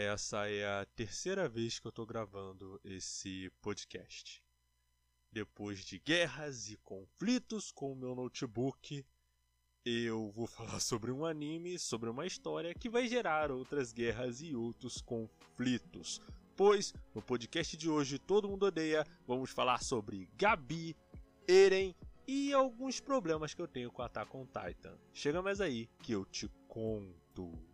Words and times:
Essa 0.00 0.48
é 0.48 0.64
a 0.64 0.86
terceira 0.94 1.48
vez 1.48 1.80
que 1.80 1.86
eu 1.88 1.90
tô 1.90 2.06
gravando 2.06 2.80
esse 2.84 3.50
podcast. 3.60 4.40
Depois 5.32 5.84
de 5.84 5.98
guerras 5.98 6.70
e 6.70 6.76
conflitos 6.76 7.72
com 7.72 7.90
o 7.90 7.96
meu 7.96 8.14
notebook, 8.14 9.04
eu 9.84 10.30
vou 10.30 10.46
falar 10.46 10.78
sobre 10.78 11.10
um 11.10 11.26
anime, 11.26 11.80
sobre 11.80 12.08
uma 12.08 12.24
história 12.24 12.72
que 12.74 12.88
vai 12.88 13.08
gerar 13.08 13.50
outras 13.50 13.92
guerras 13.92 14.40
e 14.40 14.54
outros 14.54 15.02
conflitos. 15.02 16.20
Pois 16.56 16.94
no 17.12 17.20
podcast 17.20 17.76
de 17.76 17.90
hoje 17.90 18.20
Todo 18.20 18.48
Mundo 18.48 18.66
Odeia, 18.66 19.04
vamos 19.26 19.50
falar 19.50 19.82
sobre 19.82 20.30
Gabi, 20.36 20.96
Eren 21.48 21.92
e 22.24 22.52
alguns 22.52 23.00
problemas 23.00 23.52
que 23.52 23.60
eu 23.60 23.66
tenho 23.66 23.90
com 23.90 24.02
Attack 24.02 24.30
on 24.36 24.46
Titan. 24.46 24.96
Chega 25.12 25.42
mais 25.42 25.60
aí 25.60 25.88
que 26.04 26.12
eu 26.12 26.24
te 26.24 26.48
conto. 26.68 27.67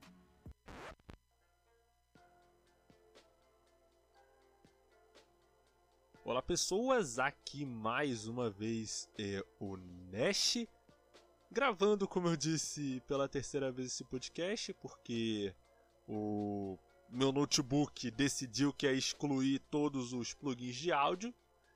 Olá 6.27 6.41
pessoas, 6.41 7.19
aqui 7.19 7.67
mais 7.67 8.27
uma 8.27 8.49
vez 8.49 9.11
é 9.19 9.45
o 9.61 9.77
Nash, 10.11 10.67
gravando, 11.51 12.09
como 12.09 12.29
eu 12.29 12.35
disse, 12.35 13.03
pela 13.07 13.29
terceira 13.29 13.71
vez 13.71 13.89
esse 13.89 14.05
podcast, 14.05 14.73
porque 14.73 15.55
o 16.09 16.79
meu 17.11 17.31
notebook 17.31 18.11
decidiu 18.11 18.73
que 18.73 18.87
ia 18.87 18.95
excluir 18.95 19.59
todos 19.71 20.15
os 20.15 20.33
plugins 20.33 20.77
de 20.77 20.91
áudio, 20.91 21.33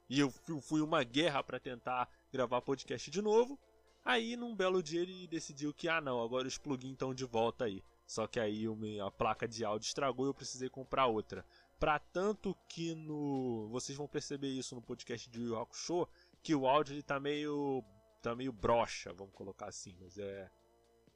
e 0.09 0.19
eu 0.19 0.31
fui 0.63 0.81
uma 0.81 1.05
guerra 1.05 1.43
para 1.43 1.61
tentar 1.61 2.09
gravar 2.33 2.63
podcast 2.63 3.11
de 3.11 3.21
novo. 3.21 3.59
Aí, 4.03 4.35
num 4.35 4.57
belo 4.57 4.83
dia, 4.83 5.03
ele 5.03 5.27
decidiu 5.27 5.75
que, 5.75 5.91
ah 5.91 6.01
não, 6.01 6.23
agora 6.23 6.49
os 6.49 6.57
plugins 6.57 6.93
estão 6.93 7.13
de 7.13 7.27
volta 7.27 7.67
aí. 7.67 7.85
Só 8.07 8.27
que 8.27 8.41
aí 8.41 8.65
a 9.07 9.11
placa 9.11 9.47
de 9.47 9.63
áudio 9.63 9.87
estragou 9.87 10.25
e 10.25 10.31
eu 10.31 10.35
precisei 10.35 10.71
comprar 10.71 11.05
outra. 11.05 11.45
Pra 11.79 11.99
tanto 11.99 12.57
que 12.69 12.95
no. 12.95 13.69
Vocês 13.71 13.97
vão 13.97 14.09
perceber 14.09 14.49
isso 14.49 14.75
no 14.75 14.83
podcast 14.83 15.31
de 15.31 15.41
Yu 15.41 15.57
Hakusho, 15.57 16.09
que 16.43 16.55
o 16.55 16.67
áudio 16.67 16.95
ele 16.95 17.03
tá 17.03 17.21
meio. 17.21 17.85
tá 18.21 18.35
meio 18.35 18.53
broxa, 18.53 19.13
vamos 19.13 19.35
colocar 19.35 19.67
assim, 19.67 19.97
mas 20.01 20.19
é. 20.19 20.51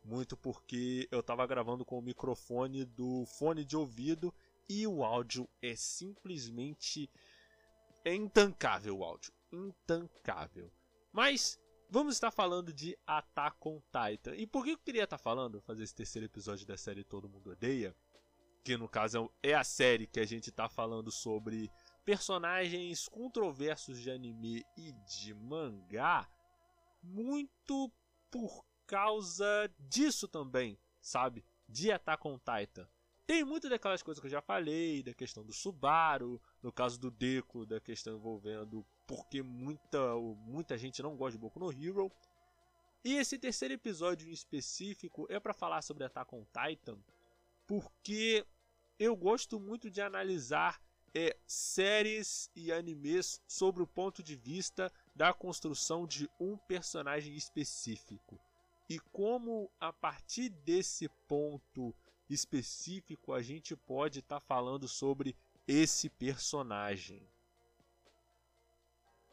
Muito 0.05 0.37
porque 0.37 1.09
eu 1.11 1.23
tava 1.23 1.47
gravando 1.47 1.85
com 1.85 1.99
o 1.99 2.03
microfone 2.03 2.85
do 2.85 3.25
fone 3.39 3.65
de 3.65 3.77
ouvido 3.77 4.35
e 4.69 4.87
o 4.87 5.05
áudio 5.05 5.49
é 5.61 5.75
simplesmente. 5.75 7.11
É 8.05 8.15
intancável 8.15 8.99
o 8.99 9.05
áudio. 9.05 9.33
Intancável. 9.53 10.73
Mas 11.13 11.61
vamos 11.89 12.15
estar 12.15 12.31
falando 12.31 12.73
de 12.73 12.97
Attack 13.07 13.57
on 13.67 13.81
Titan. 13.93 14.35
E 14.35 14.47
por 14.47 14.65
que 14.65 14.71
eu 14.71 14.79
queria 14.79 15.05
estar 15.05 15.19
falando, 15.19 15.61
fazer 15.61 15.83
esse 15.85 15.95
terceiro 15.95 16.27
episódio 16.27 16.67
da 16.67 16.77
série 16.77 17.05
Todo 17.05 17.29
Mundo 17.29 17.51
Odeia? 17.51 17.95
Que 18.65 18.77
no 18.77 18.89
caso 18.89 19.31
é 19.43 19.55
a 19.55 19.65
série 19.65 20.07
que 20.07 20.21
a 20.21 20.27
gente 20.27 20.51
está 20.51 20.69
falando 20.69 21.11
sobre 21.11 21.71
personagens 22.05 23.09
controversos 23.09 23.99
de 23.99 24.11
anime 24.11 24.65
e 24.77 24.93
de 24.93 25.35
mangá, 25.35 26.29
muito 27.03 27.93
por 28.31 28.65
causa 28.87 29.71
disso 29.79 30.29
também, 30.29 30.79
sabe? 31.01 31.45
De 31.69 31.91
Attack 31.91 32.27
on 32.27 32.39
Titan. 32.39 32.89
Tem 33.27 33.45
muitas 33.45 33.71
daquelas 33.71 34.03
coisas 34.03 34.21
que 34.21 34.27
eu 34.27 34.31
já 34.31 34.43
falei, 34.43 35.03
da 35.03 35.15
questão 35.15 35.45
do 35.45 35.53
Subaru, 35.53 36.41
no 36.61 36.73
caso 36.73 36.99
do 36.99 37.11
Deku, 37.11 37.65
da 37.65 37.81
questão 37.81 38.17
envolvendo 38.17 38.85
porque 39.07 39.43
muita, 39.43 40.15
muita 40.45 40.77
gente 40.77 41.03
não 41.03 41.17
gosta 41.17 41.33
de 41.33 41.39
Boku 41.39 41.61
no 41.61 41.73
Hero. 41.73 42.11
E 43.05 43.15
esse 43.15 43.39
terceiro 43.39 43.75
episódio 43.75 44.29
em 44.29 44.33
específico 44.33 45.27
é 45.29 45.39
para 45.39 45.53
falar 45.53 45.83
sobre 45.83 46.05
Attack 46.05 46.35
on 46.35 46.45
Titan, 46.47 46.99
porque 47.67 48.45
eu 48.99 49.17
gosto 49.17 49.59
muito 49.59 49.91
de 49.91 50.01
analisar 50.01 50.81
é, 51.15 51.37
séries 51.47 52.51
e 52.57 52.73
animes 52.73 53.41
sobre 53.47 53.83
o 53.83 53.87
ponto 53.87 54.23
de 54.23 54.35
vista 54.35 54.91
da 55.15 55.33
construção 55.33 56.07
de 56.07 56.29
um 56.41 56.57
personagem 56.57 57.35
específico. 57.35 58.41
E 58.89 58.99
como 58.99 59.71
a 59.81 59.93
partir 59.93 60.49
desse 60.49 61.09
ponto 61.29 61.95
específico 62.29 63.33
a 63.33 63.43
gente 63.43 63.77
pode 63.77 64.21
estar 64.21 64.41
tá 64.41 64.47
falando 64.47 64.89
sobre 64.89 65.37
esse 65.67 66.09
personagem. 66.09 67.27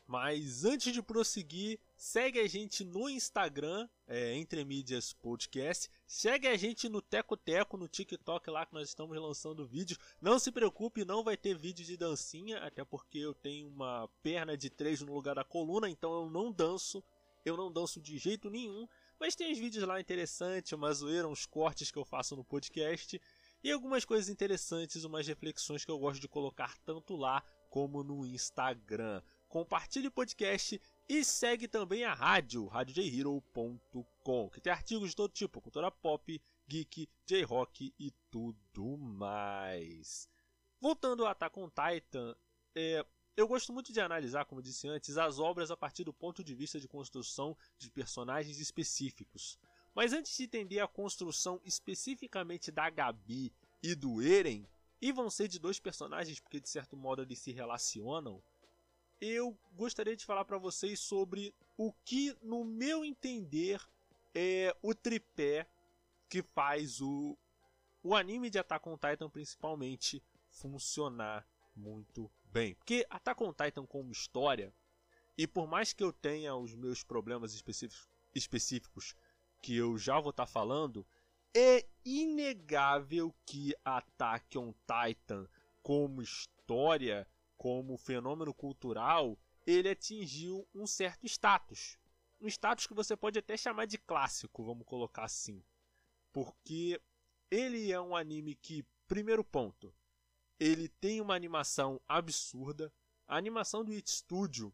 Mas 0.10 0.66
antes 0.66 0.92
de 0.92 1.04
prosseguir, 1.04 1.80
segue 1.96 2.40
a 2.40 2.48
gente 2.48 2.84
no 2.84 3.08
Instagram, 3.08 3.88
é, 4.08 4.34
Entre 4.34 4.66
Mídias 4.66 5.14
Podcast. 5.14 5.88
Segue 6.08 6.48
a 6.48 6.58
gente 6.58 6.90
no 6.90 7.00
Teco 7.00 7.38
Teco, 7.38 7.78
no 7.78 7.88
TikTok 7.88 8.50
lá 8.50 8.66
que 8.66 8.74
nós 8.74 8.90
estamos 8.90 9.16
lançando 9.16 9.68
vídeos. 9.68 10.00
Não 10.20 10.40
se 10.40 10.52
preocupe, 10.52 11.06
não 11.06 11.24
vai 11.24 11.38
ter 11.38 11.56
vídeo 11.56 11.86
de 11.86 11.96
dancinha, 11.96 12.58
até 12.58 12.84
porque 12.84 13.20
eu 13.20 13.36
tenho 13.36 13.68
uma 13.68 14.10
perna 14.24 14.58
de 14.58 14.68
três 14.72 15.00
no 15.00 15.14
lugar 15.14 15.36
da 15.36 15.44
coluna, 15.44 15.88
então 15.88 16.12
eu 16.12 16.28
não 16.28 16.52
danço. 16.52 17.04
Eu 17.46 17.56
não 17.56 17.72
danço 17.72 18.02
de 18.02 18.18
jeito 18.18 18.50
nenhum. 18.50 18.88
Mas 19.20 19.36
tem 19.36 19.52
os 19.52 19.60
vídeos 19.60 19.88
lá 19.88 20.02
interessantes, 20.02 20.72
uma 20.72 20.92
zoeira, 20.92 21.28
uns 21.28 21.46
cortes 21.46 21.92
que 21.92 22.00
eu 22.00 22.04
faço 22.04 22.36
no 22.36 22.44
podcast. 22.44 23.22
E 23.64 23.72
algumas 23.72 24.06
coisas 24.06 24.28
interessantes, 24.28 25.04
umas 25.04 25.28
reflexões 25.28 25.86
que 25.86 25.92
eu 25.92 26.00
gosto 26.00 26.20
de 26.20 26.28
colocar 26.28 26.76
tanto 26.80 27.16
lá 27.16 27.44
como 27.70 28.04
no 28.04 28.26
Instagram 28.26 29.22
compartilhe 29.50 30.08
o 30.08 30.12
podcast 30.12 30.80
e 31.08 31.26
segue 31.26 31.68
também 31.68 32.06
a 32.06 32.14
rádio, 32.14 32.68
radiojhero.com, 32.68 34.50
que 34.50 34.62
tem 34.62 34.72
artigos 34.72 35.10
de 35.10 35.16
todo 35.16 35.34
tipo, 35.34 35.60
cultura 35.60 35.90
pop, 35.90 36.42
geek, 36.68 37.10
J-rock 37.26 37.94
e 38.00 38.12
tudo 38.30 38.96
mais. 38.98 40.30
Voltando 40.80 41.26
a 41.26 41.32
Attack 41.32 41.60
on 41.60 41.68
Titan, 41.70 42.36
é, 42.76 43.04
eu 43.36 43.48
gosto 43.48 43.74
muito 43.74 43.92
de 43.92 44.00
analisar, 44.00 44.46
como 44.46 44.62
disse 44.62 44.88
antes, 44.88 45.18
as 45.18 45.40
obras 45.40 45.72
a 45.72 45.78
partir 45.78 46.04
do 46.04 46.14
ponto 46.14 46.44
de 46.44 46.54
vista 46.54 46.80
de 46.80 46.88
construção 46.88 47.58
de 47.78 47.90
personagens 47.90 48.60
específicos. 48.60 49.58
Mas 49.96 50.14
antes 50.14 50.38
de 50.38 50.44
entender 50.44 50.80
a 50.80 50.88
construção 50.88 51.60
especificamente 51.66 52.72
da 52.72 52.88
Gabi 52.90 53.52
e 53.82 53.96
do 53.96 54.22
Eren, 54.22 54.68
e 55.02 55.12
vão 55.12 55.30
ser 55.30 55.48
de 55.48 55.58
dois 55.58 55.80
personagens 55.80 56.40
porque 56.40 56.60
de 56.60 56.70
certo 56.70 56.96
modo 56.96 57.22
eles 57.22 57.40
se 57.40 57.52
relacionam, 57.52 58.44
eu 59.22 59.58
gostaria 59.74 60.16
de 60.16 60.26
falar 60.26 60.46
para 60.46 60.58
vocês 60.58 61.00
sobre 61.00 61.54
o 61.78 61.92
que, 62.06 62.36
no 62.42 62.64
meu 62.64 63.04
entender, 63.04 63.82
é 64.34 64.76
o 64.82 64.94
tripé 64.94 65.68
que 66.30 66.42
faz 66.42 67.02
o, 67.02 67.38
o 68.04 68.16
anime 68.16 68.50
de 68.50 68.60
Attack 68.60 68.88
on 68.88 68.98
Titan, 68.98 69.30
principalmente, 69.30 70.24
funcionar 70.50 71.48
muito 71.76 72.32
bem. 72.46 72.76
Porque 72.76 73.06
Attack 73.10 73.44
on 73.44 73.54
Titan, 73.54 73.86
como 73.86 74.12
história, 74.12 74.74
e 75.38 75.48
por 75.48 75.68
mais 75.68 75.94
que 75.94 76.04
eu 76.04 76.14
tenha 76.14 76.56
os 76.56 76.74
meus 76.74 77.04
problemas 77.04 77.54
específicos, 78.34 79.16
que 79.62 79.76
eu 79.76 79.98
já 79.98 80.20
vou 80.20 80.32
estar 80.32 80.46
tá 80.46 80.52
falando, 80.52 81.06
é 81.54 81.86
inegável 82.06 83.34
que 83.46 83.76
Attack 83.84 84.58
on 84.58 84.74
Titan, 84.86 85.48
como 85.82 86.22
história, 86.22 87.28
como 87.60 87.98
fenômeno 87.98 88.54
cultural, 88.54 89.38
ele 89.68 89.90
atingiu 89.90 90.66
um 90.74 90.88
certo 90.88 91.26
status. 91.26 92.00
Um 92.40 92.48
status 92.48 92.88
que 92.88 92.94
você 92.94 93.18
pode 93.18 93.38
até 93.38 93.58
chamar 93.58 93.86
de 93.86 93.98
clássico, 93.98 94.64
vamos 94.64 94.88
colocar 94.88 95.26
assim. 95.26 95.62
Porque 96.32 97.00
ele 97.52 97.92
é 97.92 98.00
um 98.00 98.16
anime 98.16 98.56
que, 98.56 98.86
primeiro 99.10 99.44
ponto, 99.44 99.94
ele 100.58 100.88
tem 100.88 101.20
uma 101.20 101.36
animação 101.36 102.00
absurda. 102.08 102.94
A 103.28 103.36
animação 103.36 103.84
do 103.84 103.92
It 103.92 104.10
Studio, 104.10 104.74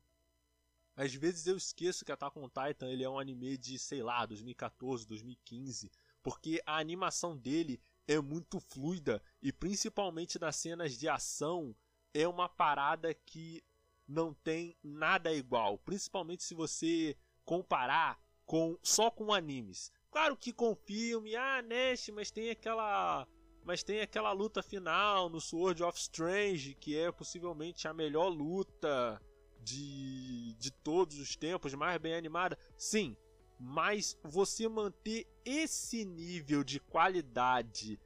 às 0.95 1.11
vezes 1.11 1.47
eu 1.47 1.57
esqueço 1.57 2.05
que 2.05 2.11
Attack 2.11 2.37
on 2.37 2.47
Titan 2.47 2.87
ele 2.87 3.03
é 3.03 3.09
um 3.09 3.17
anime 3.17 3.57
de, 3.57 3.79
sei 3.79 4.03
lá, 4.03 4.27
2014, 4.27 5.07
2015, 5.07 5.91
porque 6.21 6.61
a 6.67 6.77
animação 6.77 7.35
dele 7.35 7.81
é 8.07 8.21
muito 8.21 8.59
fluida 8.59 9.23
e 9.41 9.51
principalmente 9.51 10.37
nas 10.37 10.55
cenas 10.55 10.95
de 10.95 11.09
ação 11.09 11.75
é 12.15 12.25
uma 12.25 12.47
parada 12.47 13.13
que 13.13 13.61
não 14.07 14.33
tem 14.33 14.77
nada 14.81 15.33
igual, 15.33 15.77
principalmente 15.77 16.43
se 16.43 16.55
você 16.55 17.17
comparar 17.43 18.17
com 18.45 18.77
só 18.81 19.11
com 19.11 19.33
animes. 19.33 19.91
Claro 20.09 20.37
que 20.37 20.53
com 20.53 20.75
filme, 20.75 21.35
ah, 21.35 21.61
Nash, 21.61 22.09
mas 22.13 22.31
tem 22.31 22.49
aquela 22.49 23.27
mas 23.65 23.83
tem 23.83 23.99
aquela 23.99 24.31
luta 24.31 24.61
final 24.61 25.27
no 25.27 25.41
Sword 25.41 25.83
of 25.83 25.99
Strange, 25.99 26.75
que 26.75 26.95
é 26.95 27.11
possivelmente 27.11 27.87
a 27.87 27.93
melhor 27.93 28.27
luta 28.27 29.19
de, 29.59 30.53
de 30.53 30.71
todos 30.71 31.17
os 31.17 31.35
tempos, 31.35 31.73
mais 31.73 31.99
bem 31.99 32.13
animada. 32.13 32.57
Sim, 32.77 33.17
mas 33.59 34.15
você 34.23 34.69
manter 34.69 35.27
esse 35.43 36.05
nível 36.05 36.63
de 36.63 36.79
qualidade 36.79 37.99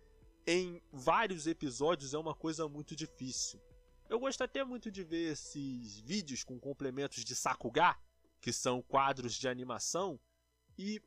em 0.48 0.82
vários 0.94 1.46
episódios 1.46 2.14
é 2.14 2.18
uma 2.18 2.34
coisa 2.34 2.68
muito 2.70 2.96
difícil. 2.96 3.60
Eu 4.10 4.20
gosto 4.20 4.44
até 4.44 4.64
muito 4.64 4.90
de 4.90 5.04
ver 5.04 5.34
esses 5.34 6.00
vídeos 6.00 6.44
com 6.44 6.60
complementos 6.60 7.24
de 7.24 7.36
Sakuga, 7.36 7.96
que 8.42 8.52
são 8.52 8.82
quadros 8.82 9.36
de 9.36 9.48
animação, 9.48 10.20
e 10.76 11.00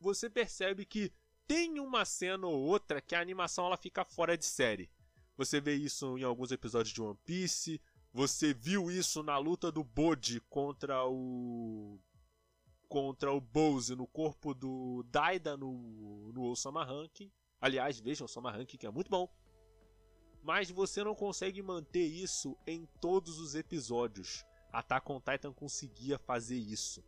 você 0.00 0.28
percebe 0.28 0.84
que 0.84 1.12
tem 1.46 1.78
uma 1.78 2.04
cena 2.04 2.48
ou 2.48 2.60
outra 2.64 3.00
que 3.00 3.14
a 3.14 3.20
animação 3.20 3.66
ela 3.66 3.76
fica 3.76 4.04
fora 4.04 4.36
de 4.36 4.44
série. 4.44 4.90
você 5.36 5.60
vê 5.60 5.74
isso 5.74 6.18
em 6.18 6.24
alguns 6.24 6.50
episódios 6.50 6.92
de 6.92 7.00
One 7.00 7.18
Piece, 7.24 7.80
você 8.12 8.52
viu 8.52 8.90
isso 8.90 9.22
na 9.22 9.38
luta 9.38 9.70
do 9.70 9.84
Bode 9.84 10.40
contra 10.48 11.06
o 11.06 12.00
contra 12.88 13.32
o 13.32 13.40
Bose 13.40 13.96
no 13.96 14.06
corpo 14.06 14.54
do 14.54 15.04
Daida 15.08 15.56
no, 15.56 16.32
no 16.32 16.42
Osama 16.44 16.84
Ranking. 16.84 17.32
Aliás, 17.60 17.98
vejam 17.98 18.24
o 18.24 18.30
Osama 18.30 18.50
Ranking 18.52 18.76
que 18.76 18.86
é 18.86 18.90
muito 18.90 19.10
bom. 19.10 19.28
Mas 20.44 20.70
você 20.70 21.02
não 21.02 21.14
consegue 21.14 21.62
manter 21.62 22.04
isso 22.04 22.54
em 22.66 22.86
todos 23.00 23.38
os 23.38 23.54
episódios. 23.54 24.44
Attack 24.70 25.10
on 25.10 25.18
Titan 25.18 25.54
conseguia 25.54 26.18
fazer 26.18 26.58
isso. 26.58 27.02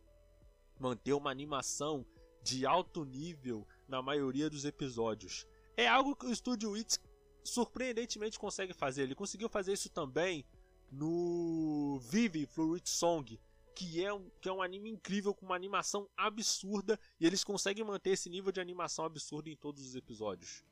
Manter 0.79 1.13
uma 1.13 1.29
animação 1.29 2.03
de 2.41 2.65
alto 2.65 3.05
nível 3.05 3.67
na 3.87 4.01
maioria 4.01 4.49
dos 4.49 4.65
episódios. 4.65 5.45
É 5.77 5.87
algo 5.87 6.15
que 6.15 6.25
o 6.25 6.35
Studio 6.35 6.73
It 6.73 6.97
surpreendentemente 7.43 8.39
consegue 8.39 8.73
fazer. 8.73 9.03
Ele 9.03 9.13
conseguiu 9.13 9.47
fazer 9.47 9.73
isso 9.73 9.89
também 9.91 10.43
no 10.91 11.99
Vive 12.09 12.47
Fluid 12.47 12.89
Song, 12.89 13.39
que 13.75 14.03
é, 14.03 14.11
um, 14.11 14.31
que 14.41 14.49
é 14.49 14.51
um 14.51 14.63
anime 14.63 14.89
incrível 14.89 15.35
com 15.35 15.45
uma 15.45 15.55
animação 15.55 16.09
absurda 16.17 16.99
e 17.19 17.27
eles 17.27 17.43
conseguem 17.43 17.85
manter 17.85 18.11
esse 18.11 18.31
nível 18.31 18.51
de 18.51 18.59
animação 18.59 19.05
absurdo 19.05 19.47
em 19.47 19.55
todos 19.55 19.85
os 19.85 19.95
episódios. 19.95 20.65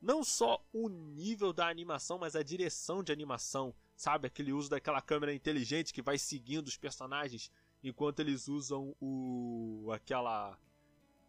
Não 0.00 0.24
só 0.24 0.64
o 0.72 0.88
nível 0.88 1.52
da 1.52 1.68
animação, 1.68 2.18
mas 2.18 2.34
a 2.34 2.42
direção 2.42 3.02
de 3.02 3.12
animação, 3.12 3.74
sabe? 3.94 4.26
Aquele 4.26 4.52
uso 4.52 4.70
daquela 4.70 5.02
câmera 5.02 5.34
inteligente 5.34 5.92
que 5.92 6.00
vai 6.00 6.16
seguindo 6.16 6.68
os 6.68 6.76
personagens 6.76 7.50
enquanto 7.82 8.20
eles 8.20 8.48
usam 8.48 8.94
o 9.00 9.90
aquela 9.92 10.58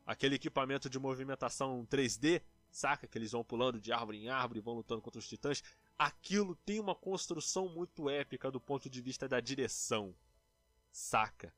aquele 0.06 0.36
equipamento 0.36 0.90
de 0.90 1.00
movimentação 1.00 1.86
3D, 1.90 2.42
saca? 2.70 3.08
Que 3.08 3.18
eles 3.18 3.32
vão 3.32 3.44
pulando 3.44 3.80
de 3.80 3.92
árvore 3.92 4.24
em 4.24 4.30
árvore, 4.30 4.62
vão 4.62 4.76
lutando 4.76 5.02
contra 5.02 5.20
os 5.20 5.28
titãs. 5.28 5.64
Aquilo 5.98 6.56
tem 6.56 6.80
uma 6.80 6.96
construção 6.96 7.70
muito 7.70 8.10
épica 8.10 8.50
do 8.50 8.60
ponto 8.60 8.90
de 8.90 9.02
vista 9.02 9.28
da 9.28 9.40
direção, 9.40 10.16
saca? 10.92 11.54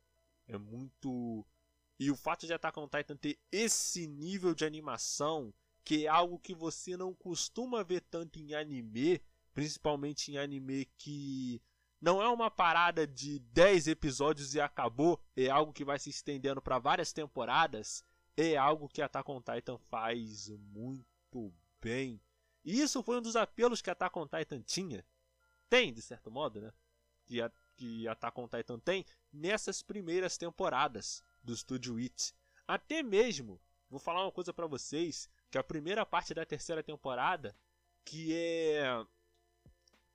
É 0.48 0.58
muito. 0.58 1.46
E 2.00 2.12
o 2.12 2.16
fato 2.16 2.46
de 2.46 2.54
Attack 2.54 2.78
on 2.80 2.88
Titan 2.88 3.16
ter 3.16 3.40
esse 3.52 4.08
nível 4.08 4.54
de 4.54 4.66
animação, 4.66 5.54
que 5.84 6.06
é 6.06 6.10
algo 6.10 6.40
que 6.40 6.54
você 6.54 6.96
não 6.96 7.14
costuma 7.14 7.84
ver 7.84 8.02
tanto 8.02 8.40
em 8.40 8.54
anime, 8.54 9.22
principalmente 9.54 10.32
em 10.32 10.38
anime 10.38 10.86
que 10.98 11.62
não 12.02 12.22
é 12.22 12.28
uma 12.30 12.52
parada 12.52 13.08
de 13.08 13.40
10 13.40 13.88
episódios 13.88 14.54
e 14.56 14.62
acabou, 14.62 15.20
é 15.36 15.50
algo 15.50 15.74
que 15.74 15.86
vai 15.86 16.00
se 16.00 16.10
estendendo 16.10 16.62
para 16.62 16.80
várias 16.80 17.14
temporadas 17.14 18.04
é 18.36 18.58
algo 18.58 18.90
que 18.90 19.02
Attack 19.02 19.30
on 19.30 19.42
Titan 19.42 19.78
faz 19.78 20.50
muito 20.50 21.54
bem. 21.82 22.22
E 22.64 22.82
isso 22.82 23.04
foi 23.04 23.18
um 23.18 23.22
dos 23.22 23.36
apelos 23.36 23.82
que 23.82 23.90
Attack 23.90 24.18
on 24.18 24.28
Titan 24.28 24.62
tinha. 24.62 25.06
Tem, 25.70 25.94
de 25.94 26.02
certo 26.02 26.32
modo, 26.32 26.62
né? 26.62 26.74
Que, 27.26 27.42
a, 27.42 27.52
que 27.76 28.08
Attack 28.08 28.40
on 28.40 28.48
Titan 28.48 28.80
tem 28.80 29.06
nessas 29.32 29.82
primeiras 29.82 30.38
temporadas 30.38 31.24
do 31.44 31.56
Studio 31.56 31.98
It. 31.98 32.34
Até 32.68 33.04
mesmo, 33.04 33.62
vou 33.90 34.00
falar 34.00 34.24
uma 34.24 34.32
coisa 34.32 34.54
para 34.54 34.68
vocês, 34.68 35.30
que 35.54 35.58
a 35.60 35.64
primeira 35.64 36.04
parte 36.04 36.34
da 36.34 36.44
terceira 36.44 36.82
temporada, 36.82 37.56
que 38.04 38.34
é 38.36 39.06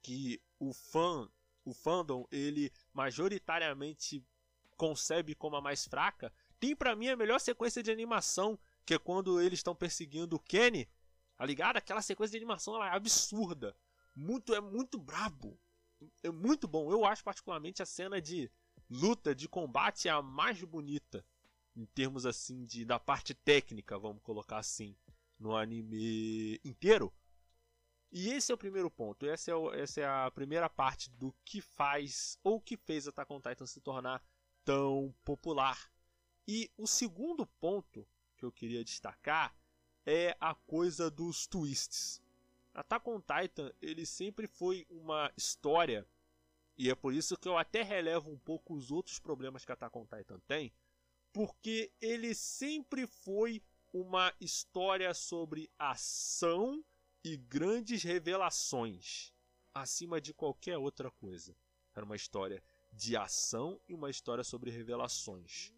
que 0.02 0.42
o 0.58 0.72
fã, 0.72 1.30
o 1.64 1.72
fandom, 1.72 2.26
ele 2.32 2.72
majoritariamente 2.92 4.20
concebe 4.76 5.36
como 5.36 5.54
a 5.54 5.60
mais 5.60 5.86
fraca, 5.86 6.32
tem 6.58 6.74
para 6.74 6.96
mim 6.96 7.08
a 7.08 7.16
melhor 7.16 7.38
sequência 7.38 7.84
de 7.84 7.92
animação, 7.92 8.58
que 8.84 8.94
é 8.94 8.98
quando 8.98 9.40
eles 9.40 9.60
estão 9.60 9.76
perseguindo 9.76 10.34
o 10.34 10.40
Kenny. 10.40 10.88
Tá 11.36 11.46
ligado? 11.46 11.76
Aquela 11.76 12.02
sequência 12.02 12.32
de 12.32 12.38
animação 12.38 12.74
ela 12.74 12.88
é 12.88 12.96
absurda. 12.96 13.76
Muito, 14.16 14.52
é 14.52 14.60
muito 14.60 14.98
brabo. 14.98 15.56
É 16.20 16.32
muito 16.32 16.66
bom. 16.66 16.90
Eu 16.90 17.04
acho 17.04 17.22
particularmente 17.22 17.80
a 17.80 17.86
cena 17.86 18.20
de 18.20 18.50
luta, 18.90 19.36
de 19.36 19.48
combate 19.48 20.08
a 20.08 20.20
mais 20.20 20.60
bonita. 20.64 21.24
Em 21.76 21.86
termos 21.86 22.26
assim 22.26 22.64
de 22.64 22.84
da 22.84 22.98
parte 22.98 23.34
técnica, 23.34 23.96
vamos 23.96 24.20
colocar 24.20 24.58
assim, 24.58 24.96
no 25.38 25.56
anime 25.56 26.60
inteiro. 26.64 27.12
E 28.10 28.30
esse 28.30 28.50
é 28.50 28.54
o 28.54 28.58
primeiro 28.58 28.90
ponto. 28.90 29.26
Essa 29.26 29.50
é, 29.50 29.54
o, 29.54 29.72
essa 29.72 30.00
é 30.00 30.06
a 30.06 30.30
primeira 30.30 30.68
parte 30.68 31.10
do 31.10 31.34
que 31.44 31.60
faz 31.60 32.38
ou 32.42 32.60
que 32.60 32.76
fez 32.76 33.06
Attack 33.06 33.32
on 33.32 33.40
Titan 33.40 33.66
se 33.66 33.80
tornar 33.80 34.22
tão 34.64 35.14
popular 35.24 35.90
e 36.50 36.70
o 36.78 36.86
segundo 36.86 37.46
ponto 37.46 38.08
que 38.38 38.42
eu 38.42 38.50
queria 38.50 38.82
destacar 38.82 39.54
é 40.06 40.34
a 40.40 40.54
coisa 40.54 41.10
dos 41.10 41.46
twists. 41.46 42.22
Attack 42.72 43.06
on 43.06 43.20
Titan 43.20 43.70
ele 43.82 44.06
sempre 44.06 44.46
foi 44.46 44.86
uma 44.88 45.30
história 45.36 46.08
e 46.78 46.88
é 46.88 46.94
por 46.94 47.12
isso 47.12 47.36
que 47.36 47.46
eu 47.46 47.58
até 47.58 47.82
relevo 47.82 48.30
um 48.30 48.38
pouco 48.38 48.72
os 48.72 48.90
outros 48.90 49.18
problemas 49.18 49.66
que 49.66 49.72
Attack 49.72 49.94
on 49.98 50.06
Titan 50.06 50.40
tem, 50.46 50.72
porque 51.34 51.92
ele 52.00 52.34
sempre 52.34 53.06
foi 53.06 53.62
uma 53.92 54.32
história 54.40 55.12
sobre 55.14 55.70
ação 55.78 56.84
e 57.24 57.36
grandes 57.36 58.02
revelações, 58.02 59.32
acima 59.74 60.20
de 60.20 60.32
qualquer 60.32 60.78
outra 60.78 61.10
coisa. 61.10 61.56
Era 61.94 62.04
uma 62.04 62.16
história 62.16 62.62
de 62.92 63.16
ação 63.16 63.80
e 63.88 63.94
uma 63.94 64.10
história 64.10 64.44
sobre 64.44 64.70
revelações. 64.70 65.72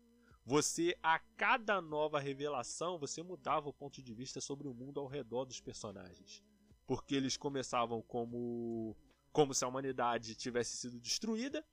Você, 0.45 0.97
a 1.03 1.19
cada 1.37 1.81
nova 1.81 2.19
revelação, 2.19 2.99
você 2.99 3.23
mudava 3.23 3.69
o 3.69 3.73
ponto 3.73 4.03
de 4.03 4.15
vista 4.15 4.41
sobre 4.41 4.67
o 4.67 4.75
mundo 4.75 4.99
ao 5.01 5.07
redor 5.07 5.45
dos 5.45 5.61
personagens. 5.61 6.43
Porque 6.87 7.15
eles 7.15 7.37
começavam 7.37 8.03
como, 8.03 8.97
como 9.33 9.55
se 9.55 9.65
a 9.65 9.69
humanidade 9.69 10.35
tivesse 10.35 10.77
sido 10.77 10.99
destruída, 10.99 11.65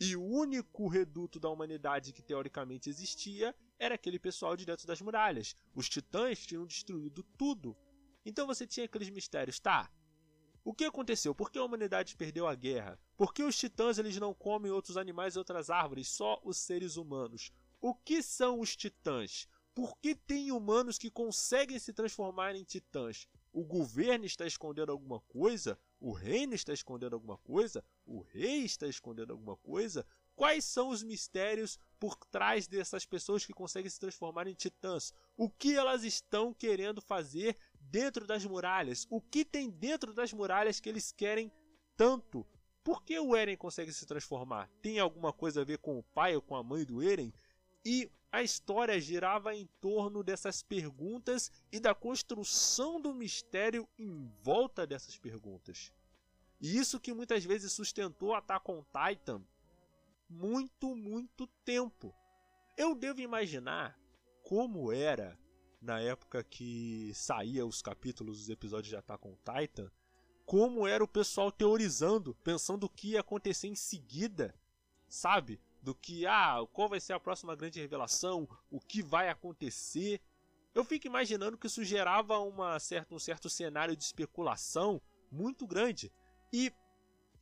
e 0.00 0.16
o 0.16 0.24
único 0.24 0.88
reduto 0.88 1.38
da 1.38 1.48
humanidade 1.48 2.12
que 2.12 2.22
teoricamente 2.22 2.90
existia 2.90 3.54
era 3.78 3.94
aquele 3.94 4.18
pessoal 4.18 4.56
de 4.56 4.64
dentro 4.64 4.86
das 4.86 5.00
muralhas. 5.00 5.54
Os 5.74 5.88
titãs 5.88 6.46
tinham 6.46 6.66
destruído 6.66 7.22
tudo. 7.36 7.76
Então 8.24 8.46
você 8.46 8.66
tinha 8.66 8.86
aqueles 8.86 9.10
mistérios, 9.10 9.60
tá? 9.60 9.90
O 10.64 10.72
que 10.72 10.84
aconteceu? 10.84 11.34
Por 11.34 11.50
que 11.50 11.58
a 11.58 11.64
humanidade 11.64 12.16
perdeu 12.16 12.46
a 12.46 12.54
guerra? 12.54 12.98
Por 13.18 13.34
que 13.34 13.42
os 13.42 13.56
titãs 13.58 13.98
eles 13.98 14.16
não 14.16 14.32
comem 14.32 14.72
outros 14.72 14.96
animais 14.96 15.34
e 15.34 15.38
outras 15.38 15.68
árvores, 15.68 16.08
só 16.08 16.40
os 16.42 16.56
seres 16.56 16.96
humanos? 16.96 17.52
O 17.82 17.94
que 17.94 18.22
são 18.22 18.60
os 18.60 18.74
titãs? 18.74 19.46
Por 19.74 19.98
que 19.98 20.14
tem 20.14 20.52
humanos 20.52 20.96
que 20.96 21.10
conseguem 21.10 21.78
se 21.78 21.92
transformar 21.92 22.54
em 22.54 22.64
titãs? 22.64 23.28
O 23.52 23.62
governo 23.62 24.24
está 24.24 24.46
escondendo 24.46 24.90
alguma 24.90 25.20
coisa? 25.20 25.78
O 26.00 26.12
reino 26.12 26.54
está 26.54 26.72
escondendo 26.72 27.14
alguma 27.14 27.36
coisa? 27.36 27.84
O 28.06 28.20
rei 28.20 28.64
está 28.64 28.86
escondendo 28.86 29.32
alguma 29.32 29.56
coisa? 29.56 30.06
Quais 30.34 30.64
são 30.64 30.88
os 30.88 31.02
mistérios 31.02 31.78
por 32.04 32.16
trás 32.16 32.66
dessas 32.66 33.06
pessoas 33.06 33.46
que 33.46 33.54
conseguem 33.54 33.88
se 33.88 33.98
transformar 33.98 34.46
em 34.46 34.52
titãs? 34.52 35.14
O 35.38 35.48
que 35.48 35.74
elas 35.74 36.04
estão 36.04 36.52
querendo 36.52 37.00
fazer 37.00 37.56
dentro 37.80 38.26
das 38.26 38.44
muralhas? 38.44 39.06
O 39.08 39.22
que 39.22 39.42
tem 39.42 39.70
dentro 39.70 40.12
das 40.12 40.30
muralhas 40.30 40.78
que 40.80 40.90
eles 40.90 41.10
querem 41.10 41.50
tanto? 41.96 42.46
Por 42.82 43.02
que 43.02 43.18
o 43.18 43.34
Eren 43.34 43.56
consegue 43.56 43.90
se 43.90 44.04
transformar? 44.04 44.68
Tem 44.82 44.98
alguma 44.98 45.32
coisa 45.32 45.62
a 45.62 45.64
ver 45.64 45.78
com 45.78 45.98
o 45.98 46.02
pai 46.02 46.36
ou 46.36 46.42
com 46.42 46.54
a 46.54 46.62
mãe 46.62 46.84
do 46.84 47.02
Eren? 47.02 47.32
E 47.82 48.10
a 48.30 48.42
história 48.42 49.00
girava 49.00 49.54
em 49.54 49.66
torno 49.80 50.22
dessas 50.22 50.62
perguntas 50.62 51.50
e 51.72 51.80
da 51.80 51.94
construção 51.94 53.00
do 53.00 53.14
mistério 53.14 53.88
em 53.98 54.30
volta 54.42 54.86
dessas 54.86 55.16
perguntas. 55.16 55.90
E 56.60 56.76
isso 56.76 57.00
que 57.00 57.14
muitas 57.14 57.46
vezes 57.46 57.72
sustentou 57.72 58.34
Attack 58.34 58.70
on 58.70 58.84
Titan 58.92 59.42
muito, 60.34 60.94
muito 60.94 61.46
tempo. 61.64 62.14
Eu 62.76 62.94
devo 62.94 63.20
imaginar 63.20 63.98
como 64.42 64.92
era 64.92 65.38
na 65.80 66.00
época 66.00 66.42
que 66.42 67.12
saía 67.14 67.64
os 67.64 67.80
capítulos 67.80 68.38
dos 68.38 68.48
episódios 68.48 68.88
de 68.88 68.96
Attack 68.96 69.26
on 69.26 69.36
Titan, 69.36 69.90
como 70.44 70.86
era 70.86 71.02
o 71.02 71.08
pessoal 71.08 71.50
teorizando, 71.52 72.34
pensando 72.42 72.84
o 72.84 72.88
que 72.88 73.12
ia 73.12 73.20
acontecer 73.20 73.68
em 73.68 73.74
seguida, 73.74 74.54
sabe? 75.08 75.60
do 75.84 75.94
que, 75.94 76.26
ah, 76.26 76.66
qual 76.72 76.88
vai 76.88 76.98
ser 76.98 77.12
a 77.12 77.20
próxima 77.20 77.54
grande 77.54 77.78
revelação, 77.78 78.48
o 78.70 78.80
que 78.80 79.02
vai 79.02 79.28
acontecer. 79.28 80.18
Eu 80.74 80.82
fico 80.82 81.06
imaginando 81.06 81.58
que 81.58 81.66
isso 81.66 81.84
gerava 81.84 82.38
uma 82.38 82.80
certa, 82.80 83.14
um 83.14 83.18
certo 83.18 83.50
cenário 83.50 83.94
de 83.94 84.02
especulação 84.02 85.00
muito 85.30 85.66
grande. 85.66 86.10
E 86.50 86.72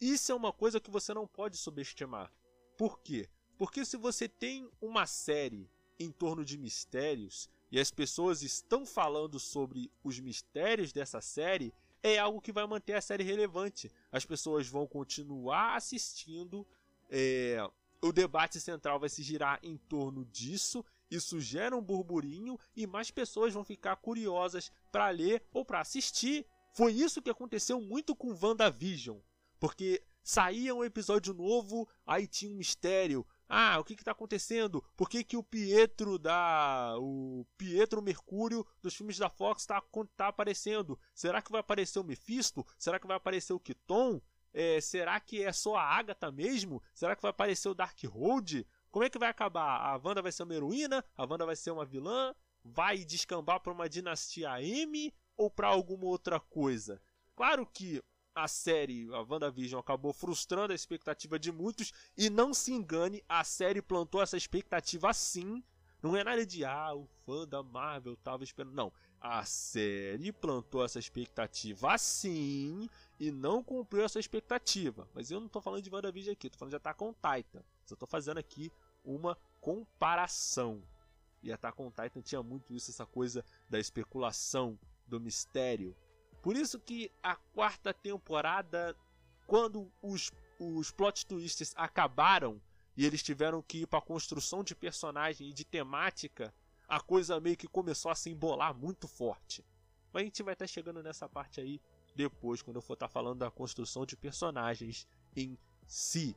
isso 0.00 0.32
é 0.32 0.34
uma 0.34 0.52
coisa 0.52 0.80
que 0.80 0.90
você 0.90 1.14
não 1.14 1.24
pode 1.24 1.56
subestimar. 1.56 2.32
Por 2.76 3.00
quê? 3.00 3.28
Porque 3.58 3.84
se 3.84 3.96
você 3.96 4.28
tem 4.28 4.68
uma 4.80 5.06
série 5.06 5.70
em 5.98 6.10
torno 6.10 6.44
de 6.44 6.58
mistérios 6.58 7.48
e 7.70 7.78
as 7.78 7.90
pessoas 7.90 8.42
estão 8.42 8.84
falando 8.84 9.38
sobre 9.38 9.90
os 10.02 10.18
mistérios 10.18 10.92
dessa 10.92 11.20
série, 11.20 11.72
é 12.02 12.18
algo 12.18 12.40
que 12.40 12.52
vai 12.52 12.66
manter 12.66 12.94
a 12.94 13.00
série 13.00 13.22
relevante. 13.22 13.90
As 14.10 14.24
pessoas 14.24 14.66
vão 14.66 14.86
continuar 14.86 15.76
assistindo, 15.76 16.66
é, 17.08 17.58
o 18.00 18.12
debate 18.12 18.60
central 18.60 18.98
vai 18.98 19.08
se 19.08 19.22
girar 19.22 19.60
em 19.62 19.76
torno 19.76 20.24
disso, 20.24 20.84
isso 21.10 21.40
gera 21.40 21.76
um 21.76 21.82
burburinho 21.82 22.58
e 22.74 22.86
mais 22.86 23.10
pessoas 23.10 23.52
vão 23.52 23.62
ficar 23.62 23.96
curiosas 23.96 24.72
para 24.90 25.10
ler 25.10 25.42
ou 25.52 25.64
para 25.64 25.80
assistir 25.80 26.46
Foi 26.72 26.92
isso 26.94 27.20
que 27.20 27.28
aconteceu 27.28 27.80
muito 27.80 28.16
com 28.16 28.34
WandaVision. 28.34 29.18
Porque 29.60 30.02
saía 30.22 30.74
um 30.74 30.84
episódio 30.84 31.34
novo, 31.34 31.88
aí 32.06 32.26
tinha 32.26 32.50
um 32.50 32.56
mistério. 32.56 33.26
Ah, 33.48 33.78
o 33.78 33.84
que 33.84 33.92
está 33.92 34.12
acontecendo? 34.12 34.82
Por 34.96 35.08
que, 35.10 35.22
que 35.22 35.36
o 35.36 35.42
Pietro 35.42 36.18
da. 36.18 36.94
O 36.98 37.44
Pietro 37.58 38.00
Mercúrio 38.00 38.66
dos 38.80 38.94
filmes 38.94 39.18
da 39.18 39.28
Fox 39.28 39.62
está 39.62 39.82
tá 40.16 40.28
aparecendo? 40.28 40.98
Será 41.14 41.42
que 41.42 41.52
vai 41.52 41.60
aparecer 41.60 41.98
o 41.98 42.04
Mephisto? 42.04 42.66
Será 42.78 42.98
que 42.98 43.06
vai 43.06 43.16
aparecer 43.16 43.52
o 43.52 43.60
Kiton? 43.60 44.22
É, 44.54 44.80
será 44.80 45.18
que 45.20 45.42
é 45.42 45.52
só 45.52 45.76
a 45.76 45.82
Agatha 45.82 46.30
mesmo? 46.30 46.82
Será 46.94 47.14
que 47.14 47.22
vai 47.22 47.30
aparecer 47.30 47.68
o 47.68 47.74
Darkhold? 47.74 48.66
Como 48.90 49.04
é 49.04 49.10
que 49.10 49.18
vai 49.18 49.28
acabar? 49.28 49.80
A 49.80 49.96
Wanda 49.96 50.22
vai 50.22 50.32
ser 50.32 50.44
uma 50.44 50.54
heroína? 50.54 51.04
A 51.16 51.24
Wanda 51.24 51.46
vai 51.46 51.56
ser 51.56 51.70
uma 51.70 51.84
vilã? 51.84 52.34
Vai 52.64 52.98
descambar 52.98 53.60
para 53.60 53.72
uma 53.72 53.88
dinastia 53.88 54.62
M? 54.62 55.12
Ou 55.36 55.50
para 55.50 55.68
alguma 55.68 56.04
outra 56.04 56.38
coisa? 56.38 57.00
Claro 57.34 57.66
que 57.66 58.02
a 58.34 58.48
série, 58.48 59.08
a 59.12 59.20
WandaVision, 59.20 59.78
acabou 59.80 60.12
frustrando 60.12 60.72
a 60.72 60.76
expectativa 60.76 61.38
de 61.38 61.52
muitos. 61.52 61.92
E 62.16 62.30
não 62.30 62.54
se 62.54 62.72
engane, 62.72 63.22
a 63.28 63.44
série 63.44 63.82
plantou 63.82 64.22
essa 64.22 64.36
expectativa 64.36 65.12
sim. 65.12 65.62
Não 66.02 66.16
é 66.16 66.24
nada 66.24 66.44
de, 66.44 66.64
ah, 66.64 66.94
o 66.94 67.06
fã 67.24 67.46
da 67.46 67.62
Marvel 67.62 68.16
tava 68.16 68.42
esperando. 68.42 68.74
Não. 68.74 68.92
A 69.20 69.44
série 69.44 70.32
plantou 70.32 70.84
essa 70.84 70.98
expectativa 70.98 71.96
sim 71.96 72.88
e 73.20 73.30
não 73.30 73.62
cumpriu 73.62 74.04
essa 74.04 74.18
expectativa. 74.18 75.08
Mas 75.14 75.30
eu 75.30 75.40
não 75.40 75.48
tô 75.48 75.60
falando 75.60 75.82
de 75.82 75.90
WandaVision 75.90 76.32
aqui, 76.32 76.50
tô 76.50 76.58
falando 76.58 76.70
de 76.70 76.76
Attack 76.76 77.04
on 77.04 77.12
Titan. 77.12 77.62
Só 77.86 77.94
tô 77.94 78.06
fazendo 78.06 78.38
aqui 78.38 78.72
uma 79.04 79.38
comparação. 79.60 80.82
E 81.40 81.52
Attack 81.52 81.80
on 81.80 81.90
Titan 81.90 82.20
tinha 82.20 82.42
muito 82.42 82.74
isso, 82.74 82.90
essa 82.90 83.06
coisa 83.06 83.44
da 83.70 83.78
especulação, 83.78 84.76
do 85.06 85.20
mistério. 85.20 85.94
Por 86.42 86.56
isso 86.56 86.80
que 86.80 87.10
a 87.22 87.36
quarta 87.36 87.94
temporada, 87.94 88.96
quando 89.46 89.90
os, 90.02 90.32
os 90.58 90.90
plot 90.90 91.24
twists 91.24 91.72
acabaram 91.76 92.60
e 92.96 93.06
eles 93.06 93.22
tiveram 93.22 93.62
que 93.62 93.82
ir 93.82 93.86
para 93.86 94.00
construção 94.00 94.64
de 94.64 94.74
personagem 94.74 95.48
e 95.48 95.52
de 95.52 95.64
temática, 95.64 96.52
a 96.88 97.00
coisa 97.00 97.40
meio 97.40 97.56
que 97.56 97.68
começou 97.68 98.10
a 98.10 98.14
se 98.14 98.28
embolar 98.28 98.74
muito 98.74 99.06
forte. 99.06 99.64
Mas 100.12 100.22
a 100.22 100.24
gente 100.24 100.42
vai 100.42 100.52
estar 100.52 100.66
chegando 100.66 101.02
nessa 101.02 101.28
parte 101.28 101.60
aí 101.60 101.80
depois, 102.14 102.60
quando 102.60 102.76
eu 102.76 102.82
for 102.82 102.94
estar 102.94 103.08
falando 103.08 103.38
da 103.38 103.50
construção 103.50 104.04
de 104.04 104.16
personagens 104.16 105.06
em 105.34 105.56
si. 105.86 106.36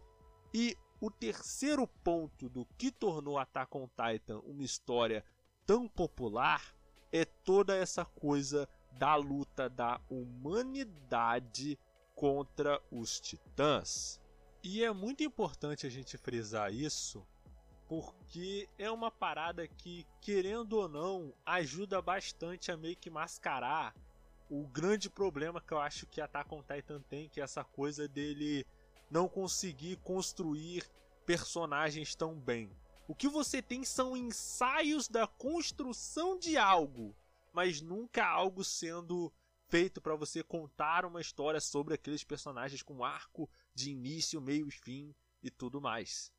E 0.54 0.78
o 1.02 1.12
terceiro 1.12 1.86
ponto 1.86 2.48
do 2.48 2.66
que 2.78 2.92
tornou 2.92 3.38
Attack 3.38 3.76
on 3.76 3.90
Titan 3.90 4.40
uma 4.40 4.64
história 4.64 5.26
tão 5.66 5.88
popular 5.90 6.74
é 7.12 7.26
toda 7.26 7.76
essa 7.76 8.06
coisa 8.06 8.70
da 8.98 9.16
luta 9.16 9.70
da 9.70 10.00
humanidade 10.10 11.78
contra 12.14 12.82
os 12.92 13.20
titãs. 13.20 14.20
E 14.64 14.84
é 14.84 14.92
muito 14.92 15.24
importante 15.24 15.86
a 15.86 15.90
gente 15.90 16.18
frisar 16.18 16.74
isso, 16.74 17.26
porque 17.88 18.68
é 18.80 18.90
uma 18.90 19.12
parada 19.12 19.68
que, 19.68 20.08
querendo 20.22 20.74
ou 20.74 20.90
não, 20.90 21.34
ajuda 21.46 22.02
bastante 22.02 22.72
a 22.72 22.78
meio 22.78 22.96
que 22.96 23.10
mascarar 23.10 23.94
o 24.50 24.66
grande 24.68 25.10
problema 25.10 25.62
que 25.62 25.74
eu 25.74 25.80
acho 25.80 26.06
que 26.08 26.22
Attack 26.22 26.54
on 26.54 26.64
Titan 26.64 27.02
tem, 27.02 27.30
que 27.30 27.42
é 27.42 27.44
essa 27.44 27.64
coisa 27.64 28.08
dele 28.08 28.66
não 29.10 29.28
conseguir 29.28 29.98
construir 29.98 30.84
personagens 31.26 32.16
tão 32.16 32.36
bem. 32.36 32.70
O 33.08 33.14
que 33.14 33.28
você 33.28 33.62
tem 33.62 33.84
são 33.84 34.18
ensaios 34.18 35.08
da 35.08 35.28
construção 35.28 36.38
de 36.38 36.58
algo, 36.58 37.16
mas 37.56 37.80
nunca 37.80 38.26
algo 38.28 38.66
sendo 38.66 39.32
feito 39.70 40.02
para 40.02 40.14
você 40.14 40.44
contar 40.44 41.06
uma 41.06 41.22
história 41.22 41.62
sobre 41.62 41.94
aqueles 41.94 42.22
personagens 42.22 42.84
com 42.84 43.02
arco 43.02 43.50
de 43.74 43.92
início, 43.92 44.42
meio 44.42 44.68
e 44.68 44.72
fim 44.72 45.16
e 45.42 45.50
tudo 45.50 45.80
mais. 45.80 46.34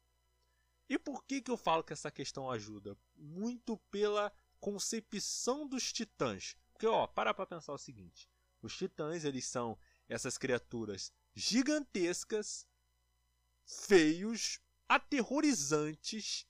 E 0.91 0.99
por 0.99 1.25
que, 1.25 1.41
que 1.41 1.51
eu 1.51 1.57
falo 1.57 1.83
que 1.83 1.95
essa 1.95 2.11
questão 2.11 2.51
ajuda? 2.51 2.99
Muito 3.17 3.79
pela 3.91 4.31
concepção 4.61 5.67
dos 5.67 5.91
titãs. 5.91 6.55
Porque, 6.71 6.87
ó, 6.87 7.07
para 7.07 7.33
pra 7.33 7.47
pensar 7.47 7.73
o 7.73 7.79
seguinte: 7.79 8.29
os 8.61 8.77
titãs, 8.77 9.25
eles 9.25 9.47
são 9.47 9.79
essas 10.07 10.37
criaturas 10.37 11.11
gigantescas, 11.35 12.69
feios, 13.65 14.61
aterrorizantes, 14.87 16.47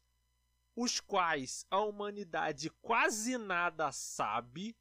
os 0.77 1.01
quais 1.01 1.65
a 1.71 1.81
humanidade 1.81 2.69
quase 2.83 3.39
nada 3.39 3.91
sabe. 3.91 4.77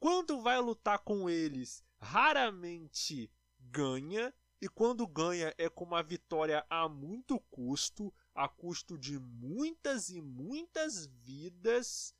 Quando 0.00 0.40
vai 0.40 0.58
lutar 0.58 0.98
com 1.00 1.28
eles, 1.28 1.84
raramente 1.98 3.30
ganha, 3.60 4.34
e 4.60 4.68
quando 4.68 5.06
ganha 5.06 5.54
é 5.58 5.68
com 5.68 5.84
uma 5.84 6.02
vitória 6.02 6.64
a 6.70 6.88
muito 6.88 7.38
custo, 7.50 8.12
a 8.34 8.48
custo 8.48 8.96
de 8.98 9.18
muitas 9.18 10.08
e 10.08 10.22
muitas 10.22 11.06
vidas, 11.06 12.14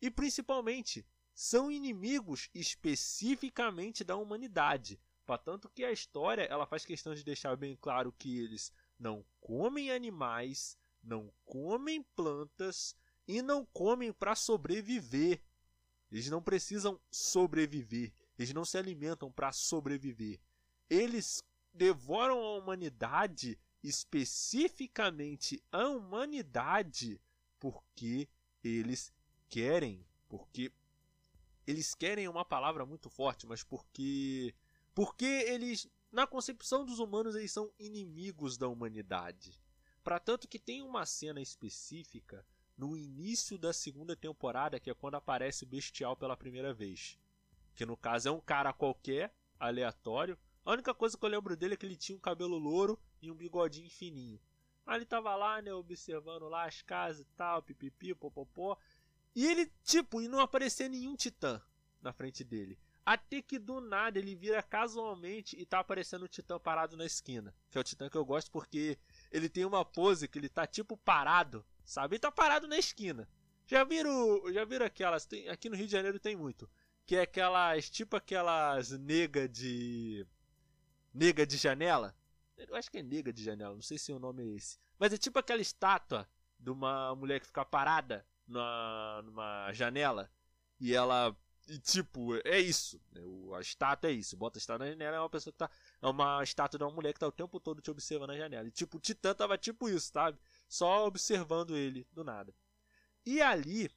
e 0.00 0.10
principalmente 0.10 1.06
são 1.34 1.70
inimigos 1.70 2.50
especificamente 2.54 4.04
da 4.04 4.16
humanidade. 4.16 5.00
Tanto 5.44 5.68
que 5.68 5.84
a 5.84 5.92
história 5.92 6.42
ela 6.42 6.66
faz 6.66 6.84
questão 6.84 7.14
de 7.14 7.22
deixar 7.22 7.56
bem 7.56 7.76
claro 7.76 8.12
que 8.12 8.38
eles 8.40 8.72
não 8.98 9.24
comem 9.40 9.92
animais, 9.92 10.76
não 11.02 11.32
comem 11.44 12.02
plantas 12.14 12.94
e 13.26 13.42
não 13.42 13.64
comem 13.66 14.12
para 14.12 14.34
sobreviver. 14.34 15.42
Eles 16.10 16.28
não 16.28 16.42
precisam 16.42 17.00
sobreviver, 17.10 18.12
eles 18.36 18.52
não 18.52 18.64
se 18.64 18.76
alimentam 18.76 19.30
para 19.30 19.52
sobreviver. 19.52 20.40
Eles 20.88 21.42
devoram 21.72 22.40
a 22.40 22.56
humanidade, 22.56 23.58
especificamente 23.82 25.62
a 25.70 25.86
humanidade, 25.88 27.20
porque 27.60 28.28
eles 28.62 29.12
querem, 29.48 30.04
porque 30.28 30.72
eles 31.66 31.94
querem 31.94 32.26
uma 32.26 32.44
palavra 32.44 32.84
muito 32.84 33.08
forte, 33.08 33.46
mas 33.46 33.62
porque 33.62 34.52
porque 34.92 35.24
eles 35.24 35.88
na 36.10 36.26
concepção 36.26 36.84
dos 36.84 36.98
humanos 36.98 37.36
eles 37.36 37.52
são 37.52 37.72
inimigos 37.78 38.58
da 38.58 38.66
humanidade. 38.66 39.60
Para 40.02 40.18
tanto 40.18 40.48
que 40.48 40.58
tem 40.58 40.82
uma 40.82 41.04
cena 41.04 41.40
específica 41.40 42.44
no 42.76 42.96
início 42.96 43.58
da 43.58 43.72
segunda 43.72 44.16
temporada, 44.16 44.80
que 44.80 44.90
é 44.90 44.94
quando 44.94 45.16
aparece 45.16 45.64
o 45.64 45.66
Bestial 45.66 46.16
pela 46.16 46.36
primeira 46.36 46.72
vez. 46.72 47.18
Que 47.74 47.84
no 47.84 47.96
caso 47.96 48.28
é 48.28 48.32
um 48.32 48.40
cara 48.40 48.72
qualquer, 48.72 49.34
aleatório. 49.58 50.38
A 50.64 50.72
única 50.72 50.94
coisa 50.94 51.18
que 51.18 51.24
eu 51.24 51.28
lembro 51.28 51.56
dele 51.56 51.74
é 51.74 51.76
que 51.76 51.84
ele 51.84 51.96
tinha 51.96 52.16
um 52.16 52.20
cabelo 52.20 52.56
louro 52.56 52.98
e 53.20 53.30
um 53.30 53.34
bigodinho 53.34 53.90
fininho. 53.90 54.40
Aí 54.86 54.96
ele 54.96 55.04
tava 55.04 55.36
lá, 55.36 55.60
né, 55.60 55.72
observando 55.72 56.48
lá 56.48 56.64
as 56.64 56.80
casas 56.82 57.20
e 57.20 57.28
tal, 57.36 57.62
pipipi, 57.62 58.14
popopó. 58.14 58.76
E 59.36 59.46
ele, 59.46 59.70
tipo, 59.84 60.20
e 60.20 60.26
não 60.26 60.40
aparecia 60.40 60.88
nenhum 60.88 61.14
titã 61.14 61.62
na 62.00 62.12
frente 62.12 62.42
dele. 62.42 62.78
Até 63.04 63.42
que 63.42 63.58
do 63.58 63.80
nada 63.80 64.18
ele 64.18 64.34
vira 64.34 64.62
casualmente 64.62 65.56
e 65.58 65.64
tá 65.66 65.80
aparecendo 65.80 66.22
o 66.22 66.28
titã 66.28 66.58
parado 66.58 66.96
na 66.96 67.04
esquina. 67.04 67.54
Que 67.70 67.78
é 67.78 67.80
o 67.80 67.84
titã 67.84 68.08
que 68.08 68.16
eu 68.16 68.24
gosto 68.24 68.50
porque 68.50 68.98
ele 69.30 69.48
tem 69.48 69.64
uma 69.64 69.84
pose 69.84 70.28
que 70.28 70.38
ele 70.38 70.48
tá 70.48 70.66
tipo 70.66 70.96
parado, 70.96 71.64
sabe? 71.84 72.14
Ele 72.14 72.20
tá 72.20 72.30
parado 72.30 72.66
na 72.66 72.78
esquina. 72.78 73.28
Já 73.66 73.84
viram, 73.84 74.52
já 74.52 74.64
viram 74.64 74.84
aquelas, 74.84 75.24
tem, 75.24 75.48
aqui 75.48 75.68
no 75.68 75.76
Rio 75.76 75.86
de 75.86 75.92
Janeiro 75.92 76.18
tem 76.18 76.34
muito, 76.34 76.68
que 77.06 77.14
é 77.14 77.22
aquelas, 77.22 77.88
tipo 77.88 78.16
aquelas 78.16 78.90
nega 78.90 79.48
de 79.48 80.26
nega 81.14 81.46
de 81.46 81.56
janela. 81.56 82.14
Eu 82.56 82.74
acho 82.74 82.90
que 82.90 82.98
é 82.98 83.02
nega 83.02 83.32
de 83.32 83.42
janela, 83.44 83.74
não 83.74 83.82
sei 83.82 83.96
se 83.96 84.12
o 84.12 84.18
nome 84.18 84.42
é 84.42 84.56
esse. 84.56 84.78
Mas 84.98 85.12
é 85.12 85.16
tipo 85.16 85.38
aquela 85.38 85.62
estátua 85.62 86.28
de 86.58 86.70
uma 86.70 87.14
mulher 87.14 87.40
que 87.40 87.46
fica 87.46 87.64
parada 87.64 88.26
numa, 88.46 89.70
janela 89.72 90.30
e 90.78 90.94
ela 90.94 91.36
e 91.68 91.78
tipo, 91.78 92.34
é 92.44 92.58
isso. 92.58 93.00
A 93.56 93.60
estátua 93.60 94.10
é 94.10 94.12
isso. 94.12 94.36
Bota 94.36 94.58
a 94.58 94.60
estátua 94.60 94.86
na 94.86 94.90
janela, 94.90 95.16
é 95.16 95.20
uma 95.20 95.30
pessoa 95.30 95.52
que 95.52 95.58
tá. 95.58 95.70
É 96.02 96.06
uma 96.08 96.42
estátua 96.42 96.78
de 96.78 96.84
uma 96.84 96.90
mulher 96.90 97.12
que 97.12 97.20
tá 97.20 97.26
o 97.26 97.32
tempo 97.32 97.60
todo 97.60 97.82
te 97.82 97.90
observando 97.90 98.28
na 98.30 98.36
janela. 98.36 98.66
E 98.66 98.70
tipo, 98.70 98.96
o 98.96 99.00
Titã 99.00 99.34
tava 99.34 99.58
tipo 99.58 99.88
isso, 99.88 100.10
sabe? 100.12 100.38
Só 100.68 101.06
observando 101.06 101.76
ele 101.76 102.06
do 102.12 102.24
nada. 102.24 102.54
E 103.24 103.42
ali, 103.42 103.90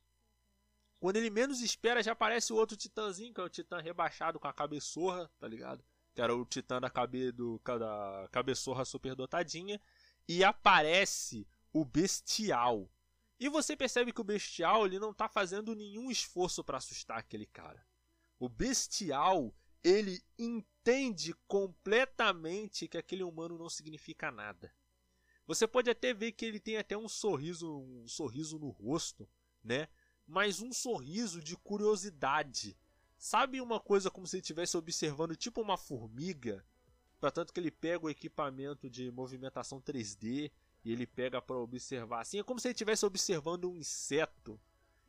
quando 1.00 1.16
ele 1.16 1.30
menos 1.30 1.62
espera, 1.62 2.04
já 2.04 2.12
aparece 2.12 2.52
o 2.52 2.58
outro 2.58 2.76
Titãzinho, 2.76 3.34
que 3.34 3.40
é 3.40 3.44
o 3.44 3.50
Titã 3.50 3.80
rebaixado 3.80 4.40
com 4.40 4.48
a 4.48 4.54
cabeçorra, 4.54 5.32
tá 5.40 5.48
ligado? 5.48 5.84
Que 6.14 6.22
era 6.22 6.36
o 6.36 6.46
Titã 6.46 6.82
da, 6.82 6.90
cabe, 6.90 7.32
do, 7.32 7.60
da 7.64 8.28
cabeçorra 8.32 8.84
superdotadinha. 8.84 9.80
E 10.28 10.44
aparece 10.44 11.48
o 11.72 11.86
Bestial. 11.86 12.90
E 13.40 13.50
você 13.50 13.76
percebe 13.76 14.14
que 14.14 14.22
o 14.22 14.24
bestial 14.24 14.86
ele 14.86 15.00
não 15.00 15.12
está 15.12 15.28
fazendo 15.28 15.76
nenhum 15.76 16.10
esforço 16.10 16.64
para 16.64 16.78
assustar 16.78 17.18
aquele 17.18 17.46
cara. 17.46 17.86
O 18.40 18.48
bestial 18.48 19.54
ele 19.84 20.24
entende 20.84 21.34
completamente 21.48 22.88
que 22.88 22.98
aquele 22.98 23.24
humano 23.24 23.58
não 23.58 23.70
significa 23.70 24.32
nada. 24.32 24.74
Você 25.48 25.68
pode 25.68 25.90
até 25.90 26.14
ver 26.14 26.32
que 26.34 26.46
ele 26.46 26.60
tem 26.60 26.78
até 26.78 26.98
um 26.98 27.08
sorriso, 27.08 27.80
um 27.80 28.08
sorriso 28.08 28.60
no 28.60 28.70
rosto, 28.70 29.28
né? 29.64 29.88
Mas 30.26 30.62
um 30.62 30.72
sorriso 30.72 31.42
de 31.42 31.58
curiosidade, 31.58 32.78
Sabe 33.24 33.62
uma 33.62 33.80
coisa 33.80 34.12
como 34.12 34.28
se 34.28 34.36
ele 34.36 34.42
estivesse 34.42 34.76
observando 34.76 35.34
tipo 35.34 35.62
uma 35.62 35.78
formiga? 35.78 36.62
Para 37.22 37.32
tanto 37.32 37.54
que 37.54 37.60
ele 37.62 37.72
pega 37.72 38.06
o 38.06 38.10
equipamento 38.10 38.90
de 38.90 39.10
movimentação 39.12 39.80
3D 39.80 40.52
e 40.84 40.92
ele 40.92 41.08
pega 41.08 41.42
para 41.42 41.56
observar 41.56 42.20
assim, 42.20 42.40
é 42.40 42.44
como 42.44 42.60
se 42.60 42.68
ele 42.68 42.74
estivesse 42.74 43.06
observando 43.06 43.72
um 43.72 43.78
inseto. 43.78 44.60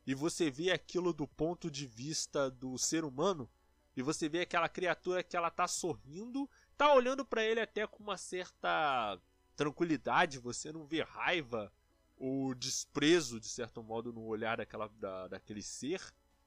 E 0.06 0.14
você 0.14 0.48
vê 0.48 0.70
aquilo 0.70 1.12
do 1.12 1.26
ponto 1.26 1.68
de 1.68 1.88
vista 1.88 2.48
do 2.48 2.78
ser 2.78 3.04
humano, 3.04 3.50
e 3.96 4.02
você 4.02 4.28
vê 4.28 4.40
aquela 4.40 4.68
criatura 4.68 5.22
que 5.22 5.36
ela 5.36 5.50
tá 5.50 5.68
sorrindo, 5.68 6.48
tá 6.76 6.92
olhando 6.92 7.24
para 7.24 7.44
ele 7.44 7.60
até 7.60 7.86
com 7.86 8.02
uma 8.02 8.16
certa 8.16 9.20
tranquilidade, 9.56 10.38
você 10.38 10.72
não 10.72 10.84
vê 10.84 11.02
raiva 11.02 11.72
ou 12.16 12.54
desprezo 12.54 13.40
de 13.40 13.48
certo 13.48 13.82
modo 13.82 14.12
no 14.12 14.24
olhar 14.24 14.56
daquela, 14.56 14.88
da, 14.88 15.28
daquele 15.28 15.62
ser, 15.62 16.00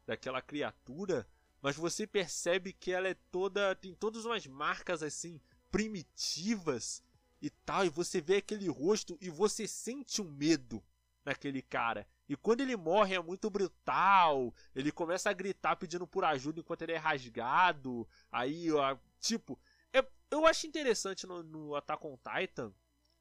daquela 0.06 0.42
criatura, 0.42 1.28
mas 1.62 1.76
você 1.76 2.06
percebe 2.06 2.74
que 2.74 2.92
ela 2.92 3.08
é 3.08 3.16
toda 3.32 3.76
tem 3.76 3.94
todas 3.94 4.26
umas 4.26 4.46
marcas 4.46 5.02
assim 5.02 5.40
primitivas 5.72 7.04
e 7.42 7.50
tal, 7.50 7.86
e 7.86 7.90
você 7.90 8.20
vê 8.20 8.38
aquele 8.38 8.68
rosto 8.68 9.18
e 9.22 9.30
você 9.30 9.68
sente 9.68 10.22
um 10.22 10.30
medo 10.32 10.84
naquele 11.24 11.62
cara. 11.62 12.08
E 12.28 12.36
quando 12.36 12.62
ele 12.62 12.76
morre 12.76 13.16
é 13.16 13.22
muito 13.22 13.50
brutal. 13.50 14.54
Ele 14.76 14.92
começa 14.92 15.30
a 15.30 15.34
gritar 15.34 15.76
pedindo 15.76 16.06
por 16.06 16.26
ajuda 16.26 16.60
enquanto 16.60 16.82
ele 16.82 16.94
é 16.94 16.98
rasgado. 16.98 18.08
Aí, 18.32 18.72
ó, 18.72 18.98
tipo, 19.20 19.58
é, 19.94 20.06
eu 20.30 20.46
acho 20.46 20.68
interessante 20.68 21.26
no, 21.26 21.42
no 21.44 21.76
Attack 21.76 22.06
on 22.06 22.18
Titan 22.18 22.74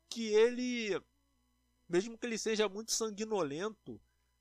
que 0.09 0.29
ele, 0.29 1.01
mesmo 1.89 2.17
que 2.17 2.27
ele 2.27 2.39
seja 2.39 2.69
muito 2.69 2.93
sanguinolento, 2.93 4.01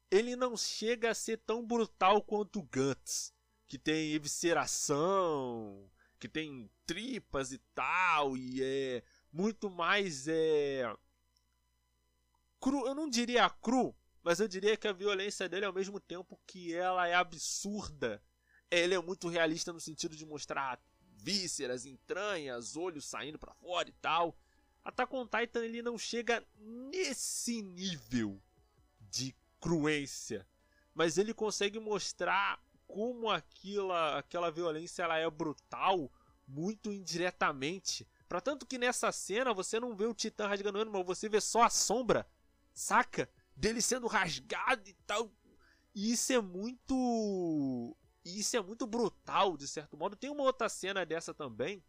ele 0.09 0.35
não 0.35 0.55
chega 0.55 1.11
a 1.11 1.15
ser 1.15 1.37
tão 1.39 1.65
brutal 1.65 2.21
quanto 2.21 2.59
o 2.59 2.63
Guts, 2.63 3.33
que 3.67 3.77
tem 3.77 4.13
evisceração, 4.13 5.89
que 6.19 6.29
tem 6.29 6.69
tripas 6.85 7.51
e 7.51 7.57
tal, 7.73 8.37
e 8.37 8.63
é 8.63 9.03
muito 9.31 9.69
mais 9.69 10.27
é 10.27 10.95
cru, 12.59 12.87
eu 12.87 12.95
não 12.95 13.09
diria 13.09 13.49
cru, 13.49 13.95
mas 14.25 14.39
eu 14.39 14.47
diria 14.47 14.75
que 14.75 14.87
a 14.87 14.91
violência 14.91 15.47
dele 15.47 15.65
ao 15.65 15.71
mesmo 15.71 15.99
tempo 15.99 16.39
que 16.47 16.73
ela 16.73 17.07
é 17.07 17.13
absurda, 17.13 18.19
ele 18.71 18.95
é 18.95 18.99
muito 18.99 19.27
realista 19.29 19.71
no 19.71 19.79
sentido 19.79 20.15
de 20.15 20.25
mostrar 20.25 20.81
vísceras, 21.17 21.85
entranhas, 21.85 22.75
olhos 22.75 23.05
saindo 23.05 23.37
para 23.37 23.53
fora 23.53 23.87
e 23.87 23.93
tal. 23.93 24.35
Attack 24.83 25.15
on 25.15 25.27
Titan 25.27 25.63
ele 25.63 25.83
não 25.83 25.95
chega 25.95 26.43
nesse 26.57 27.61
nível 27.61 28.41
de 28.99 29.35
cruência, 29.61 30.47
mas 30.95 31.19
ele 31.19 31.31
consegue 31.31 31.79
mostrar 31.79 32.59
como 32.87 33.29
aquela, 33.29 34.17
aquela 34.17 34.49
violência 34.49 35.03
ela 35.03 35.17
é 35.17 35.29
brutal 35.29 36.11
muito 36.47 36.91
indiretamente 36.91 38.07
Pra 38.27 38.41
tanto 38.41 38.65
que 38.65 38.77
nessa 38.77 39.11
cena 39.11 39.53
você 39.53 39.79
não 39.79 39.95
vê 39.95 40.05
o 40.05 40.13
Titã 40.13 40.47
rasgando 40.47 40.79
ele, 40.79 40.89
mas 40.89 41.05
você 41.05 41.29
vê 41.29 41.39
só 41.39 41.61
a 41.61 41.69
sombra, 41.69 42.27
saca? 42.73 43.29
Dele 43.55 43.81
sendo 43.81 44.07
rasgado 44.07 44.87
e 44.89 44.93
tal. 45.05 45.31
E 45.93 46.11
isso 46.11 46.33
é 46.33 46.41
muito. 46.41 47.95
Isso 48.23 48.57
é 48.57 48.61
muito 48.61 48.85
brutal, 48.87 49.55
de 49.55 49.67
certo 49.67 49.95
modo. 49.95 50.15
Tem 50.15 50.29
uma 50.29 50.43
outra 50.43 50.67
cena 50.67 51.05
dessa 51.05 51.33
também, 51.33 51.83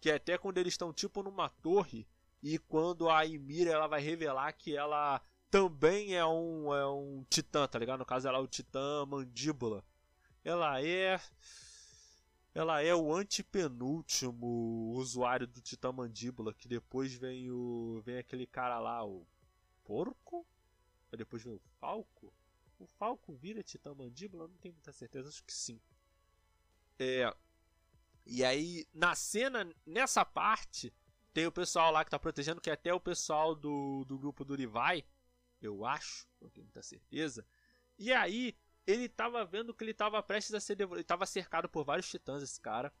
que 0.00 0.10
é 0.10 0.14
até 0.14 0.36
quando 0.36 0.58
eles 0.58 0.74
estão 0.74 0.92
tipo 0.92 1.22
numa 1.22 1.48
torre, 1.48 2.06
e 2.42 2.58
quando 2.58 3.08
a 3.08 3.22
Ymir 3.22 3.68
ela 3.68 3.86
vai 3.86 4.00
revelar 4.00 4.52
que 4.52 4.76
ela 4.76 5.20
também 5.50 6.14
é 6.14 6.24
um, 6.24 6.74
é 6.74 6.86
um 6.86 7.24
titã, 7.28 7.66
tá 7.66 7.78
ligado? 7.78 8.00
No 8.00 8.06
caso, 8.06 8.28
ela 8.28 8.38
é 8.38 8.40
o 8.40 8.46
titã 8.46 9.06
mandíbula. 9.06 9.84
Ela 10.44 10.82
é 10.82 11.20
ela 12.54 12.82
é 12.82 12.94
o 12.94 13.14
antepenúltimo 13.14 14.92
usuário 14.94 15.46
do 15.46 15.62
Titã 15.62 15.90
Mandíbula, 15.90 16.52
que 16.52 16.68
depois 16.68 17.14
vem 17.14 17.50
o. 17.50 18.02
vem 18.04 18.18
aquele 18.18 18.46
cara 18.46 18.78
lá, 18.78 19.02
o 19.06 19.26
porco? 19.84 20.46
Depois 21.16 21.42
vem 21.42 21.52
o 21.52 21.60
Falco? 21.78 22.32
O 22.78 22.86
Falco 22.86 23.32
vira 23.34 23.62
Titã 23.62 23.94
Mandíbula? 23.94 24.48
Não 24.48 24.56
tenho 24.56 24.74
muita 24.74 24.92
certeza, 24.92 25.28
acho 25.28 25.44
que 25.44 25.52
sim. 25.52 25.80
É. 26.98 27.32
E 28.24 28.44
aí, 28.44 28.86
na 28.92 29.14
cena, 29.14 29.68
nessa 29.84 30.24
parte, 30.24 30.92
tem 31.32 31.46
o 31.46 31.52
pessoal 31.52 31.92
lá 31.92 32.04
que 32.04 32.10
tá 32.10 32.18
protegendo, 32.18 32.60
que 32.60 32.70
é 32.70 32.72
até 32.72 32.92
o 32.92 33.00
pessoal 33.00 33.54
do, 33.54 34.04
do 34.04 34.18
grupo 34.18 34.44
do 34.44 34.54
Levi, 34.54 35.04
eu 35.60 35.84
acho, 35.84 36.28
não 36.40 36.50
tenho 36.50 36.64
muita 36.66 36.82
certeza. 36.82 37.46
E 37.98 38.12
aí, 38.12 38.56
ele 38.86 39.08
tava 39.08 39.44
vendo 39.44 39.74
que 39.74 39.84
ele 39.84 39.94
tava 39.94 40.22
prestes 40.22 40.54
a 40.54 40.60
ser 40.60 40.74
devorado. 40.74 41.00
Ele 41.00 41.06
tava 41.06 41.26
cercado 41.26 41.68
por 41.68 41.84
vários 41.84 42.08
titãs, 42.08 42.42
esse 42.42 42.60
cara. 42.60 42.92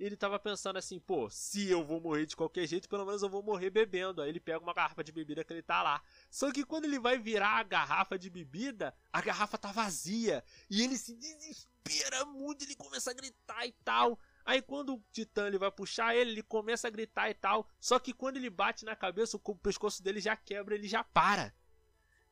Ele 0.00 0.16
tava 0.16 0.38
pensando 0.38 0.78
assim, 0.78 0.98
pô, 0.98 1.28
se 1.28 1.68
eu 1.68 1.84
vou 1.84 2.00
morrer 2.00 2.24
de 2.24 2.34
qualquer 2.34 2.66
jeito, 2.66 2.88
pelo 2.88 3.04
menos 3.04 3.22
eu 3.22 3.28
vou 3.28 3.42
morrer 3.42 3.68
bebendo. 3.68 4.22
Aí 4.22 4.30
ele 4.30 4.40
pega 4.40 4.58
uma 4.58 4.72
garrafa 4.72 5.04
de 5.04 5.12
bebida 5.12 5.44
que 5.44 5.52
ele 5.52 5.62
tá 5.62 5.82
lá. 5.82 6.02
Só 6.30 6.50
que 6.50 6.64
quando 6.64 6.86
ele 6.86 6.98
vai 6.98 7.18
virar 7.18 7.58
a 7.58 7.62
garrafa 7.62 8.18
de 8.18 8.30
bebida, 8.30 8.94
a 9.12 9.20
garrafa 9.20 9.58
tá 9.58 9.70
vazia. 9.70 10.42
E 10.70 10.82
ele 10.82 10.96
se 10.96 11.14
desespera 11.14 12.24
muito, 12.24 12.64
ele 12.64 12.74
começa 12.74 13.10
a 13.10 13.14
gritar 13.14 13.66
e 13.66 13.72
tal. 13.84 14.18
Aí 14.42 14.62
quando 14.62 14.94
o 14.94 15.04
Titã 15.12 15.46
ele 15.46 15.58
vai 15.58 15.70
puxar 15.70 16.16
ele, 16.16 16.30
ele 16.30 16.42
começa 16.42 16.88
a 16.88 16.90
gritar 16.90 17.28
e 17.28 17.34
tal. 17.34 17.68
Só 17.78 17.98
que 17.98 18.14
quando 18.14 18.38
ele 18.38 18.48
bate 18.48 18.86
na 18.86 18.96
cabeça, 18.96 19.36
o 19.36 19.56
pescoço 19.56 20.02
dele 20.02 20.18
já 20.18 20.34
quebra, 20.34 20.74
ele 20.74 20.88
já 20.88 21.04
para. 21.04 21.54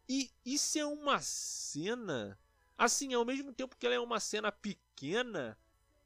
E 0.09 0.33
isso 0.43 0.79
é 0.79 0.87
uma 0.87 1.21
cena 1.21 2.39
Assim, 2.79 3.13
ao 3.13 3.25
mesmo 3.25 3.53
tempo 3.53 3.77
que 3.77 3.85
ela 3.85 3.97
é 3.97 3.99
uma 3.99 4.21
cena 4.21 4.53
pequena, 4.53 5.59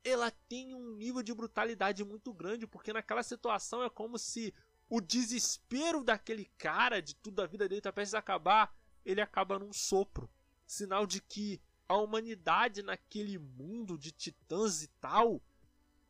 ela 0.04 0.30
tem 0.30 0.74
um 0.74 0.94
nível 0.96 1.22
de 1.22 1.32
brutalidade 1.32 2.04
muito 2.04 2.32
grande, 2.32 2.66
porque 2.66 2.92
naquela 2.92 3.22
situação 3.22 3.82
é 3.82 3.90
como 3.90 4.18
se 4.18 4.52
o 4.88 5.00
desespero 5.00 6.04
daquele 6.04 6.46
cara, 6.58 7.00
de 7.00 7.14
tudo 7.14 7.40
a 7.40 7.46
vida 7.46 7.68
dele 7.68 7.80
tá 7.80 7.92
prestes 7.92 8.14
a 8.14 8.18
acabar, 8.18 8.74
ele 9.04 9.20
acaba 9.20 9.58
num 9.58 9.72
sopro. 9.72 10.28
Sinal 10.66 11.06
de 11.06 11.20
que 11.20 11.60
a 11.88 11.96
humanidade 11.96 12.82
naquele 12.82 13.38
mundo 13.38 13.98
de 13.98 14.10
titãs 14.10 14.82
e 14.82 14.88
tal 15.00 15.42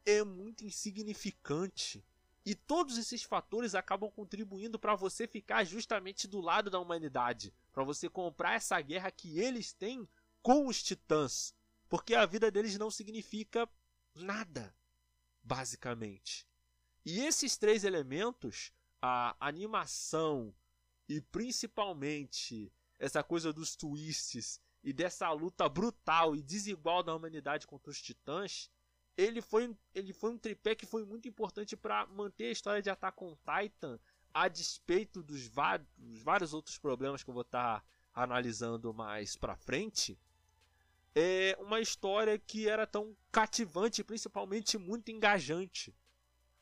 é 0.05 0.25
muito 0.25 0.65
insignificante. 0.65 2.05
E 2.45 2.55
todos 2.55 2.99
esses 2.99 3.23
fatores 3.23 3.75
acabam 3.75 4.11
contribuindo 4.11 4.79
para 4.79 4.97
você 4.97 5.29
ficar 5.29 5.63
justamente 5.65 6.27
do 6.27 6.41
lado 6.41 6.69
da 6.69 6.81
humanidade, 6.81 7.55
para 7.73 7.85
você 7.85 8.09
comprar 8.09 8.55
essa 8.55 8.81
guerra 8.81 9.13
que 9.13 9.39
eles 9.39 9.73
têm 9.73 10.09
com 10.43 10.67
os 10.67 10.83
titãs, 10.83 11.55
porque 11.89 12.17
a 12.17 12.27
vida 12.27 12.51
deles 12.51 12.77
não 12.77 12.91
significa 12.91 13.69
nada, 14.15 14.75
basicamente. 15.43 16.47
E 17.05 17.21
esses 17.21 17.57
três 17.57 17.85
elementos, 17.85 18.73
a 19.01 19.37
animação 19.41 20.55
e 21.09 21.21
principalmente 21.21 22.73
essa 22.99 23.23
coisa 23.23 23.53
dos 23.53 23.75
twists 23.75 24.61
e 24.83 24.93
dessa 24.93 25.31
luta 25.33 25.69
brutal 25.69 26.37
e 26.37 26.43
desigual 26.43 27.03
da 27.03 27.15
humanidade 27.15 27.67
contra 27.67 27.91
os 27.91 28.01
titãs, 28.01 28.71
ele 29.17 29.43
foi, 29.43 29.77
ele 29.95 30.13
foi 30.13 30.31
um 30.31 30.39
tripé 30.39 30.75
que 30.75 30.87
foi 30.87 31.05
muito 31.05 31.29
importante 31.29 31.77
para 31.77 32.07
manter 32.07 32.47
a 32.47 32.53
história 32.53 32.83
de 32.83 32.91
Attack 32.91 33.23
on 33.23 33.37
Titan 33.37 33.99
a 34.33 34.49
despeito 34.49 35.23
dos, 35.23 35.51
dos 35.97 36.23
vários 36.23 36.55
outros 36.55 36.79
problemas 36.79 37.23
que 37.23 37.31
eu 37.31 37.35
vou 37.35 37.43
estar 37.43 37.81
tá 37.81 37.87
analisando 38.15 38.95
mais 38.95 39.37
para 39.37 39.57
frente 39.57 40.19
é 41.15 41.57
uma 41.61 41.81
história 41.81 42.39
que 42.39 42.69
era 42.69 42.87
tão 42.87 43.17
cativante, 43.31 44.03
principalmente 44.03 44.79
muito 44.79 45.11
engajante. 45.11 45.95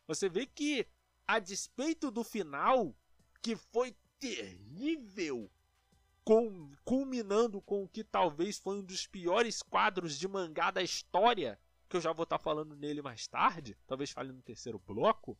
Você 0.06 0.28
vê 0.28 0.46
que, 0.46 0.86
a 1.26 1.38
despeito 1.38 2.10
do 2.10 2.24
final, 2.24 2.94
que 3.40 3.54
foi 3.54 3.94
terrível, 4.18 5.50
com, 6.24 6.70
culminando 6.84 7.60
com 7.60 7.84
o 7.84 7.88
que 7.88 8.04
talvez 8.04 8.58
foi 8.58 8.78
um 8.78 8.84
dos 8.84 9.06
piores 9.06 9.62
quadros 9.62 10.18
de 10.18 10.28
mangá 10.28 10.70
da 10.70 10.82
história, 10.82 11.58
que 11.88 11.96
eu 11.96 12.00
já 12.00 12.12
vou 12.12 12.24
estar 12.24 12.38
falando 12.38 12.76
nele 12.76 13.02
mais 13.02 13.26
tarde, 13.26 13.76
talvez 13.86 14.10
fale 14.10 14.32
no 14.32 14.42
terceiro 14.42 14.78
bloco, 14.78 15.38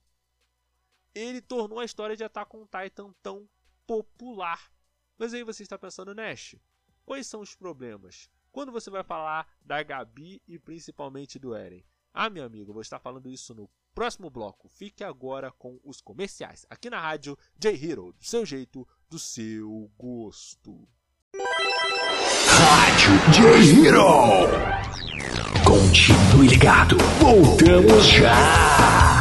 ele 1.14 1.40
tornou 1.40 1.80
a 1.80 1.84
história 1.84 2.16
de 2.16 2.24
Attack 2.24 2.56
on 2.56 2.66
Titan 2.66 3.12
tão 3.22 3.48
popular. 3.86 4.72
Mas 5.18 5.34
aí 5.34 5.42
você 5.42 5.62
está 5.62 5.78
pensando, 5.78 6.14
Nash, 6.14 6.56
quais 7.04 7.26
são 7.26 7.40
os 7.40 7.54
problemas? 7.54 8.30
Quando 8.52 8.72
você 8.72 8.90
vai 8.90 9.02
falar 9.02 9.46
da 9.62 9.82
Gabi 9.82 10.42
e 10.46 10.58
principalmente 10.58 11.38
do 11.38 11.54
Eren. 11.54 11.84
Ah, 12.12 12.28
meu 12.28 12.44
amigo, 12.44 12.72
vou 12.72 12.82
estar 12.82 12.98
falando 12.98 13.30
isso 13.30 13.54
no 13.54 13.70
próximo 13.94 14.28
bloco. 14.28 14.68
Fique 14.68 15.04
agora 15.04 15.50
com 15.52 15.78
os 15.84 16.00
comerciais, 16.00 16.66
aqui 16.68 16.90
na 16.90 17.00
rádio 17.00 17.38
J-Hero, 17.56 18.12
do 18.12 18.24
seu 18.24 18.44
jeito, 18.44 18.86
do 19.08 19.18
seu 19.18 19.90
gosto. 19.96 20.88
Rádio 22.48 23.12
J-Hero. 23.32 24.80
Continue 25.64 26.48
ligado, 26.48 26.96
voltamos 27.20 28.06
já. 28.08 29.19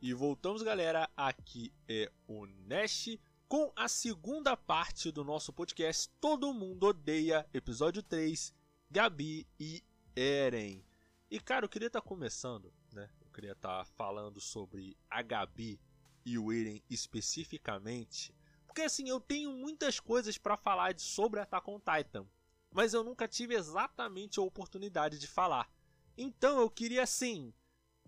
E 0.00 0.12
voltamos, 0.12 0.62
galera. 0.62 1.08
Aqui 1.16 1.72
é 1.88 2.12
o 2.28 2.46
Nash 2.66 3.18
com 3.48 3.72
a 3.74 3.88
segunda 3.88 4.54
parte 4.54 5.10
do 5.10 5.24
nosso 5.24 5.54
podcast 5.54 6.10
Todo 6.20 6.52
Mundo 6.52 6.88
Odeia, 6.88 7.48
episódio 7.52 8.02
3, 8.02 8.54
Gabi 8.90 9.46
e 9.58 9.82
Eren. 10.14 10.84
E 11.30 11.40
cara, 11.40 11.64
eu 11.64 11.68
queria 11.68 11.86
estar 11.86 12.02
começando, 12.02 12.70
né? 12.92 13.08
Eu 13.22 13.30
queria 13.30 13.52
estar 13.52 13.86
falando 13.86 14.38
sobre 14.38 14.94
a 15.08 15.22
Gabi 15.22 15.80
e 16.26 16.38
o 16.38 16.52
Eren 16.52 16.82
especificamente, 16.90 18.34
porque 18.66 18.82
assim, 18.82 19.08
eu 19.08 19.18
tenho 19.18 19.50
muitas 19.52 19.98
coisas 19.98 20.36
para 20.36 20.58
falar 20.58 20.98
sobre 21.00 21.40
Attack 21.40 21.70
on 21.70 21.80
Titan, 21.80 22.26
mas 22.70 22.92
eu 22.92 23.02
nunca 23.02 23.26
tive 23.26 23.54
exatamente 23.54 24.38
a 24.38 24.42
oportunidade 24.42 25.18
de 25.18 25.26
falar. 25.26 25.70
Então 26.18 26.60
eu 26.60 26.68
queria 26.68 27.02
assim, 27.02 27.54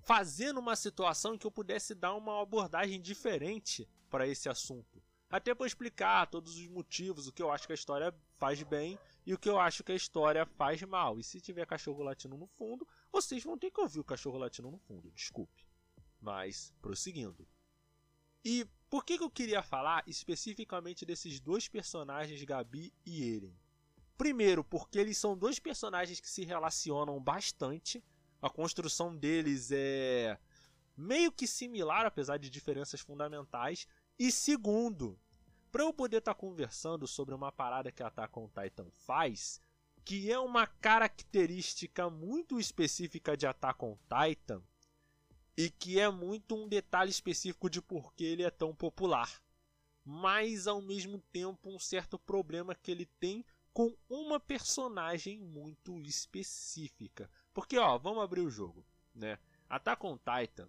fazer 0.01 0.53
numa 0.53 0.77
situação 0.77 1.35
em 1.35 1.39
que 1.39 1.47
eu 1.47 1.51
pudesse 1.51 1.95
dar 1.95 2.15
uma 2.15 2.41
abordagem 2.41 3.01
diferente 3.01 3.89
para 4.09 4.27
esse 4.27 4.49
assunto. 4.49 5.03
Até 5.31 5.55
para 5.55 5.67
explicar 5.67 6.27
todos 6.27 6.57
os 6.57 6.67
motivos, 6.69 7.27
o 7.27 7.33
que 7.33 7.43
eu 7.43 7.51
acho 7.51 7.67
que 7.67 7.73
a 7.73 7.75
história 7.75 8.15
faz 8.39 8.63
bem 8.63 8.99
e 9.27 9.35
o 9.35 9.39
que 9.39 9.49
eu 9.49 9.61
acho 9.61 9.85
que 9.85 9.93
a 9.93 9.95
história 9.95 10.47
faz 10.47 10.83
mal. 10.83 11.19
E 11.19 11.23
se 11.23 11.41
tiver 11.41 11.67
cachorro 11.67 12.03
latino 12.03 12.39
no 12.39 12.47
fundo, 12.47 12.89
vocês 13.13 13.45
vão 13.45 13.59
ter 13.59 13.71
que 13.71 13.81
ouvir 13.81 14.01
o 14.01 14.05
cachorro 14.05 14.39
latino 14.39 14.71
no 14.71 14.79
fundo, 14.79 15.11
desculpe. 15.11 15.67
Mas, 16.19 16.73
prosseguindo. 16.81 17.47
E 18.43 18.67
por 18.89 19.05
que, 19.05 19.19
que 19.19 19.25
eu 19.25 19.31
queria 19.31 19.63
falar 19.63 20.03
especificamente 20.07 21.05
desses 21.05 21.41
dois 21.41 21.69
personagens, 21.69 22.43
Gabi 22.43 22.91
e 23.05 23.37
Eren? 23.37 23.55
Primeiro, 24.17 24.65
porque 24.65 24.99
eles 24.99 25.19
são 25.19 25.37
dois 25.37 25.59
personagens 25.59 26.21
que 26.21 26.29
se 26.29 26.45
relacionam 26.45 27.21
bastante 27.21 28.03
a 28.41 28.49
construção 28.49 29.17
deles 29.17 29.71
é 29.73 30.39
meio 30.97 31.31
que 31.33 31.47
similar, 31.47 32.07
apesar 32.07 32.39
de 32.39 32.51
diferenças 32.51 33.01
fundamentais. 33.01 33.87
E 34.19 34.33
segundo, 34.33 35.19
para 35.71 35.83
eu 35.83 35.93
poder 35.93 36.19
estar 36.19 36.35
conversando 36.35 37.07
sobre 37.07 37.35
uma 37.35 37.53
parada 37.53 37.93
que 37.93 38.03
a 38.03 38.09
Attack 38.09 38.39
on 38.39 38.49
Titan 38.49 38.91
faz, 38.91 39.61
que 40.05 40.31
é 40.31 40.39
uma 40.39 40.67
característica 40.67 42.09
muito 42.09 42.59
específica 42.59 43.37
de 43.37 43.47
Attack 43.47 43.85
on 43.85 43.97
Titan, 44.09 44.63
e 45.57 45.71
que 45.71 45.99
é 45.99 46.09
muito 46.09 46.55
um 46.55 46.69
detalhe 46.69 47.11
específico 47.11 47.69
de 47.69 47.83
por 47.83 48.15
que 48.15 48.25
ele 48.25 48.45
é 48.45 48.51
tão 48.51 48.75
popular. 48.75 49.43
Mas 50.05 50.67
ao 50.67 50.81
mesmo 50.81 51.21
tempo 51.33 51.69
um 51.69 51.79
certo 51.79 52.19
problema 52.19 52.75
que 52.75 52.91
ele 52.91 53.07
tem 53.19 53.45
com 53.73 53.95
uma 54.09 54.41
personagem 54.41 55.39
muito 55.39 56.01
específica. 56.01 57.31
Porque, 57.53 57.79
ó, 57.79 57.99
vamos 57.99 58.23
abrir 58.23 58.41
o 58.41 58.51
jogo, 58.51 58.85
né? 59.15 59.39
Attack 59.69 60.05
on 60.07 60.19
Titan, 60.19 60.69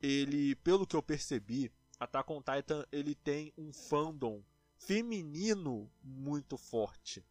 ele, 0.00 0.54
pelo 0.56 0.86
que 0.86 0.94
eu 0.94 1.02
percebi, 1.02 1.72
Attack 1.98 2.30
on 2.32 2.42
Titan, 2.42 2.86
ele 2.92 3.14
tem 3.14 3.52
um 3.56 3.72
fandom 3.72 4.42
feminino 4.76 5.90
muito 6.02 6.56
forte. 6.56 7.24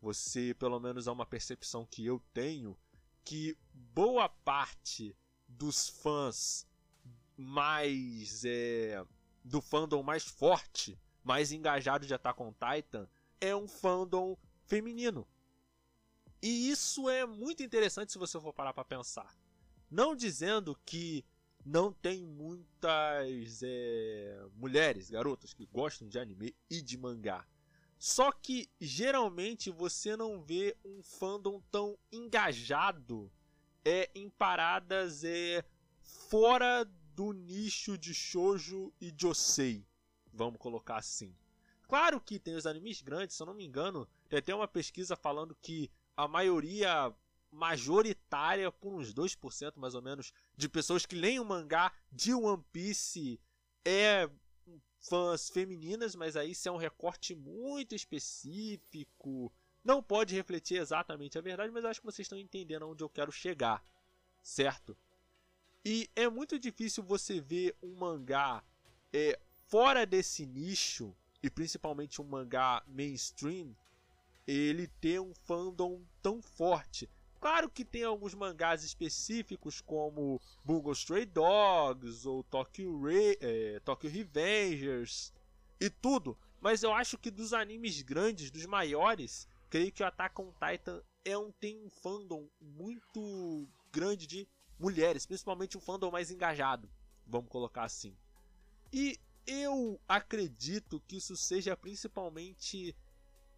Você, 0.00 0.54
pelo 0.54 0.80
menos 0.80 1.06
é 1.06 1.10
uma 1.10 1.26
percepção 1.26 1.86
que 1.86 2.04
eu 2.04 2.22
tenho, 2.32 2.76
que 3.24 3.56
boa 3.72 4.28
parte 4.28 5.16
dos 5.46 5.88
fãs 5.88 6.66
mais 7.36 8.44
é, 8.44 9.04
do 9.44 9.60
fandom 9.60 10.02
mais 10.02 10.24
forte, 10.24 10.98
mais 11.22 11.52
engajado 11.52 12.06
de 12.06 12.14
Attack 12.14 12.42
on 12.42 12.52
Titan, 12.52 13.08
é 13.40 13.54
um 13.54 13.68
fandom 13.68 14.36
feminino. 14.66 15.26
E 16.44 16.68
isso 16.68 17.08
é 17.08 17.24
muito 17.24 17.62
interessante 17.62 18.12
se 18.12 18.18
você 18.18 18.38
for 18.38 18.52
parar 18.52 18.74
para 18.74 18.84
pensar. 18.84 19.34
Não 19.90 20.14
dizendo 20.14 20.78
que 20.84 21.24
não 21.64 21.90
tem 21.90 22.22
muitas 22.22 23.62
é, 23.62 24.46
mulheres, 24.54 25.08
garotas 25.08 25.54
que 25.54 25.64
gostam 25.64 26.06
de 26.06 26.18
anime 26.18 26.54
e 26.68 26.82
de 26.82 26.98
mangá. 26.98 27.46
Só 27.98 28.30
que 28.30 28.68
geralmente 28.78 29.70
você 29.70 30.18
não 30.18 30.42
vê 30.42 30.76
um 30.84 31.02
fandom 31.02 31.62
tão 31.70 31.96
engajado 32.12 33.32
é, 33.82 34.10
em 34.14 34.28
paradas 34.28 35.24
é, 35.24 35.64
fora 36.02 36.84
do 37.14 37.32
nicho 37.32 37.96
de 37.96 38.12
shoujo 38.12 38.92
e 39.00 39.10
josei, 39.18 39.82
vamos 40.30 40.60
colocar 40.60 40.96
assim. 40.96 41.34
Claro 41.88 42.20
que 42.20 42.38
tem 42.38 42.54
os 42.54 42.66
animes 42.66 43.00
grandes, 43.00 43.34
se 43.34 43.42
eu 43.42 43.46
não 43.46 43.54
me 43.54 43.64
engano, 43.64 44.06
tem 44.28 44.40
até 44.40 44.54
uma 44.54 44.68
pesquisa 44.68 45.16
falando 45.16 45.56
que 45.62 45.90
a 46.16 46.28
maioria 46.28 47.14
majoritária, 47.50 48.70
por 48.70 48.92
uns 48.92 49.14
2% 49.14 49.74
mais 49.76 49.94
ou 49.94 50.02
menos, 50.02 50.32
de 50.56 50.68
pessoas 50.68 51.06
que 51.06 51.14
leem 51.14 51.38
o 51.38 51.44
mangá 51.44 51.92
de 52.10 52.34
One 52.34 52.64
Piece 52.72 53.40
é 53.84 54.28
fãs 54.98 55.50
femininas, 55.50 56.14
mas 56.14 56.36
aí 56.36 56.52
isso 56.52 56.68
é 56.68 56.72
um 56.72 56.76
recorte 56.76 57.34
muito 57.34 57.94
específico. 57.94 59.52
Não 59.84 60.02
pode 60.02 60.34
refletir 60.34 60.80
exatamente 60.80 61.38
a 61.38 61.42
verdade, 61.42 61.72
mas 61.72 61.84
acho 61.84 62.00
que 62.00 62.06
vocês 62.06 62.24
estão 62.24 62.38
entendendo 62.38 62.88
onde 62.88 63.04
eu 63.04 63.08
quero 63.08 63.30
chegar, 63.30 63.84
certo? 64.42 64.96
E 65.84 66.08
é 66.16 66.28
muito 66.28 66.58
difícil 66.58 67.02
você 67.02 67.40
ver 67.40 67.76
um 67.82 67.94
mangá 67.94 68.64
é, 69.12 69.38
fora 69.66 70.06
desse 70.06 70.46
nicho, 70.46 71.14
e 71.42 71.50
principalmente 71.50 72.22
um 72.22 72.24
mangá 72.24 72.82
mainstream, 72.86 73.76
ele 74.46 74.86
ter 75.00 75.20
um 75.20 75.34
fandom 75.34 76.02
tão 76.22 76.42
forte. 76.42 77.08
Claro 77.40 77.68
que 77.68 77.84
tem 77.84 78.04
alguns 78.04 78.34
mangás 78.34 78.84
específicos 78.84 79.80
como 79.80 80.40
Bungo 80.64 80.92
Stray 80.92 81.26
Dogs 81.26 82.26
ou 82.26 82.42
Tokyo, 82.42 83.02
Re 83.02 83.36
é, 83.40 83.80
Tokyo 83.80 84.08
Revengers 84.10 85.32
e 85.78 85.90
tudo, 85.90 86.38
mas 86.60 86.82
eu 86.82 86.92
acho 86.92 87.18
que 87.18 87.30
dos 87.30 87.52
animes 87.52 88.00
grandes, 88.00 88.50
dos 88.50 88.64
maiores, 88.64 89.46
creio 89.68 89.92
que 89.92 90.02
o 90.02 90.06
Attack 90.06 90.40
on 90.40 90.52
Titan 90.52 91.02
é 91.22 91.36
um, 91.36 91.52
tem 91.52 91.78
um 91.84 91.90
fandom 91.90 92.48
muito 92.58 93.68
grande 93.92 94.26
de 94.26 94.48
mulheres, 94.78 95.26
principalmente 95.26 95.76
o 95.76 95.80
fandom 95.80 96.10
mais 96.10 96.30
engajado, 96.30 96.88
vamos 97.26 97.50
colocar 97.50 97.84
assim. 97.84 98.16
E 98.90 99.18
eu 99.46 100.00
acredito 100.08 101.02
que 101.06 101.16
isso 101.16 101.36
seja 101.36 101.76
principalmente 101.76 102.96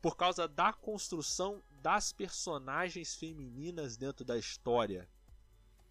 por 0.07 0.17
causa 0.17 0.47
da 0.47 0.73
construção 0.73 1.61
das 1.83 2.13
personagens 2.13 3.17
femininas 3.17 3.97
dentro 3.97 4.25
da 4.25 4.39
história. 4.39 5.11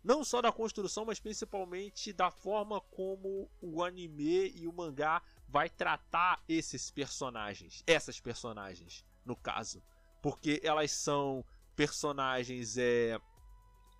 Não 0.02 0.24
só 0.24 0.42
da 0.42 0.54
construção, 0.54 1.04
mas 1.04 1.20
principalmente 1.20 2.14
da 2.14 2.32
forma 2.32 2.80
como 2.80 3.52
o 3.60 3.84
anime 3.84 4.54
e 4.56 4.68
o 4.68 4.72
mangá 4.72 5.22
vai 5.50 5.70
tratar 5.70 6.42
esses 6.48 6.90
personagens, 6.90 7.84
essas 7.86 8.18
personagens, 8.22 9.04
no 9.26 9.36
caso, 9.36 9.84
porque 10.22 10.62
elas 10.64 10.92
são 10.92 11.44
personagens 11.76 12.78
é, 12.78 13.20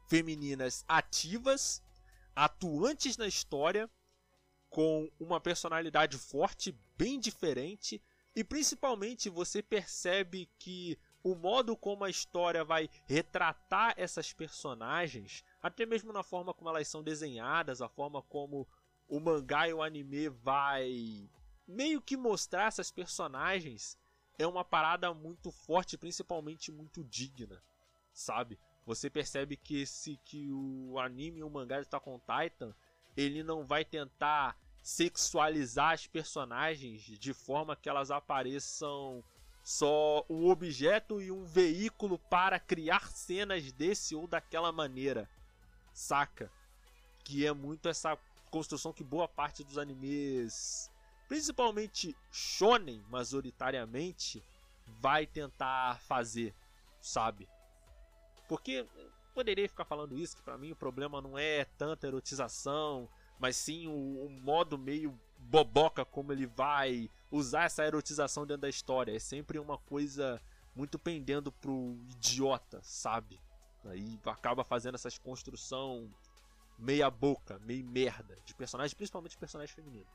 femininas 0.08 0.86
ativas, 0.88 1.84
atuantes 2.34 3.18
na 3.18 3.28
história, 3.28 3.92
com 4.70 5.12
uma 5.20 5.42
personalidade 5.42 6.18
forte, 6.18 6.74
bem 6.98 7.20
diferente, 7.20 8.02
e 8.36 8.44
principalmente 8.44 9.30
você 9.30 9.62
percebe 9.64 10.50
que 10.60 11.00
o 11.24 11.34
modo 11.34 11.76
como 11.76 12.04
a 12.04 12.10
história 12.10 12.64
vai 12.64 12.90
retratar 13.06 13.94
essas 13.98 14.34
personagens, 14.34 15.44
até 15.62 15.86
mesmo 15.86 16.12
na 16.12 16.22
forma 16.22 16.54
como 16.54 16.70
elas 16.70 16.88
são 16.88 17.02
desenhadas, 17.02 17.82
a 17.82 17.88
forma 17.88 18.22
como 18.22 18.68
o 19.08 19.20
mangá 19.20 19.68
e 19.70 19.74
o 19.74 19.82
anime 19.82 20.30
vai 20.30 21.30
meio 21.68 22.02
que 22.02 22.18
mostrar 22.18 22.68
essas 22.68 22.92
personagens, 22.92 23.98
é 24.38 24.46
uma 24.46 24.64
parada 24.64 25.14
muito 25.14 25.50
forte, 25.50 25.98
principalmente 25.98 26.72
muito 26.72 27.04
digna, 27.04 27.64
sabe? 28.14 28.60
Você 28.86 29.10
percebe 29.10 29.58
que 29.58 29.82
esse 29.82 30.18
que 30.18 30.52
o 30.52 31.00
anime 31.00 31.40
e 31.40 31.44
o 31.44 31.50
mangá 31.50 31.82
de 31.82 31.88
on 32.06 32.20
Titan, 32.20 32.76
ele 33.18 33.44
não 33.44 33.66
vai 33.66 33.84
tentar 33.84 34.60
sexualizar 34.86 35.94
as 35.94 36.06
personagens 36.06 37.02
de 37.02 37.34
forma 37.34 37.76
que 37.76 37.90
elas 37.90 38.12
apareçam 38.12 39.24
só 39.64 40.24
um 40.30 40.48
objeto 40.48 41.20
e 41.20 41.32
um 41.32 41.44
veículo 41.44 42.20
para 42.20 42.60
criar 42.60 43.10
cenas 43.10 43.72
desse 43.72 44.14
ou 44.16 44.28
daquela 44.28 44.72
maneira. 44.72 45.28
Saca? 45.92 46.52
Que 47.24 47.48
é 47.48 47.52
muito 47.52 47.90
essa 47.90 48.16
construção 48.52 48.94
que 48.94 49.04
boa 49.04 49.28
parte 49.28 49.64
dos 49.64 49.80
animes, 49.80 50.92
principalmente 51.28 52.16
shonen, 52.32 53.04
majoritariamente, 53.10 54.44
vai 55.02 55.26
tentar 55.26 56.00
fazer, 56.02 56.54
sabe? 57.02 57.50
Porque 58.48 58.86
poderia 59.34 59.68
ficar 59.68 59.86
falando 59.86 60.16
isso, 60.16 60.36
que 60.36 60.44
para 60.44 60.60
mim 60.60 60.74
o 60.74 60.76
problema 60.76 61.20
não 61.24 61.40
é 61.40 61.66
tanta 61.66 62.06
erotização, 62.06 63.10
mas 63.40 63.56
sim 63.56 63.88
o, 63.88 64.26
o, 64.26 64.30
modo 64.30 64.78
meio 64.78 65.20
boboca 65.38 66.06
como 66.06 66.32
ele 66.32 66.48
vai 66.48 67.10
usar 67.32 67.66
essa 67.66 67.84
erotização 67.86 68.46
dentro 68.46 68.62
da 68.62 68.70
história. 68.70 69.16
É 69.16 69.20
sempre 69.20 69.60
uma 69.60 69.78
coisa 69.78 70.42
muito 70.76 70.98
pendendo 70.98 71.52
pro 71.52 71.98
idiota, 72.10 72.80
sabe? 72.84 73.40
Aí 73.86 74.20
acaba 74.26 74.64
fazendo 74.64 74.96
essas 74.96 75.18
construção 75.18 76.12
meia 76.78 77.10
boca, 77.10 77.60
meio 77.60 77.86
merda 77.86 78.38
de 78.46 78.54
personagens, 78.54 78.94
principalmente 78.94 79.38
personagens 79.38 79.76
femininos. 79.76 80.12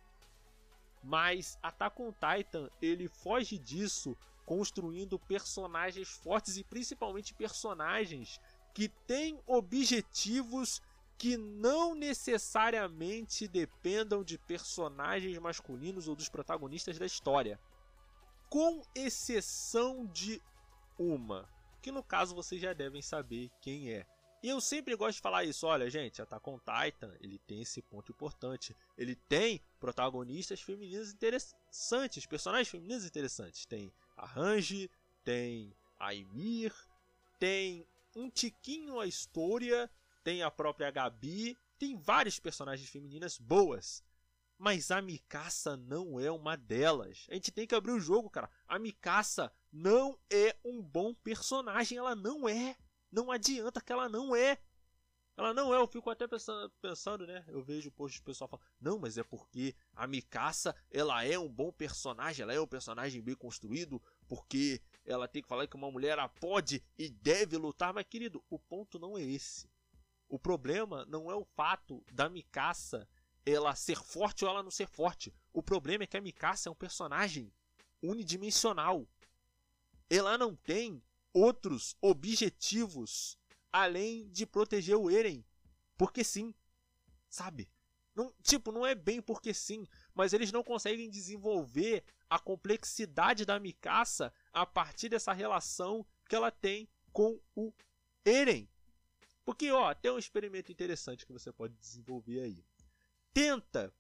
Mas 1.03 1.59
Attack 1.63 2.01
on 2.03 2.13
Titan, 2.13 2.69
ele 2.83 3.09
foge 3.09 3.59
disso 3.59 4.17
construindo 4.45 5.19
personagens 5.19 6.09
fortes 6.09 6.57
e 6.57 6.65
principalmente 6.65 7.33
personagens 7.33 8.41
que 8.75 8.89
têm 8.89 9.41
objetivos 9.47 10.83
que 11.21 11.37
não 11.37 11.95
necessariamente 11.95 13.47
dependam 13.47 14.25
de 14.25 14.39
personagens 14.39 15.37
masculinos 15.37 16.09
ou 16.09 16.17
dos 16.17 16.31
protagonistas 16.31 16.99
da 16.99 17.05
história. 17.05 17.61
Com 18.49 18.83
exceção 18.95 20.07
de 20.07 20.41
uma, 20.99 21.47
que 21.83 21.93
no 21.93 22.03
caso 22.03 22.35
vocês 22.35 22.59
já 22.59 22.73
devem 22.73 23.03
saber 23.03 23.51
quem 23.61 23.93
é. 23.93 24.07
E 24.43 24.49
eu 24.49 24.63
sempre 24.63 24.97
gosto 24.97 25.17
de 25.17 25.21
falar 25.21 25.45
isso, 25.45 25.67
olha 25.67 25.91
gente, 25.91 26.23
Attack 26.23 26.49
on 26.49 26.59
Titan, 26.59 27.15
ele 27.21 27.39
tem 27.41 27.61
esse 27.61 27.83
ponto 27.83 28.11
importante. 28.11 28.75
Ele 28.97 29.15
tem 29.15 29.61
protagonistas 29.79 30.63
femininas 30.63 31.13
interessantes, 31.13 32.25
personagens 32.25 32.69
femininos 32.69 33.05
interessantes. 33.05 33.67
Tem 33.67 33.93
a 34.17 34.25
Ranji, 34.25 34.91
tem 35.23 35.77
a 35.99 36.15
Ymir, 36.15 36.75
tem 37.39 37.87
um 38.17 38.31
tiquinho 38.31 38.99
a 38.99 39.07
história, 39.07 39.91
tem 40.23 40.43
a 40.43 40.51
própria 40.51 40.91
Gabi, 40.91 41.57
tem 41.79 41.97
várias 41.97 42.39
personagens 42.39 42.89
femininas 42.89 43.39
boas. 43.39 44.05
Mas 44.59 44.91
a 44.91 45.01
Mikasa 45.01 45.77
não 45.77 46.21
é 46.21 46.31
uma 46.31 46.55
delas. 46.55 47.27
A 47.31 47.35
gente 47.35 47.51
tem 47.51 47.67
que 47.67 47.75
abrir 47.75 47.93
o 47.93 48.01
jogo, 48.01 48.29
cara. 48.29 48.51
A 48.69 48.79
Mikasa 48.79 49.51
não 49.73 50.19
é 50.31 50.55
um 50.63 50.83
bom 50.83 51.15
personagem, 51.15 51.97
ela 51.97 52.15
não 52.15 52.47
é. 52.47 52.77
Não 53.11 53.31
adianta 53.31 53.81
que 53.81 53.91
ela 53.91 54.07
não 54.07 54.37
é. 54.37 54.59
Ela 55.35 55.55
não 55.55 55.75
é, 55.75 55.79
eu 55.79 55.89
fico 55.89 56.11
até 56.11 56.27
pensando, 56.83 57.27
né? 57.27 57.43
Eu 57.49 57.63
vejo 57.63 57.89
o 57.89 57.93
post 57.93 58.21
do 58.21 58.25
pessoal 58.25 58.47
falando, 58.47 58.67
não, 58.79 58.99
mas 58.99 59.17
é 59.17 59.25
porque 59.25 59.75
a 59.95 60.07
Mikasa, 60.07 60.77
ela 60.91 61.25
é 61.25 61.39
um 61.39 61.49
bom 61.49 61.73
personagem, 61.73 62.43
ela 62.43 62.53
é 62.53 62.61
um 62.61 62.67
personagem 62.67 63.23
bem 63.23 63.35
construído, 63.35 64.03
porque 64.29 64.83
ela 65.07 65.27
tem 65.27 65.41
que 65.41 65.49
falar 65.49 65.67
que 65.67 65.77
uma 65.77 65.91
mulher 65.91 66.19
pode 66.39 66.85
e 66.99 67.09
deve 67.09 67.57
lutar, 67.57 67.95
mas 67.95 68.05
querido, 68.05 68.45
o 68.51 68.59
ponto 68.59 68.99
não 68.99 69.17
é 69.17 69.23
esse. 69.23 69.70
O 70.31 70.39
problema 70.39 71.05
não 71.07 71.29
é 71.29 71.35
o 71.35 71.45
fato 71.45 72.03
da 72.13 72.29
Mikasa 72.29 73.07
ela 73.45 73.75
ser 73.75 73.97
forte 73.97 74.45
ou 74.45 74.51
ela 74.51 74.63
não 74.63 74.71
ser 74.71 74.87
forte. 74.87 75.35
O 75.53 75.61
problema 75.61 76.05
é 76.05 76.07
que 76.07 76.17
a 76.17 76.21
Mikasa 76.21 76.69
é 76.69 76.73
um 76.73 76.75
personagem 76.75 77.53
unidimensional. 78.01 79.09
Ela 80.09 80.39
não 80.39 80.55
tem 80.55 81.03
outros 81.35 81.97
objetivos 82.01 83.37
além 83.73 84.29
de 84.29 84.47
proteger 84.47 84.97
o 84.97 85.11
Eren. 85.11 85.45
Porque 85.99 86.23
sim. 86.23 86.55
Sabe? 87.29 87.69
Não, 88.15 88.33
tipo, 88.41 88.71
não 88.71 88.87
é 88.87 88.95
bem 88.95 89.21
porque 89.21 89.53
sim, 89.53 89.85
mas 90.15 90.33
eles 90.33 90.53
não 90.53 90.63
conseguem 90.63 91.11
desenvolver 91.11 92.05
a 92.29 92.39
complexidade 92.39 93.45
da 93.45 93.59
Mikasa 93.59 94.33
a 94.53 94.65
partir 94.65 95.09
dessa 95.09 95.33
relação 95.33 96.07
que 96.29 96.37
ela 96.37 96.53
tem 96.53 96.89
com 97.13 97.41
o 97.57 97.73
Eren. 98.25 98.69
Porque, 99.45 99.71
ó, 99.71 99.93
tem 99.95 100.11
um 100.11 100.19
experimento 100.19 100.71
interessante 100.71 101.27
que 101.27 101.33
você 101.33 101.53
pode 101.53 101.75
desenvolver 101.75 102.41
aí. 102.41 102.65
Tenta 103.33 103.93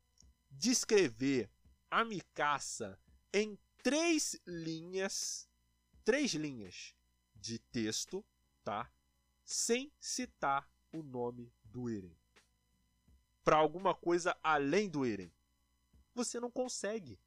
descrever 0.51 1.51
a 1.91 2.05
Mikasa 2.05 2.99
em 3.33 3.59
três 3.83 4.41
linhas, 4.47 5.49
três 6.05 6.33
linhas 6.35 6.95
de 7.35 7.59
texto, 7.59 8.25
tá? 8.63 8.91
sem 9.51 9.93
citar 9.99 10.71
o 10.93 11.03
nome 11.03 11.53
do 11.65 11.91
Eren. 11.91 12.17
Para 13.43 13.57
alguma 13.57 13.93
coisa 13.93 14.39
além 14.45 14.89
do 14.89 15.05
Eren. 15.05 15.33
Você 16.15 16.39
não 16.39 16.53
consegue. 16.53 17.19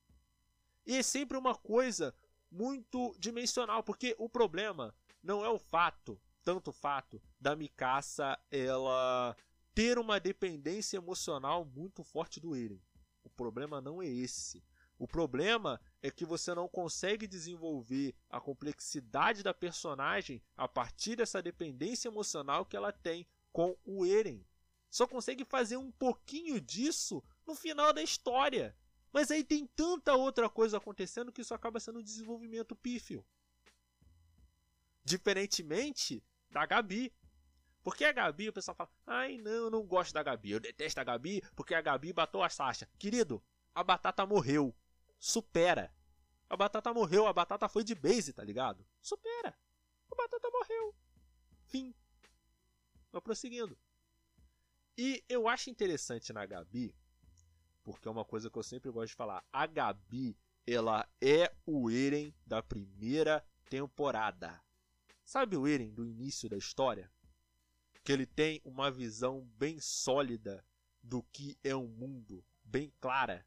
E 0.85 0.95
é 0.95 1.03
sempre 1.03 1.37
uma 1.37 1.53
coisa 1.53 2.15
muito 2.49 3.13
dimensional, 3.19 3.83
porque 3.83 4.15
o 4.17 4.29
problema 4.29 4.95
não 5.21 5.43
é 5.43 5.49
o 5.49 5.59
fato, 5.59 6.17
tanto 6.43 6.71
fato 6.71 7.21
da 7.39 7.55
Mikasa 7.55 8.37
ela 8.51 9.35
ter 9.73 9.97
uma 9.97 10.19
dependência 10.19 10.97
emocional 10.97 11.65
muito 11.65 12.03
forte 12.03 12.39
do 12.39 12.55
Eren. 12.55 12.81
O 13.23 13.29
problema 13.29 13.81
não 13.81 14.01
é 14.01 14.07
esse. 14.07 14.63
O 14.99 15.07
problema 15.07 15.81
é 16.01 16.11
que 16.11 16.25
você 16.25 16.53
não 16.53 16.67
consegue 16.67 17.27
desenvolver 17.27 18.15
a 18.29 18.39
complexidade 18.39 19.41
da 19.41 19.53
personagem 19.53 20.41
a 20.55 20.67
partir 20.67 21.15
dessa 21.15 21.41
dependência 21.41 22.07
emocional 22.07 22.65
que 22.65 22.77
ela 22.77 22.91
tem 22.91 23.27
com 23.51 23.75
o 23.83 24.05
Eren. 24.05 24.45
Só 24.89 25.07
consegue 25.07 25.43
fazer 25.43 25.77
um 25.77 25.91
pouquinho 25.91 26.61
disso 26.61 27.23
no 27.47 27.55
final 27.55 27.91
da 27.91 28.03
história. 28.03 28.77
Mas 29.11 29.31
aí 29.31 29.43
tem 29.43 29.65
tanta 29.65 30.13
outra 30.13 30.49
coisa 30.49 30.77
acontecendo 30.77 31.31
que 31.31 31.41
isso 31.41 31.53
acaba 31.53 31.79
sendo 31.79 31.99
um 31.99 32.03
desenvolvimento 32.03 32.75
pífio. 32.75 33.25
Diferentemente 35.03 36.23
da 36.53 36.65
Gabi. 36.65 37.13
Porque 37.83 38.05
a 38.05 38.13
Gabi, 38.13 38.47
o 38.47 38.53
pessoal 38.53 38.75
fala: 38.75 38.89
ai 39.05 39.37
não, 39.37 39.51
eu 39.51 39.69
não 39.69 39.83
gosto 39.85 40.13
da 40.13 40.23
Gabi, 40.23 40.51
eu 40.51 40.59
detesto 40.59 41.01
a 41.01 41.03
Gabi 41.03 41.41
porque 41.55 41.75
a 41.75 41.81
Gabi 41.81 42.13
bateu 42.13 42.41
a 42.41 42.47
Sasha. 42.47 42.89
Querido, 42.97 43.43
a 43.75 43.83
batata 43.83 44.25
morreu 44.25 44.73
supera. 45.19 45.93
A 46.49 46.57
batata 46.57 46.93
morreu, 46.93 47.25
a 47.25 47.33
batata 47.33 47.67
foi 47.69 47.83
de 47.83 47.95
base, 47.95 48.33
tá 48.33 48.43
ligado? 48.43 48.85
Supera. 49.01 49.57
A 50.11 50.15
batata 50.15 50.49
morreu. 50.51 50.95
Fim. 51.65 51.95
Vai 53.11 53.21
prosseguindo. 53.21 53.77
E 54.97 55.23
eu 55.27 55.47
acho 55.47 55.69
interessante 55.69 56.31
na 56.31 56.45
Gabi, 56.45 56.93
porque 57.83 58.07
é 58.07 58.11
uma 58.11 58.25
coisa 58.25 58.49
que 58.49 58.57
eu 58.57 58.63
sempre 58.63 58.91
gosto 58.91 59.09
de 59.09 59.15
falar. 59.15 59.43
A 59.51 59.65
Gabi, 59.65 60.37
ela 60.67 61.09
é 61.21 61.51
o 61.65 61.89
Eren 61.89 62.35
da 62.45 62.61
primeira 62.61 63.43
temporada. 63.69 64.61
Sabe 65.25 65.57
o 65.57 65.67
Eren 65.67 65.93
do 65.93 66.05
início 66.05 66.49
da 66.49 66.57
história? 66.57 67.11
que 68.03 68.11
ele 68.11 68.25
tem 68.25 68.61
uma 68.65 68.91
visão 68.91 69.47
bem 69.57 69.79
sólida 69.79 70.63
do 71.01 71.23
que 71.23 71.57
é 71.63 71.73
o 71.73 71.79
um 71.79 71.87
mundo, 71.87 72.43
bem 72.63 72.91
clara 72.99 73.45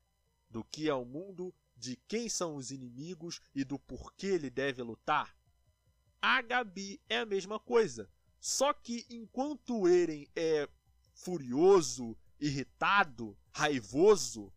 do 0.48 0.64
que 0.64 0.88
é 0.88 0.94
o 0.94 1.04
mundo, 1.04 1.54
de 1.76 1.96
quem 2.08 2.28
são 2.28 2.56
os 2.56 2.70
inimigos 2.70 3.40
e 3.54 3.64
do 3.64 3.78
porquê 3.78 4.28
ele 4.28 4.48
deve 4.48 4.82
lutar. 4.82 5.36
A 6.22 6.40
Gabi 6.40 7.00
é 7.08 7.18
a 7.18 7.26
mesma 7.26 7.60
coisa, 7.60 8.08
só 8.40 8.72
que 8.72 9.04
enquanto 9.10 9.80
o 9.80 9.88
Eren 9.88 10.26
é 10.34 10.68
furioso, 11.12 12.16
irritado, 12.40 13.36
raivoso, 13.52 14.52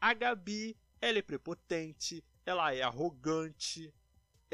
a 0.00 0.14
Gabi 0.14 0.76
ela 1.00 1.18
é 1.18 1.22
prepotente, 1.22 2.24
ela 2.46 2.72
é 2.72 2.82
arrogante, 2.82 3.92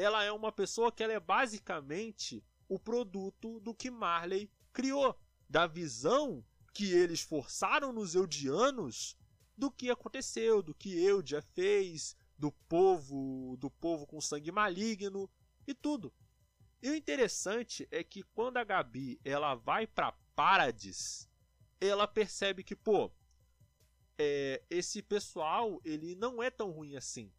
ela 0.01 0.25
é 0.25 0.33
uma 0.33 0.51
pessoa 0.51 0.91
que 0.91 1.03
ela 1.03 1.13
é 1.13 1.21
basicamente 1.21 2.43
o 2.67 2.79
produto 2.79 3.61
do 3.61 3.75
que 3.75 3.91
Marley 3.91 4.51
criou, 4.73 5.15
da 5.49 5.67
visão 5.67 6.43
que 6.73 6.93
eles 6.93 7.21
forçaram 7.21 7.93
nos 7.93 8.15
Eldianos 8.15 9.17
do 9.57 9.71
que 9.71 9.91
aconteceu, 9.91 10.63
do 10.63 10.75
que 10.75 10.99
Eudia 11.05 11.43
fez, 11.43 12.17
do 12.39 12.51
povo, 12.51 13.59
do 13.59 13.71
povo 13.71 14.07
com 14.07 14.21
sangue 14.21 14.51
maligno 14.51 15.29
e 15.67 15.75
tudo. 15.75 16.11
E 16.83 16.89
o 16.89 16.95
interessante 16.95 17.87
é 17.91 18.03
que 18.03 18.23
quando 18.23 18.57
a 18.57 18.65
Gabi 18.65 19.21
ela 19.23 19.55
vai 19.55 19.87
para 19.87 20.13
Paradis, 20.35 21.29
ela 21.79 22.09
percebe 22.09 22.65
que, 22.65 22.75
pô, 22.75 23.13
é, 24.17 24.63
esse 24.71 25.03
pessoal 25.03 25.79
ele 25.85 26.15
não 26.15 26.43
é 26.43 26.51
tão 26.51 26.71
ruim 26.71 26.97
assim. 26.97 27.31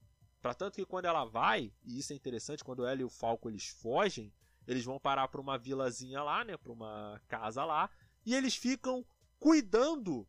Para 0.41 0.55
tanto 0.55 0.75
que 0.75 0.85
quando 0.85 1.05
ela 1.05 1.23
vai, 1.23 1.71
e 1.83 1.99
isso 1.99 2.13
é 2.13 2.15
interessante, 2.15 2.63
quando 2.63 2.85
ela 2.85 2.99
e 2.99 3.03
o 3.03 3.09
Falco 3.09 3.47
eles 3.47 3.67
fogem, 3.67 4.33
eles 4.67 4.83
vão 4.83 4.99
parar 4.99 5.27
para 5.27 5.39
uma 5.39 5.57
vilazinha 5.57 6.23
lá, 6.23 6.43
né, 6.43 6.57
para 6.57 6.71
uma 6.71 7.21
casa 7.27 7.63
lá, 7.63 7.89
e 8.25 8.33
eles 8.33 8.55
ficam 8.55 9.05
cuidando, 9.39 10.27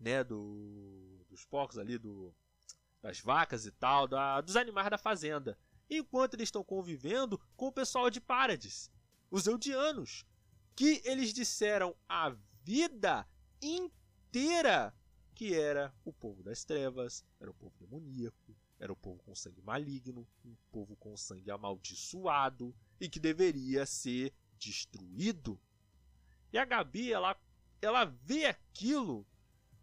né, 0.00 0.24
do, 0.24 1.24
dos 1.28 1.44
porcos 1.44 1.78
ali, 1.78 1.98
do, 1.98 2.34
das 3.02 3.20
vacas 3.20 3.66
e 3.66 3.70
tal, 3.72 4.08
da, 4.08 4.40
dos 4.40 4.56
animais 4.56 4.88
da 4.88 4.98
fazenda, 4.98 5.58
enquanto 5.90 6.34
eles 6.34 6.48
estão 6.48 6.64
convivendo 6.64 7.38
com 7.54 7.66
o 7.66 7.72
pessoal 7.72 8.08
de 8.08 8.20
Paradis, 8.20 8.90
os 9.30 9.46
Eldianos, 9.46 10.24
que 10.74 11.02
eles 11.04 11.34
disseram 11.34 11.94
a 12.08 12.34
vida 12.64 13.28
inteira 13.60 14.94
que 15.34 15.54
era 15.54 15.94
o 16.04 16.12
povo 16.12 16.42
das 16.42 16.64
trevas, 16.64 17.24
era 17.40 17.50
o 17.50 17.54
povo 17.54 17.74
demoníaco, 17.78 18.56
era 18.82 18.92
o 18.92 18.96
povo 18.96 19.22
com 19.22 19.32
sangue 19.32 19.62
maligno, 19.62 20.26
um 20.44 20.56
povo 20.72 20.96
com 20.96 21.16
sangue 21.16 21.52
amaldiçoado 21.52 22.74
e 23.00 23.08
que 23.08 23.20
deveria 23.20 23.86
ser 23.86 24.34
destruído. 24.58 25.56
E 26.52 26.58
a 26.58 26.64
Gabi, 26.64 27.12
ela, 27.12 27.40
ela 27.80 28.04
vê 28.04 28.46
aquilo 28.46 29.24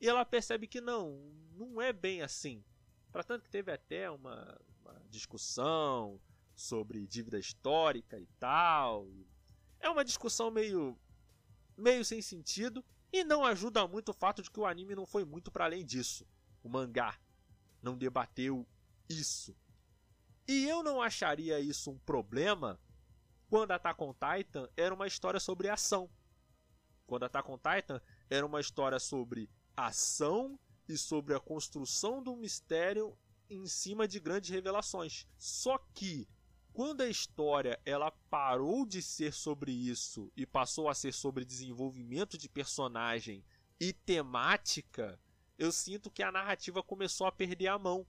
e 0.02 0.10
ela 0.10 0.26
percebe 0.26 0.68
que 0.68 0.82
não, 0.82 1.18
não 1.54 1.82
é 1.82 1.94
bem 1.94 2.22
assim. 2.22 2.62
Para 3.10 3.24
tanto 3.24 3.46
que 3.46 3.50
teve 3.50 3.72
até 3.72 4.12
uma, 4.12 4.60
uma 4.82 5.02
discussão 5.10 6.20
sobre 6.54 7.08
dívida 7.08 7.40
histórica 7.40 8.20
e 8.20 8.28
tal. 8.38 9.08
É 9.80 9.90
uma 9.90 10.04
discussão 10.04 10.52
meio 10.52 11.00
meio 11.78 12.04
sem 12.04 12.22
sentido 12.22 12.84
e 13.14 13.24
não 13.24 13.46
ajuda 13.46 13.88
muito 13.88 14.10
o 14.10 14.14
fato 14.14 14.44
de 14.44 14.52
que 14.52 14.60
o 14.60 14.66
anime 14.66 14.94
não 14.94 15.06
foi 15.06 15.24
muito 15.24 15.50
para 15.50 15.64
além 15.64 15.86
disso. 15.86 16.28
O 16.62 16.68
mangá 16.68 17.18
não 17.82 17.98
debateu 17.98 18.68
isso. 19.10 19.56
E 20.48 20.68
eu 20.68 20.84
não 20.84 21.02
acharia 21.02 21.60
isso 21.60 21.92
um 21.92 21.98
problema 22.00 22.80
quando 23.50 23.72
Attack 23.72 24.02
on 24.04 24.14
Titan 24.14 24.70
era 24.78 24.94
uma 24.94 25.08
história 25.08 25.40
sobre 25.40 25.70
ação. 25.70 26.10
Quando 27.06 27.24
Attack 27.24 27.50
on 27.50 27.58
Titan 27.58 28.02
era 28.30 28.46
uma 28.46 28.62
história 28.62 29.00
sobre 29.00 29.50
ação 29.76 30.60
e 30.88 30.98
sobre 30.98 31.34
a 31.34 31.40
construção 31.40 32.22
do 32.22 32.36
mistério 32.36 33.18
em 33.50 33.66
cima 33.66 34.08
de 34.08 34.20
grandes 34.20 34.50
revelações. 34.50 35.28
Só 35.38 35.78
que 35.94 36.28
quando 36.72 37.02
a 37.02 37.10
história 37.10 37.80
ela 37.86 38.12
parou 38.30 38.86
de 38.86 39.02
ser 39.02 39.34
sobre 39.34 39.72
isso 39.72 40.32
e 40.36 40.46
passou 40.46 40.88
a 40.88 40.94
ser 40.94 41.14
sobre 41.14 41.44
desenvolvimento 41.44 42.38
de 42.38 42.48
personagem 42.48 43.44
e 43.80 43.92
temática, 43.92 45.20
eu 45.58 45.72
sinto 45.72 46.12
que 46.12 46.24
a 46.24 46.32
narrativa 46.32 46.84
começou 46.84 47.28
a 47.28 47.32
perder 47.32 47.68
a 47.68 47.80
mão. 47.80 48.06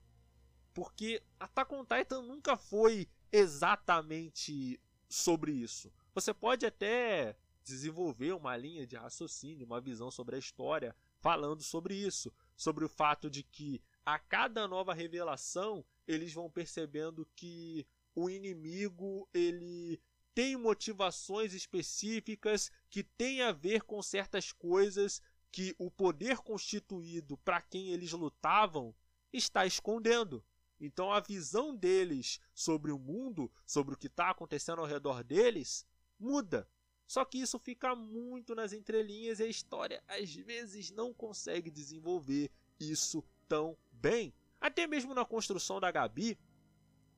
Porque 0.73 1.21
Attack 1.39 1.73
on 1.73 1.85
Titan 1.85 2.21
nunca 2.21 2.55
foi 2.55 3.07
exatamente 3.31 4.79
sobre 5.09 5.51
isso. 5.51 5.91
Você 6.13 6.33
pode 6.33 6.65
até 6.65 7.35
desenvolver 7.63 8.33
uma 8.33 8.55
linha 8.57 8.87
de 8.87 8.95
raciocínio, 8.95 9.65
uma 9.65 9.81
visão 9.81 10.09
sobre 10.09 10.35
a 10.35 10.39
história, 10.39 10.95
falando 11.19 11.61
sobre 11.61 11.95
isso, 11.95 12.33
sobre 12.55 12.83
o 12.83 12.89
fato 12.89 13.29
de 13.29 13.43
que 13.43 13.81
a 14.05 14.17
cada 14.17 14.67
nova 14.67 14.93
revelação 14.93 15.85
eles 16.07 16.33
vão 16.33 16.49
percebendo 16.49 17.27
que 17.35 17.85
o 18.15 18.29
inimigo 18.29 19.27
ele 19.33 20.01
tem 20.33 20.55
motivações 20.55 21.53
específicas 21.53 22.71
que 22.89 23.03
tem 23.03 23.41
a 23.41 23.51
ver 23.51 23.83
com 23.83 24.01
certas 24.01 24.51
coisas 24.51 25.21
que 25.51 25.75
o 25.77 25.91
poder 25.91 26.37
constituído 26.37 27.37
para 27.37 27.61
quem 27.61 27.89
eles 27.89 28.11
lutavam 28.13 28.95
está 29.31 29.65
escondendo. 29.65 30.43
Então 30.81 31.11
a 31.11 31.19
visão 31.19 31.75
deles 31.75 32.39
sobre 32.55 32.91
o 32.91 32.97
mundo, 32.97 33.51
sobre 33.67 33.93
o 33.93 33.97
que 33.97 34.07
está 34.07 34.31
acontecendo 34.31 34.79
ao 34.79 34.87
redor 34.87 35.23
deles, 35.23 35.85
muda. 36.19 36.67
Só 37.05 37.23
que 37.23 37.39
isso 37.39 37.59
fica 37.59 37.95
muito 37.95 38.55
nas 38.55 38.73
entrelinhas 38.73 39.39
e 39.39 39.43
a 39.43 39.47
história 39.47 40.03
às 40.07 40.33
vezes 40.33 40.89
não 40.89 41.13
consegue 41.13 41.69
desenvolver 41.69 42.49
isso 42.79 43.23
tão 43.47 43.77
bem. 43.91 44.33
Até 44.59 44.87
mesmo 44.87 45.13
na 45.13 45.23
construção 45.23 45.79
da 45.79 45.91
Gabi, 45.91 46.37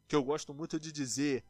que 0.08 0.16
eu 0.16 0.24
gosto 0.24 0.54
muito 0.54 0.80
de 0.80 0.92
dizer 0.92 1.44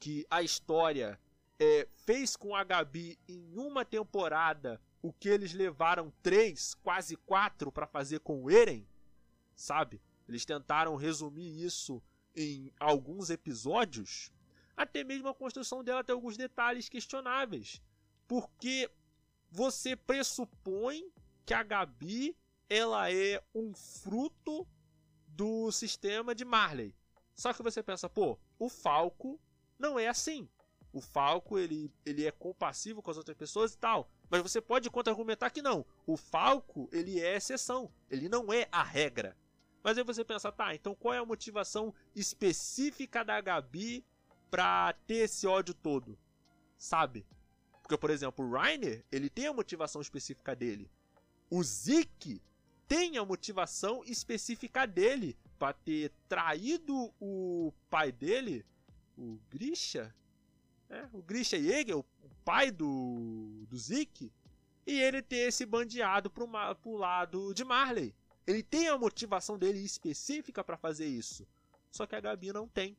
que 0.00 0.26
a 0.28 0.42
história 0.42 1.20
é, 1.58 1.86
fez 1.94 2.36
com 2.36 2.56
a 2.56 2.64
Gabi 2.64 3.18
em 3.28 3.56
uma 3.56 3.84
temporada 3.84 4.80
o 5.02 5.12
que 5.12 5.28
eles 5.28 5.52
levaram 5.52 6.12
três, 6.22 6.74
quase 6.82 7.16
quatro 7.16 7.70
para 7.70 7.86
fazer 7.86 8.20
com 8.20 8.42
o 8.42 8.50
Eren, 8.50 8.86
sabe? 9.54 10.00
Eles 10.30 10.44
tentaram 10.44 10.94
resumir 10.94 11.64
isso 11.64 12.00
em 12.36 12.72
alguns 12.78 13.30
episódios. 13.30 14.30
Até 14.76 15.02
mesmo 15.02 15.26
a 15.26 15.34
construção 15.34 15.82
dela 15.82 16.04
tem 16.04 16.14
alguns 16.14 16.36
detalhes 16.36 16.88
questionáveis. 16.88 17.82
Porque 18.28 18.88
você 19.50 19.96
pressupõe 19.96 21.10
que 21.44 21.52
a 21.52 21.64
Gabi 21.64 22.36
ela 22.68 23.12
é 23.12 23.42
um 23.52 23.74
fruto 23.74 24.64
do 25.26 25.72
sistema 25.72 26.32
de 26.32 26.44
Marley. 26.44 26.94
Só 27.34 27.52
que 27.52 27.60
você 27.60 27.82
pensa, 27.82 28.08
pô, 28.08 28.38
o 28.56 28.68
Falco 28.68 29.40
não 29.76 29.98
é 29.98 30.06
assim. 30.06 30.48
O 30.92 31.00
Falco 31.00 31.58
ele, 31.58 31.92
ele 32.06 32.24
é 32.24 32.30
compassivo 32.30 33.02
com 33.02 33.10
as 33.10 33.16
outras 33.16 33.36
pessoas 33.36 33.74
e 33.74 33.78
tal. 33.78 34.08
Mas 34.30 34.42
você 34.42 34.60
pode 34.60 34.88
contra-argumentar 34.88 35.50
que 35.50 35.60
não. 35.60 35.84
O 36.06 36.16
Falco 36.16 36.88
ele 36.92 37.18
é 37.18 37.36
exceção. 37.36 37.90
Ele 38.08 38.28
não 38.28 38.52
é 38.52 38.68
a 38.70 38.84
regra. 38.84 39.36
Mas 39.82 39.96
aí 39.96 40.04
você 40.04 40.24
pensa, 40.24 40.52
tá, 40.52 40.74
então 40.74 40.94
qual 40.94 41.14
é 41.14 41.18
a 41.18 41.24
motivação 41.24 41.94
específica 42.14 43.24
da 43.24 43.40
Gabi 43.40 44.04
pra 44.50 44.94
ter 45.06 45.24
esse 45.24 45.46
ódio 45.46 45.74
todo? 45.74 46.18
Sabe? 46.76 47.26
Porque, 47.82 47.96
por 47.96 48.10
exemplo, 48.10 48.44
o 48.44 48.50
Rainer, 48.52 49.04
ele 49.10 49.28
tem 49.28 49.46
a 49.46 49.52
motivação 49.52 50.00
específica 50.00 50.54
dele. 50.54 50.90
O 51.50 51.62
Zeke 51.62 52.40
tem 52.86 53.18
a 53.18 53.24
motivação 53.24 54.02
específica 54.04 54.86
dele 54.86 55.36
para 55.58 55.72
ter 55.72 56.12
traído 56.28 57.12
o 57.20 57.72
pai 57.88 58.12
dele, 58.12 58.64
o 59.16 59.38
Grisha, 59.50 60.14
né? 60.88 61.08
o 61.12 61.22
Grisha 61.22 61.60
Jäger, 61.60 61.96
o 61.96 62.04
pai 62.44 62.70
do, 62.70 63.66
do 63.68 63.76
Zeke, 63.76 64.32
e 64.86 65.00
ele 65.00 65.22
ter 65.22 65.52
se 65.52 65.66
bandeado 65.66 66.30
pro, 66.30 66.48
pro 66.80 66.96
lado 66.96 67.52
de 67.54 67.64
Marley. 67.64 68.14
Ele 68.50 68.64
tem 68.64 68.88
a 68.88 68.98
motivação 68.98 69.56
dele 69.56 69.78
específica 69.78 70.64
para 70.64 70.76
fazer 70.76 71.06
isso. 71.06 71.46
Só 71.88 72.04
que 72.04 72.16
a 72.16 72.20
Gabi 72.20 72.52
não 72.52 72.66
tem. 72.66 72.98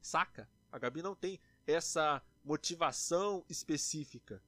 Saca? 0.00 0.48
A 0.70 0.78
Gabi 0.78 1.02
não 1.02 1.16
tem 1.16 1.40
essa 1.66 2.22
motivação 2.44 3.44
específica. 3.48 4.40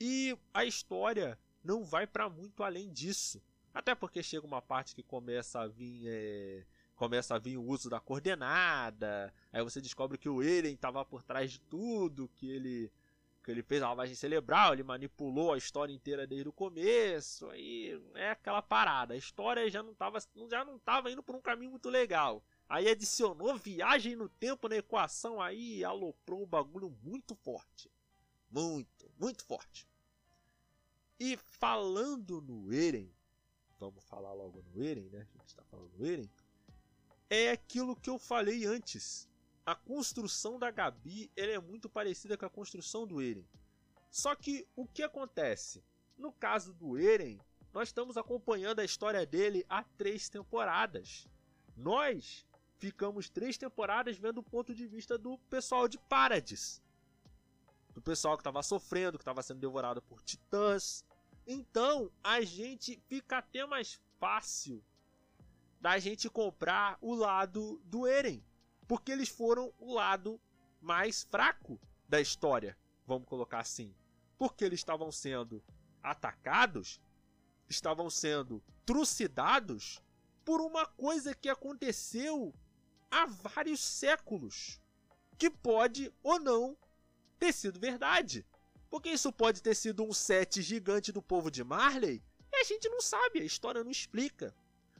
E 0.00 0.36
a 0.52 0.64
história 0.64 1.38
não 1.62 1.84
vai 1.84 2.08
para 2.08 2.28
muito 2.28 2.64
além 2.64 2.92
disso. 2.92 3.40
Até 3.72 3.94
porque 3.94 4.20
chega 4.20 4.44
uma 4.44 4.60
parte 4.60 4.96
que 4.96 5.02
começa 5.02 5.60
a 5.60 5.68
vir 5.68 6.02
é, 6.08 6.66
começa 6.96 7.36
a 7.36 7.38
vir 7.38 7.56
o 7.56 7.62
uso 7.62 7.88
da 7.88 8.00
coordenada. 8.00 9.32
Aí 9.52 9.62
você 9.62 9.80
descobre 9.80 10.18
que 10.18 10.28
o 10.28 10.42
Eren 10.42 10.74
estava 10.74 11.04
por 11.04 11.22
trás 11.22 11.52
de 11.52 11.60
tudo, 11.60 12.28
que 12.34 12.50
ele 12.50 12.90
ele 13.50 13.62
fez 13.62 13.82
a 13.82 13.88
lavagem 13.88 14.14
cerebral, 14.14 14.72
ele 14.72 14.82
manipulou 14.82 15.52
a 15.52 15.58
história 15.58 15.92
inteira 15.92 16.26
desde 16.26 16.48
o 16.48 16.52
começo. 16.52 17.48
Aí 17.50 18.00
é 18.14 18.30
aquela 18.30 18.62
parada. 18.62 19.14
A 19.14 19.16
história 19.16 19.68
já 19.70 19.82
não 19.82 19.92
estava 19.92 20.18
já 20.48 20.64
não 20.64 20.78
tava 20.78 21.10
indo 21.10 21.22
por 21.22 21.34
um 21.34 21.40
caminho 21.40 21.70
muito 21.70 21.88
legal. 21.88 22.42
Aí 22.68 22.88
adicionou 22.88 23.56
viagem 23.56 24.14
no 24.14 24.28
tempo 24.28 24.68
na 24.68 24.76
equação 24.76 25.40
aí 25.40 25.84
aloprou 25.84 26.42
um 26.42 26.46
bagulho 26.46 26.96
muito 27.02 27.34
forte. 27.34 27.90
Muito, 28.50 29.10
muito 29.18 29.44
forte. 29.44 29.86
E 31.18 31.36
falando 31.36 32.40
no 32.40 32.72
Eren, 32.72 33.12
vamos 33.78 34.02
falar 34.04 34.32
logo 34.32 34.62
no 34.62 34.82
Eren, 34.82 35.08
né? 35.10 35.26
A 35.34 35.38
gente 35.38 35.48
está 35.48 35.62
falando 35.64 35.92
no 35.96 36.06
Eren. 36.06 36.30
É 37.28 37.50
aquilo 37.50 37.94
que 37.94 38.10
eu 38.10 38.18
falei 38.18 38.64
antes. 38.66 39.29
A 39.70 39.74
construção 39.76 40.58
da 40.58 40.68
Gabi 40.68 41.30
ela 41.36 41.52
é 41.52 41.60
muito 41.60 41.88
parecida 41.88 42.36
com 42.36 42.44
a 42.44 42.50
construção 42.50 43.06
do 43.06 43.22
Eren. 43.22 43.46
Só 44.10 44.34
que 44.34 44.66
o 44.74 44.84
que 44.84 45.00
acontece? 45.00 45.80
No 46.18 46.32
caso 46.32 46.74
do 46.74 46.98
Eren, 46.98 47.38
nós 47.72 47.90
estamos 47.90 48.16
acompanhando 48.16 48.80
a 48.80 48.84
história 48.84 49.24
dele 49.24 49.64
há 49.68 49.84
três 49.84 50.28
temporadas. 50.28 51.24
Nós 51.76 52.44
ficamos 52.78 53.30
três 53.30 53.56
temporadas 53.56 54.18
vendo 54.18 54.38
o 54.38 54.42
ponto 54.42 54.74
de 54.74 54.88
vista 54.88 55.16
do 55.16 55.38
pessoal 55.38 55.86
de 55.86 55.98
Paradis. 55.98 56.82
Do 57.94 58.02
pessoal 58.02 58.36
que 58.36 58.40
estava 58.40 58.64
sofrendo, 58.64 59.18
que 59.18 59.22
estava 59.22 59.40
sendo 59.40 59.60
devorado 59.60 60.02
por 60.02 60.20
titãs. 60.20 61.04
Então 61.46 62.10
a 62.24 62.40
gente 62.40 63.00
fica 63.06 63.38
até 63.38 63.64
mais 63.64 64.00
fácil 64.18 64.82
da 65.80 65.96
gente 66.00 66.28
comprar 66.28 66.98
o 67.00 67.14
lado 67.14 67.80
do 67.84 68.04
Eren. 68.04 68.44
Porque 68.90 69.12
eles 69.12 69.28
foram 69.28 69.72
o 69.78 69.94
lado 69.94 70.40
mais 70.80 71.22
fraco 71.22 71.80
da 72.08 72.20
história, 72.20 72.76
vamos 73.06 73.28
colocar 73.28 73.60
assim. 73.60 73.94
Porque 74.36 74.64
eles 74.64 74.80
estavam 74.80 75.12
sendo 75.12 75.62
atacados, 76.02 77.00
estavam 77.68 78.10
sendo 78.10 78.60
trucidados 78.84 80.02
por 80.44 80.60
uma 80.60 80.84
coisa 80.86 81.32
que 81.36 81.48
aconteceu 81.48 82.52
há 83.08 83.26
vários 83.26 83.78
séculos, 83.78 84.80
que 85.38 85.48
pode 85.48 86.12
ou 86.20 86.40
não 86.40 86.76
ter 87.38 87.52
sido 87.52 87.78
verdade. 87.78 88.44
Porque 88.90 89.10
isso 89.10 89.32
pode 89.32 89.62
ter 89.62 89.76
sido 89.76 90.02
um 90.02 90.12
set 90.12 90.60
gigante 90.62 91.12
do 91.12 91.22
povo 91.22 91.48
de 91.48 91.62
Marley 91.62 92.20
e 92.52 92.56
a 92.56 92.64
gente 92.64 92.88
não 92.88 93.00
sabe, 93.00 93.38
a 93.38 93.44
história 93.44 93.84
não 93.84 93.90
explica. 93.92 94.52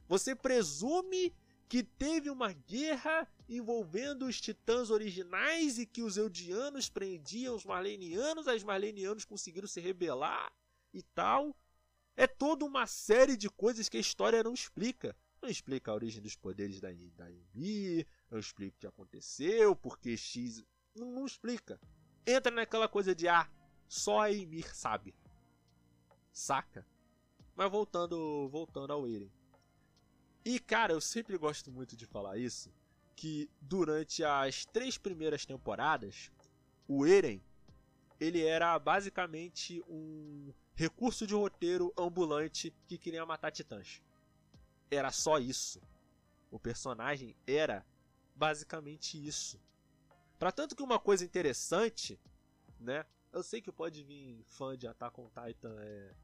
Você 0.07 0.33
presume 0.37 1.35
que 1.69 1.83
teve 1.83 2.31
uma 2.31 2.53
guerra 2.53 3.29
envolvendo 3.51 4.27
os 4.27 4.41
titãs 4.41 4.91
originais 4.91 5.79
e 5.79 5.85
que 5.85 6.03
os 6.03 6.17
Eldianos 6.17 6.89
prendiam 6.89 7.57
os 7.57 7.65
Marlenianos, 7.65 8.47
os 8.47 8.63
Marlenianos 8.63 9.25
conseguiram 9.25 9.67
se 9.67 9.81
rebelar 9.81 10.53
e 10.95 11.03
tal. 11.03 11.57
É 12.17 12.29
toda 12.29 12.65
uma 12.65 12.87
série 12.87 13.37
de 13.37 13.51
coisas 13.51 13.89
que 13.89 13.97
a 13.97 14.01
história 14.01 14.43
não 14.43 14.55
explica. 14.55 15.17
Não 15.43 15.49
explica 15.49 15.91
a 15.91 15.95
origem 15.95 16.23
dos 16.23 16.37
poderes 16.37 16.81
da, 16.81 16.91
da 16.91 17.29
não 18.31 18.39
explica 18.39 18.77
o 18.77 18.81
que 18.81 18.87
aconteceu, 18.87 19.75
porque 19.75 20.17
X. 20.17 20.65
Não, 20.95 21.11
não 21.11 21.27
explica. 21.27 21.81
Entra 22.27 22.53
naquela 22.53 22.87
coisa 22.87 23.15
de 23.15 23.27
ah, 23.27 23.51
só 23.89 24.21
a 24.21 24.33
Emir 24.33 24.73
sabe. 24.77 25.15
Saca? 26.31 26.87
Mas 27.57 27.71
voltando, 27.71 28.49
voltando 28.49 28.93
ao 28.93 29.09
Eren. 29.09 29.33
E 30.45 30.61
cara, 30.61 30.93
eu 30.93 31.01
sempre 31.01 31.37
gosto 31.37 31.73
muito 31.73 31.97
de 31.97 32.07
falar 32.07 32.39
isso, 32.39 32.73
que 33.21 33.51
durante 33.61 34.25
as 34.25 34.65
três 34.65 34.97
primeiras 34.97 35.45
temporadas, 35.45 36.33
o 36.89 37.05
Eren 37.05 37.43
ele 38.19 38.43
era 38.43 38.79
basicamente 38.79 39.83
um 39.87 40.51
recurso 40.75 41.27
de 41.27 41.35
roteiro 41.35 41.93
ambulante 41.99 42.75
que 42.87 42.97
queria 42.97 43.27
matar 43.27 43.51
titãs. 43.51 44.01
Era 44.91 45.13
só 45.13 45.39
isso. 45.39 45.83
O 46.51 46.59
personagem 46.59 47.37
era 47.47 47.85
basicamente 48.35 49.23
isso. 49.23 49.61
Para 50.39 50.51
tanto 50.51 50.75
que 50.75 50.83
uma 50.83 50.99
coisa 50.99 51.23
interessante, 51.23 52.19
né? 52.79 53.05
Eu 53.31 53.43
sei 53.43 53.61
que 53.61 53.71
pode 53.71 54.03
vir 54.03 54.43
fã 54.47 54.79
de 54.79 54.87
Attack 54.89 55.21
on 55.21 55.29
Titan 55.29 55.77
é, 55.79 56.15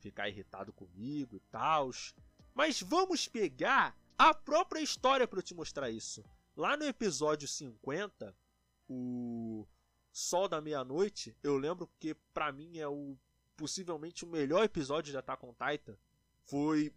ficar 0.00 0.30
irritado 0.30 0.72
comigo 0.72 1.36
e 1.36 1.40
tal, 1.50 1.90
mas 2.54 2.80
vamos 2.80 3.28
pegar 3.28 3.94
a 4.16 4.32
própria 4.32 4.80
história 4.80 5.28
para 5.28 5.42
te 5.42 5.54
mostrar 5.54 5.90
isso. 5.90 6.24
Lá 6.58 6.76
no 6.76 6.82
episódio 6.82 7.46
50, 7.46 8.36
o 8.88 9.64
Sol 10.10 10.48
da 10.48 10.60
Meia-Noite, 10.60 11.36
eu 11.40 11.56
lembro 11.56 11.86
porque 11.86 12.16
para 12.34 12.50
mim 12.50 12.78
é 12.78 12.88
o 12.88 13.16
possivelmente 13.56 14.24
o 14.24 14.28
melhor 14.28 14.64
episódio 14.64 15.12
de 15.12 15.16
Attack 15.16 15.46
on 15.46 15.54
Titan. 15.54 15.96
Foi 16.42 16.92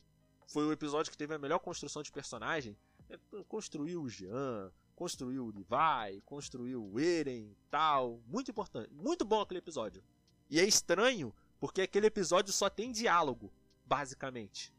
foi 0.47 0.66
o 0.66 0.72
episódio 0.72 1.12
que 1.12 1.18
teve 1.18 1.36
a 1.36 1.38
melhor 1.38 1.59
construção 1.59 2.01
de 2.01 2.12
personagem. 2.12 2.76
É, 3.07 3.20
construiu 3.47 4.01
o 4.01 4.09
Jean, 4.09 4.74
construiu 4.95 5.45
o 5.45 5.51
Levi, 5.51 6.22
construiu 6.22 6.84
o 6.84 6.99
Eren 6.99 7.55
tal. 7.70 8.20
Muito 8.26 8.49
importante. 8.49 8.91
Muito 8.91 9.24
bom 9.24 9.41
aquele 9.41 9.59
episódio. 9.59 10.03
E 10.49 10.59
é 10.59 10.66
estranho 10.66 11.32
porque 11.59 11.82
aquele 11.84 12.07
episódio 12.07 12.51
só 12.51 12.68
tem 12.68 12.91
diálogo, 12.91 13.53
basicamente. 13.86 14.74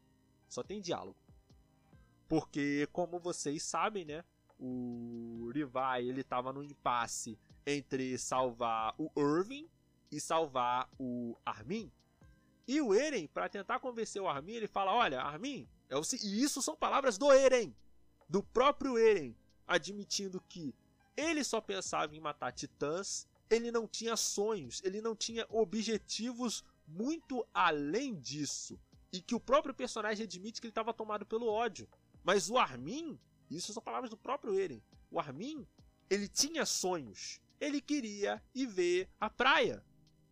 Só 0.49 0.61
tem 0.61 0.81
diálogo. 0.81 1.15
Porque, 2.27 2.85
como 2.91 3.17
vocês 3.17 3.63
sabem, 3.63 4.03
né? 4.03 4.25
O 4.59 5.51
Levi 5.53 6.07
ele 6.07 6.23
tava 6.23 6.53
no 6.53 6.63
impasse 6.63 7.37
entre 7.65 8.17
salvar 8.17 8.93
o 8.97 9.11
Irving 9.17 9.69
e 10.11 10.19
salvar 10.19 10.89
o 10.99 11.37
Armin. 11.45 11.91
E 12.67 12.79
o 12.79 12.93
Eren, 12.93 13.27
para 13.27 13.49
tentar 13.49 13.79
convencer 13.79 14.21
o 14.21 14.27
Armin, 14.27 14.53
ele 14.53 14.67
fala: 14.67 14.93
Olha, 14.93 15.21
Armin, 15.21 15.67
é 15.89 15.97
o... 15.97 16.01
e 16.23 16.41
isso 16.41 16.61
são 16.61 16.75
palavras 16.75 17.17
do 17.17 17.31
Eren, 17.31 17.75
do 18.29 18.41
próprio 18.41 18.97
Eren, 18.97 19.35
admitindo 19.67 20.41
que 20.47 20.73
ele 21.15 21.43
só 21.43 21.59
pensava 21.61 22.15
em 22.15 22.19
matar 22.19 22.51
titãs, 22.51 23.27
ele 23.49 23.71
não 23.71 23.87
tinha 23.87 24.15
sonhos, 24.15 24.81
ele 24.83 25.01
não 25.01 25.15
tinha 25.15 25.45
objetivos 25.49 26.63
muito 26.87 27.45
além 27.53 28.15
disso. 28.15 28.79
E 29.11 29.21
que 29.21 29.35
o 29.35 29.39
próprio 29.39 29.75
personagem 29.75 30.23
admite 30.23 30.59
que 30.59 30.67
ele 30.67 30.71
estava 30.71 30.93
tomado 30.93 31.25
pelo 31.25 31.47
ódio. 31.47 31.87
Mas 32.23 32.49
o 32.49 32.57
Armin, 32.57 33.19
isso 33.49 33.73
são 33.73 33.81
palavras 33.83 34.09
do 34.09 34.17
próprio 34.17 34.59
Eren, 34.59 34.81
o 35.11 35.19
Armin, 35.19 35.67
ele 36.09 36.27
tinha 36.27 36.65
sonhos. 36.65 37.39
Ele 37.59 37.79
queria 37.79 38.41
ir 38.53 38.67
ver 38.67 39.09
a 39.19 39.29
praia. 39.29 39.83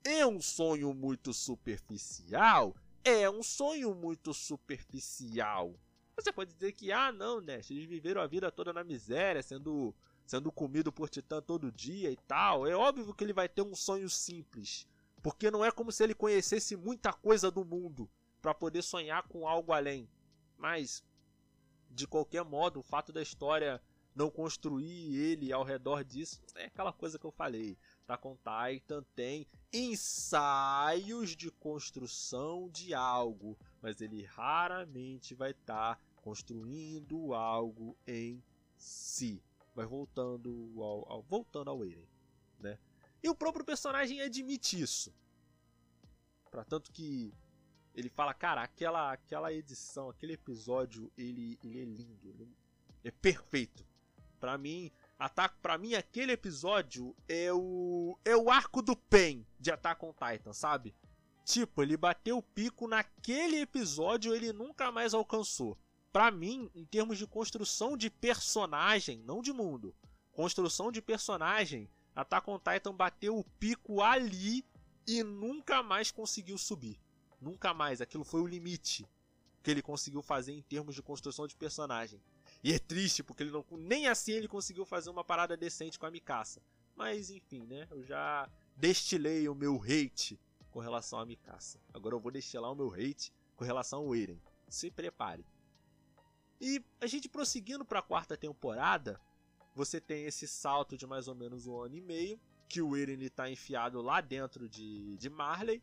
É 0.04 0.26
um 0.26 0.42
sonho 0.42 0.94
muito 0.94 1.34
superficial? 1.34 2.76
É 3.04 3.30
um 3.30 3.42
sonho 3.42 3.94
muito 3.94 4.34
superficial. 4.34 5.74
Você 6.16 6.32
pode 6.32 6.54
dizer 6.54 6.74
que, 6.74 6.92
ah, 6.92 7.12
não, 7.12 7.40
né? 7.40 7.62
Eles 7.70 7.86
viveram 7.86 8.22
a 8.22 8.28
vida 8.28 8.52
toda 8.52 8.74
na 8.74 8.84
miséria, 8.84 9.42
sendo, 9.42 9.96
sendo 10.26 10.52
comido 10.52 10.92
por 10.92 11.10
titã 11.10 11.42
todo 11.42 11.72
dia 11.72 12.12
e 12.12 12.18
tal. 12.28 12.68
É 12.68 12.76
óbvio 12.76 13.14
que 13.14 13.24
ele 13.24 13.34
vai 13.34 13.48
ter 13.48 13.62
um 13.62 13.76
sonho 13.76 14.10
simples. 14.10 14.88
Porque 15.22 15.50
não 15.50 15.64
é 15.64 15.72
como 15.72 15.92
se 15.92 16.04
ele 16.04 16.14
conhecesse 16.14 16.76
muita 16.76 17.14
coisa 17.14 17.50
do 17.50 17.64
mundo 17.64 18.10
para 18.42 18.54
poder 18.54 18.82
sonhar 18.82 19.24
com 19.28 19.48
algo 19.48 19.72
além. 19.72 20.10
Mas, 20.58 21.04
de 21.92 22.08
qualquer 22.08 22.44
modo, 22.44 22.80
o 22.80 22.84
fato 22.84 23.12
da 23.12 23.22
história 23.22 23.82
não 24.16 24.30
construir 24.30 25.16
ele 25.16 25.54
ao 25.54 25.64
redor 25.64 26.04
disso 26.04 26.42
é 26.56 26.66
aquela 26.66 26.92
coisa 26.92 27.18
que 27.18 27.26
eu 27.26 27.32
falei. 27.32 27.78
Attack 28.04 28.28
on 28.28 28.38
Titan 28.38 29.04
tem 29.16 29.48
ensaios 29.72 31.36
de 31.36 31.50
construção 31.50 32.70
de 32.70 32.94
algo, 32.94 33.58
mas 33.82 34.02
ele 34.02 34.24
raramente 34.24 35.34
vai 35.34 35.52
estar 35.52 35.96
tá 35.96 36.02
construindo 36.18 37.34
algo 37.34 37.98
em 38.06 38.44
si. 38.78 39.42
Mas 39.74 39.88
voltando 39.88 40.74
ao, 40.78 41.10
ao, 41.10 41.22
voltando 41.24 41.70
ao 41.70 41.86
Eren, 41.86 42.08
né? 42.60 42.78
E 43.24 43.30
o 43.30 43.36
próprio 43.36 43.64
personagem 43.64 44.22
admite 44.22 44.82
isso. 44.82 45.14
Para 46.50 46.66
tanto 46.66 46.92
que 46.92 47.34
ele 47.96 48.10
fala, 48.10 48.34
cara, 48.34 48.62
aquela 48.62 49.12
aquela 49.12 49.52
edição, 49.54 50.10
aquele 50.10 50.34
episódio, 50.34 51.12
ele, 51.18 51.58
ele 51.64 51.82
é 51.82 51.86
lindo, 51.86 52.30
ele 52.30 52.50
é 53.04 53.12
perfeito. 53.12 53.86
Para 54.40 54.58
mim, 54.58 54.92
Ataque 55.22 55.56
para 55.62 55.78
mim 55.78 55.94
aquele 55.94 56.32
episódio 56.32 57.16
é 57.28 57.54
o 57.54 58.18
é 58.26 58.36
o 58.36 58.50
arco 58.50 58.82
do 58.82 58.96
Pen 58.96 59.46
de 59.60 59.72
Attack 59.72 60.04
on 60.04 60.14
Titan, 60.14 60.52
sabe? 60.52 60.96
Tipo, 61.46 61.84
ele 61.84 61.96
bateu 61.96 62.40
o 62.40 62.42
pico 62.42 62.88
naquele 62.88 63.58
episódio, 63.58 64.34
ele 64.34 64.52
nunca 64.52 64.92
mais 64.92 65.14
alcançou. 65.14 65.78
Para 66.12 66.32
mim, 66.32 66.72
em 66.74 66.86
termos 66.86 67.20
de 67.20 67.28
construção 67.28 67.96
de 67.96 68.10
personagem, 68.10 69.20
não 69.20 69.44
de 69.44 69.54
mundo, 69.54 69.96
construção 70.32 70.92
de 70.92 71.04
personagem, 71.04 71.88
Attack 72.16 72.50
on 72.50 72.58
Titan 72.58 72.96
bateu 72.96 73.38
o 73.38 73.44
pico 73.44 74.02
ali 74.02 74.66
e 75.08 75.22
nunca 75.22 75.84
mais 75.84 76.10
conseguiu 76.10 76.58
subir. 76.58 77.00
Nunca 77.42 77.74
mais, 77.74 78.00
aquilo 78.00 78.24
foi 78.24 78.40
o 78.40 78.48
limite 78.48 79.06
que 79.64 79.72
ele 79.72 79.82
conseguiu 79.82 80.22
fazer 80.22 80.54
em 80.54 80.62
termos 80.62 80.96
de 80.96 81.02
construção 81.02 81.48
de 81.48 81.56
personagem. 81.56 82.22
E 82.64 82.72
é 82.72 82.80
triste, 82.80 83.24
porque 83.24 83.44
ele 83.44 83.52
não, 83.52 83.66
nem 83.72 84.08
assim 84.08 84.34
ele 84.34 84.48
conseguiu 84.48 84.86
fazer 84.86 85.10
uma 85.10 85.24
parada 85.24 85.58
decente 85.58 85.98
com 85.98 86.06
a 86.06 86.12
Mikasa. 86.12 86.62
Mas 86.96 87.32
enfim, 87.32 87.66
né? 87.66 87.88
Eu 87.90 88.04
já 88.04 88.50
destilei 88.78 89.50
o 89.50 89.56
meu 89.56 89.82
hate 89.82 90.40
com 90.70 90.80
relação 90.80 91.20
a 91.20 91.26
Mikasa. 91.26 91.80
Agora 91.94 92.16
eu 92.16 92.20
vou 92.20 92.32
destilar 92.32 92.72
o 92.72 92.76
meu 92.76 92.94
hate 92.94 93.34
com 93.56 93.66
relação 93.66 94.02
ao 94.02 94.16
Eren. 94.16 94.40
Se 94.70 94.92
prepare. 94.92 95.46
E 96.60 96.84
a 97.00 97.08
gente 97.08 97.28
prosseguindo 97.28 97.84
para 97.84 98.00
a 98.00 98.04
quarta 98.04 98.38
temporada, 98.38 99.20
você 99.74 100.00
tem 100.00 100.26
esse 100.26 100.48
salto 100.48 100.96
de 100.96 101.08
mais 101.08 101.28
ou 101.28 101.34
menos 101.34 101.66
um 101.66 101.80
ano 101.80 101.96
e 101.96 102.02
meio, 102.02 102.40
que 102.70 102.82
o 102.82 102.96
Eren 102.96 103.22
está 103.24 103.50
enfiado 103.50 104.02
lá 104.02 104.22
dentro 104.22 104.70
de, 104.70 105.18
de 105.18 105.30
Marley, 105.30 105.82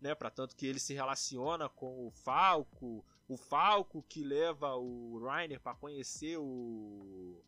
né? 0.00 0.14
Para 0.14 0.30
tanto 0.30 0.56
que 0.56 0.66
ele 0.66 0.80
se 0.80 0.94
relaciona 0.94 1.68
com 1.68 2.06
o 2.06 2.10
Falco, 2.10 3.04
o 3.28 3.36
Falco 3.36 4.02
que 4.08 4.24
leva 4.24 4.74
o 4.76 5.18
Reiner 5.24 5.60
para 5.60 5.76
conhecer 5.76 6.38
o 6.38 7.42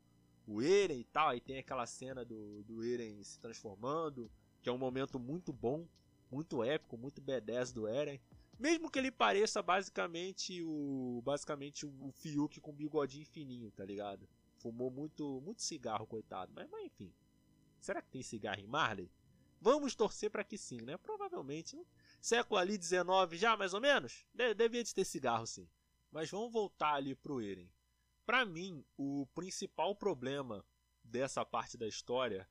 o 0.46 0.60
Eren 0.60 0.98
e 0.98 1.04
tal, 1.04 1.28
aí 1.28 1.40
tem 1.40 1.58
aquela 1.58 1.86
cena 1.86 2.24
do, 2.24 2.62
do 2.64 2.84
Eren 2.84 3.22
se 3.22 3.38
transformando, 3.38 4.30
que 4.60 4.68
é 4.68 4.72
um 4.72 4.78
momento 4.78 5.18
muito 5.18 5.52
bom, 5.52 5.86
muito 6.30 6.62
épico, 6.64 6.98
muito 6.98 7.22
B10 7.22 7.72
do 7.72 7.86
Eren. 7.86 8.20
Mesmo 8.58 8.90
que 8.90 8.98
ele 8.98 9.10
pareça 9.10 9.62
basicamente 9.62 10.62
o 10.62 11.22
basicamente 11.24 11.86
o 11.86 12.10
Fiuk 12.12 12.60
com 12.60 12.72
bigodinho 12.72 13.26
fininho, 13.26 13.70
tá 13.70 13.84
ligado? 13.84 14.28
Fumou 14.56 14.90
muito 14.90 15.40
muito 15.40 15.62
cigarro, 15.62 16.06
coitado. 16.06 16.52
Mas, 16.54 16.68
mas 16.70 16.84
enfim. 16.84 17.12
Será 17.80 18.00
que 18.00 18.10
tem 18.10 18.22
cigarro 18.22 18.60
em 18.60 18.66
Marley? 18.66 19.10
Vamos 19.60 19.94
torcer 19.94 20.30
para 20.30 20.44
que 20.44 20.58
sim, 20.58 20.80
né? 20.82 20.96
Provavelmente. 20.96 21.76
Né? 21.76 21.84
Século 22.22 22.60
ali 22.60 22.78
19 22.78 23.36
já, 23.36 23.56
mais 23.56 23.74
ou 23.74 23.80
menos? 23.80 24.24
De 24.32 24.54
devia 24.54 24.84
de 24.84 24.94
ter 24.94 25.04
cigarro 25.04 25.44
sim. 25.44 25.68
Mas 26.08 26.30
vamos 26.30 26.52
voltar 26.52 26.94
ali 26.94 27.16
pro 27.16 27.40
Eren. 27.40 27.68
Para 28.24 28.46
mim, 28.46 28.84
o 28.96 29.26
principal 29.34 29.96
problema 29.96 30.64
dessa 31.02 31.44
parte 31.44 31.76
da 31.76 31.88
história 31.88 32.48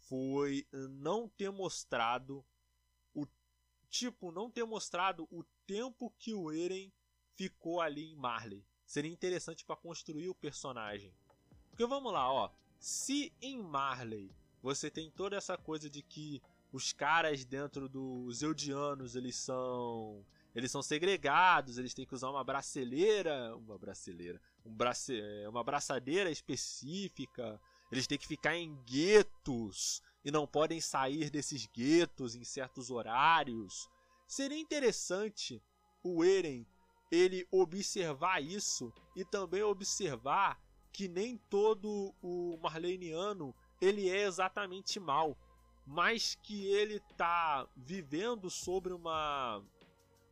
foi 0.00 0.68
não 0.70 1.30
ter 1.30 1.50
mostrado 1.50 2.44
o 3.14 3.26
tipo, 3.88 4.30
não 4.30 4.50
ter 4.50 4.64
mostrado 4.64 5.26
o 5.30 5.42
tempo 5.66 6.14
que 6.18 6.34
o 6.34 6.52
Eren 6.52 6.92
ficou 7.34 7.80
ali 7.80 8.12
em 8.12 8.16
Marley. 8.16 8.62
Seria 8.84 9.10
interessante 9.10 9.64
para 9.64 9.76
construir 9.76 10.28
o 10.28 10.34
personagem. 10.34 11.14
Porque 11.70 11.86
vamos 11.86 12.12
lá, 12.12 12.30
ó, 12.30 12.50
se 12.78 13.32
em 13.40 13.62
Marley 13.62 14.30
você 14.60 14.90
tem 14.90 15.10
toda 15.10 15.36
essa 15.36 15.56
coisa 15.56 15.88
de 15.88 16.02
que 16.02 16.42
os 16.72 16.92
caras 16.92 17.44
dentro 17.44 17.88
dos 17.88 18.42
Eldianos, 18.42 19.16
eles 19.16 19.36
são 19.36 20.24
eles 20.54 20.70
são 20.70 20.80
segregados, 20.80 21.76
eles 21.76 21.92
têm 21.92 22.06
que 22.06 22.14
usar 22.14 22.30
uma 22.30 22.42
braceleira, 22.42 23.54
uma 23.56 23.76
braceleira, 23.76 24.40
um 24.64 24.72
brace, 24.72 25.20
é, 25.20 25.46
uma 25.46 25.62
braçadeira 25.62 26.30
específica, 26.30 27.60
eles 27.92 28.06
têm 28.06 28.16
que 28.16 28.26
ficar 28.26 28.56
em 28.56 28.74
guetos 28.86 30.00
e 30.24 30.30
não 30.30 30.46
podem 30.46 30.80
sair 30.80 31.28
desses 31.28 31.66
guetos 31.66 32.34
em 32.34 32.42
certos 32.42 32.90
horários. 32.90 33.86
Seria 34.26 34.58
interessante 34.58 35.62
o 36.02 36.24
Eren 36.24 36.66
ele 37.12 37.46
observar 37.50 38.42
isso 38.42 38.90
e 39.14 39.26
também 39.26 39.62
observar 39.62 40.58
que 40.90 41.06
nem 41.06 41.36
todo 41.36 42.14
o 42.22 42.58
Marleniano 42.62 43.54
ele 43.78 44.08
é 44.08 44.22
exatamente 44.22 44.98
mal, 44.98 45.36
mas 45.86 46.34
que 46.42 46.66
ele 46.66 46.96
está 46.96 47.66
vivendo 47.76 48.50
sobre 48.50 48.92
uma 48.92 49.62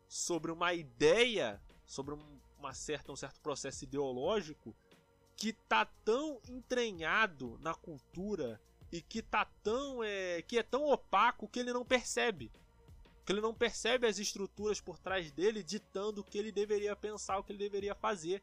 sobre 0.08 0.52
uma 0.52 0.74
ideia, 0.74 1.60
sobre 1.86 2.16
uma 2.58 2.74
certa, 2.74 3.12
um 3.12 3.16
certo 3.16 3.40
processo 3.40 3.84
ideológico 3.84 4.74
que 5.36 5.52
tá 5.52 5.84
tão 6.04 6.40
entranhado 6.48 7.58
na 7.60 7.74
cultura 7.74 8.60
e 8.92 9.00
que 9.00 9.22
tá 9.22 9.44
tão 9.62 10.02
é, 10.02 10.42
que 10.42 10.58
é 10.58 10.62
tão 10.62 10.84
opaco 10.84 11.48
que 11.48 11.58
ele 11.58 11.72
não 11.72 11.84
percebe 11.84 12.50
que 13.24 13.32
ele 13.32 13.40
não 13.40 13.54
percebe 13.54 14.06
as 14.06 14.18
estruturas 14.18 14.80
por 14.80 14.98
trás 14.98 15.32
dele 15.32 15.62
ditando 15.62 16.20
o 16.20 16.24
que 16.24 16.36
ele 16.36 16.52
deveria 16.52 16.94
pensar, 16.94 17.38
o 17.38 17.44
que 17.44 17.52
ele 17.52 17.58
deveria 17.58 17.94
fazer. 17.94 18.42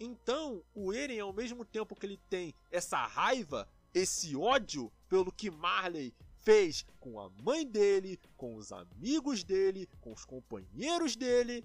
Então, 0.00 0.64
o 0.74 0.92
Eren, 0.92 1.20
ao 1.20 1.32
mesmo 1.32 1.64
tempo 1.64 1.94
que 1.94 2.04
ele 2.04 2.20
tem 2.28 2.52
essa 2.70 3.06
raiva, 3.06 3.68
esse 3.94 4.34
ódio 4.34 4.92
pelo 5.08 5.30
que 5.30 5.50
Marley 5.50 6.12
fez 6.42 6.84
com 7.00 7.20
a 7.20 7.30
mãe 7.30 7.66
dele, 7.66 8.20
com 8.36 8.56
os 8.56 8.72
amigos 8.72 9.42
dele, 9.42 9.88
com 10.00 10.12
os 10.12 10.24
companheiros 10.24 11.16
dele, 11.16 11.64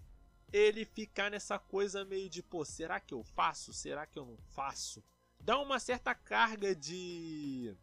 ele 0.54 0.86
ficar 0.86 1.30
nessa 1.30 1.60
coisa 1.60 2.06
meio 2.06 2.30
de, 2.30 2.42
pô, 2.42 2.64
será 2.64 3.00
que 3.00 3.14
eu 3.14 3.24
faço? 3.24 3.74
Será 3.74 4.06
que 4.06 4.18
eu 4.18 4.26
não 4.26 4.38
faço? 4.38 5.04
Dá 5.40 5.60
uma 5.60 5.80
certa 5.80 6.16
carga 6.16 6.76
de 6.76 7.76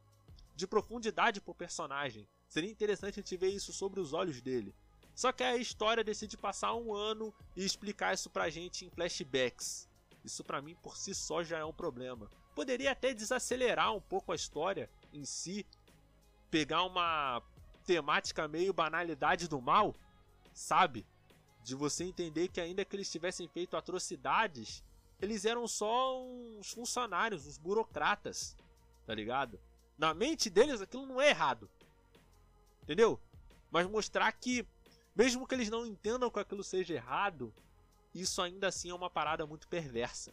de 0.57 0.67
profundidade 0.67 1.41
pro 1.41 1.55
personagem. 1.55 2.29
Seria 2.49 2.71
interessante 2.71 3.19
a 3.19 3.23
gente 3.23 3.37
ver 3.37 3.49
isso 3.49 3.73
sobre 3.73 4.01
os 4.01 4.13
olhos 4.13 4.41
dele. 4.41 4.75
Só 5.15 5.33
que 5.33 5.43
a 5.43 5.57
história 5.57 6.05
decide 6.05 6.37
passar 6.37 6.75
um 6.75 6.95
ano 6.95 7.35
e 7.57 7.65
explicar 7.65 8.15
isso 8.15 8.31
pra 8.31 8.51
gente 8.51 8.85
em 8.85 8.91
flashbacks. 8.91 9.89
Isso 10.25 10.43
para 10.43 10.63
mim 10.63 10.75
por 10.77 10.97
si 10.97 11.15
só 11.15 11.43
já 11.43 11.59
é 11.59 11.65
um 11.65 11.73
problema. 11.73 12.31
Poderia 12.55 12.93
até 12.93 13.13
desacelerar 13.13 13.95
um 13.95 14.01
pouco 14.01 14.33
a 14.33 14.37
história 14.37 14.89
em 15.13 15.25
si, 15.25 15.67
pegar 16.55 16.85
uma 16.85 17.43
temática 17.85 18.47
meio 18.47 18.73
banalidade 18.73 19.49
do 19.49 19.61
mal, 19.61 19.93
sabe? 20.53 21.05
De 21.65 21.75
você 21.75 22.05
entender 22.05 22.47
que 22.47 22.61
ainda 22.61 22.85
que 22.85 22.95
eles 22.95 23.11
tivessem 23.11 23.49
feito 23.49 23.77
atrocidades, 23.77 24.81
eles 25.21 25.45
eram 25.45 25.67
só 25.67 26.25
uns 26.25 26.71
funcionários, 26.71 27.45
uns 27.45 27.59
burocratas, 27.59 28.57
tá 29.05 29.13
ligado? 29.13 29.59
Na 29.99 30.15
mente 30.15 30.49
deles 30.49 30.81
aquilo 30.81 31.05
não 31.05 31.21
é 31.21 31.31
errado. 31.31 31.69
Entendeu? 32.85 33.19
Mas 33.69 33.89
mostrar 33.89 34.31
que 34.31 34.65
mesmo 35.13 35.49
que 35.49 35.57
eles 35.57 35.69
não 35.69 35.85
entendam 35.85 36.31
que 36.31 36.39
aquilo 36.39 36.63
seja 36.63 36.95
errado, 36.95 37.53
isso 38.15 38.41
ainda 38.41 38.69
assim 38.69 38.91
é 38.91 38.95
uma 38.95 39.11
parada 39.11 39.45
muito 39.45 39.67
perversa. 39.67 40.33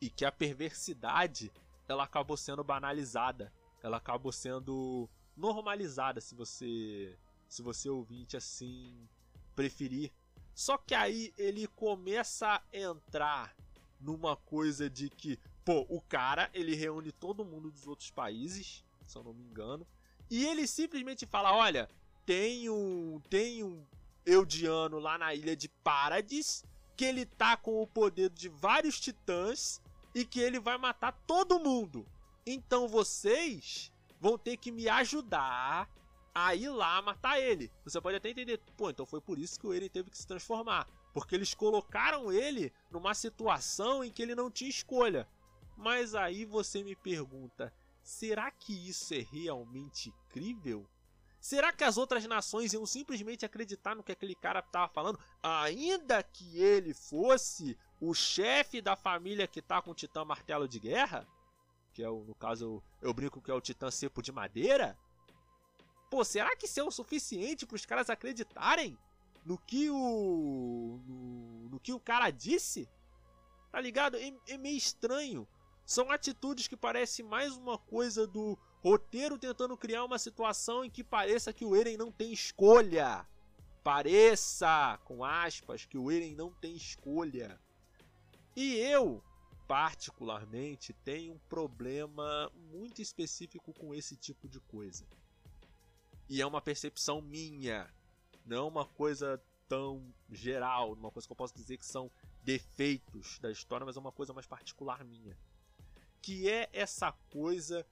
E 0.00 0.08
que 0.08 0.24
a 0.24 0.30
perversidade 0.30 1.50
ela 1.88 2.04
acabou 2.04 2.36
sendo 2.36 2.62
banalizada 2.62 3.52
ela 3.82 3.96
acabou 3.96 4.32
sendo 4.32 5.08
normalizada 5.36 6.20
se 6.20 6.34
você 6.34 7.16
se 7.48 7.62
você 7.62 7.88
ouvinte 7.88 8.36
assim 8.36 9.08
preferir. 9.56 10.12
Só 10.54 10.78
que 10.78 10.94
aí 10.94 11.32
ele 11.36 11.66
começa 11.66 12.46
a 12.46 12.62
entrar 12.72 13.56
numa 14.00 14.36
coisa 14.36 14.88
de 14.88 15.10
que, 15.10 15.38
pô, 15.64 15.84
o 15.88 16.00
cara, 16.00 16.48
ele 16.54 16.74
reúne 16.74 17.10
todo 17.10 17.44
mundo 17.44 17.70
dos 17.70 17.86
outros 17.86 18.10
países, 18.10 18.84
se 19.06 19.18
eu 19.18 19.24
não 19.24 19.34
me 19.34 19.42
engano, 19.42 19.86
e 20.30 20.44
ele 20.46 20.66
simplesmente 20.66 21.26
fala: 21.26 21.52
"Olha, 21.52 21.88
tem 22.24 22.70
um 22.70 23.20
tem 23.28 23.64
um 23.64 23.84
Eudiano 24.24 24.98
lá 24.98 25.18
na 25.18 25.34
ilha 25.34 25.56
de 25.56 25.68
Paradis, 25.68 26.64
que 26.96 27.04
ele 27.04 27.24
tá 27.24 27.56
com 27.56 27.82
o 27.82 27.86
poder 27.86 28.30
de 28.30 28.48
vários 28.48 29.00
titãs 29.00 29.80
e 30.14 30.24
que 30.24 30.38
ele 30.38 30.60
vai 30.60 30.76
matar 30.76 31.12
todo 31.26 31.58
mundo. 31.58 32.06
Então 32.46 32.88
vocês 32.88 33.92
vão 34.20 34.36
ter 34.36 34.56
que 34.56 34.70
me 34.70 34.88
ajudar 34.88 35.88
a 36.34 36.54
ir 36.54 36.68
lá 36.68 37.00
matar 37.02 37.40
ele. 37.40 37.70
Você 37.84 38.00
pode 38.00 38.16
até 38.16 38.30
entender, 38.30 38.58
pô, 38.76 38.90
então 38.90 39.04
foi 39.04 39.20
por 39.20 39.38
isso 39.38 39.58
que 39.58 39.66
o 39.66 39.72
Eren 39.72 39.88
teve 39.88 40.10
que 40.10 40.18
se 40.18 40.26
transformar. 40.26 40.86
Porque 41.12 41.34
eles 41.34 41.54
colocaram 41.54 42.32
ele 42.32 42.72
numa 42.90 43.14
situação 43.14 44.04
em 44.04 44.10
que 44.10 44.22
ele 44.22 44.34
não 44.34 44.50
tinha 44.50 44.70
escolha. 44.70 45.28
Mas 45.76 46.14
aí 46.14 46.44
você 46.44 46.84
me 46.84 46.94
pergunta: 46.94 47.72
será 48.02 48.50
que 48.50 48.88
isso 48.88 49.14
é 49.14 49.18
realmente 49.18 50.14
crível? 50.28 50.86
Será 51.40 51.72
que 51.72 51.82
as 51.82 51.96
outras 51.96 52.26
nações 52.26 52.74
iam 52.74 52.84
simplesmente 52.84 53.46
acreditar 53.46 53.96
no 53.96 54.02
que 54.02 54.12
aquele 54.12 54.34
cara 54.34 54.60
estava 54.60 54.92
falando, 54.92 55.18
ainda 55.42 56.22
que 56.22 56.58
ele 56.58 56.92
fosse 56.92 57.78
o 57.98 58.12
chefe 58.12 58.82
da 58.82 58.94
família 58.94 59.48
que 59.48 59.62
tá 59.62 59.80
com 59.80 59.92
o 59.92 59.94
Titã 59.94 60.22
Martelo 60.22 60.68
de 60.68 60.78
Guerra? 60.78 61.26
Que 62.00 62.04
é 62.04 62.08
o, 62.08 62.24
no 62.24 62.34
caso 62.34 62.82
eu, 63.02 63.12
brinco 63.12 63.42
que 63.42 63.50
é 63.50 63.54
o 63.54 63.60
Titã 63.60 63.90
Cepo 63.90 64.22
de 64.22 64.32
Madeira. 64.32 64.96
Pô, 66.10 66.24
será 66.24 66.56
que 66.56 66.64
isso 66.64 66.80
é 66.80 66.82
o 66.82 66.90
suficiente 66.90 67.66
para 67.66 67.76
os 67.76 67.84
caras 67.84 68.08
acreditarem 68.08 68.98
no 69.44 69.58
que 69.58 69.90
o 69.90 70.98
no, 71.06 71.68
no, 71.68 71.78
que 71.78 71.92
o 71.92 72.00
cara 72.00 72.30
disse? 72.30 72.88
Tá 73.70 73.78
ligado? 73.80 74.16
É, 74.16 74.32
é 74.48 74.56
meio 74.56 74.78
estranho. 74.78 75.46
São 75.84 76.10
atitudes 76.10 76.66
que 76.66 76.76
parecem 76.76 77.24
mais 77.24 77.54
uma 77.54 77.76
coisa 77.76 78.26
do 78.26 78.58
roteiro 78.82 79.38
tentando 79.38 79.76
criar 79.76 80.04
uma 80.04 80.18
situação 80.18 80.82
em 80.84 80.90
que 80.90 81.04
pareça 81.04 81.52
que 81.52 81.66
o 81.66 81.76
Eren 81.76 81.98
não 81.98 82.10
tem 82.10 82.32
escolha. 82.32 83.26
Pareça, 83.84 84.98
com 85.04 85.22
aspas, 85.22 85.84
que 85.84 85.98
o 85.98 86.10
Eren 86.10 86.34
não 86.34 86.50
tem 86.50 86.74
escolha. 86.74 87.60
E 88.56 88.76
eu, 88.76 89.22
particularmente, 89.70 90.92
tem 90.92 91.30
um 91.30 91.38
problema 91.48 92.50
muito 92.72 93.00
específico 93.00 93.72
com 93.72 93.94
esse 93.94 94.16
tipo 94.16 94.48
de 94.48 94.58
coisa. 94.58 95.06
E 96.28 96.42
é 96.42 96.46
uma 96.46 96.60
percepção 96.60 97.22
minha, 97.22 97.88
não 98.44 98.66
uma 98.66 98.84
coisa 98.84 99.40
tão 99.68 100.12
geral, 100.28 100.94
uma 100.94 101.12
coisa 101.12 101.28
que 101.28 101.30
eu 101.30 101.36
posso 101.36 101.54
dizer 101.54 101.76
que 101.76 101.86
são 101.86 102.10
defeitos 102.42 103.38
da 103.38 103.48
história, 103.48 103.86
mas 103.86 103.96
é 103.96 104.00
uma 104.00 104.10
coisa 104.10 104.32
mais 104.32 104.44
particular 104.44 105.04
minha. 105.04 105.38
Que 106.20 106.50
é 106.50 106.68
essa 106.72 107.12
coisa 107.30 107.86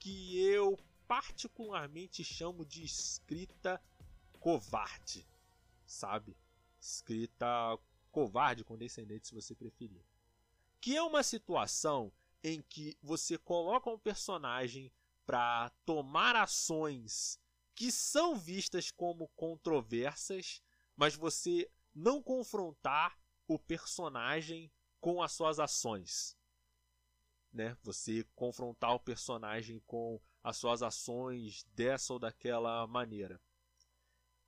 que 0.00 0.36
eu 0.36 0.76
particularmente 1.06 2.24
chamo 2.24 2.64
de 2.64 2.82
escrita 2.82 3.80
covarde, 4.40 5.24
sabe? 5.86 6.36
Escrita 6.80 7.78
covarde, 8.10 8.64
condescendente, 8.64 9.28
se 9.28 9.34
você 9.34 9.54
preferir 9.54 10.02
que 10.80 10.96
é 10.96 11.02
uma 11.02 11.22
situação 11.22 12.12
em 12.42 12.62
que 12.62 12.96
você 13.02 13.36
coloca 13.36 13.90
um 13.90 13.98
personagem 13.98 14.90
para 15.26 15.70
tomar 15.84 16.34
ações 16.34 17.38
que 17.74 17.92
são 17.92 18.36
vistas 18.36 18.90
como 18.90 19.28
controversas, 19.36 20.62
mas 20.96 21.14
você 21.14 21.70
não 21.94 22.22
confrontar 22.22 23.18
o 23.46 23.58
personagem 23.58 24.70
com 25.00 25.22
as 25.22 25.32
suas 25.32 25.58
ações. 25.58 26.36
Né? 27.52 27.76
Você 27.82 28.24
confrontar 28.34 28.94
o 28.94 29.00
personagem 29.00 29.80
com 29.86 30.20
as 30.42 30.56
suas 30.56 30.82
ações 30.82 31.64
dessa 31.74 32.12
ou 32.12 32.18
daquela 32.18 32.86
maneira. 32.86 33.40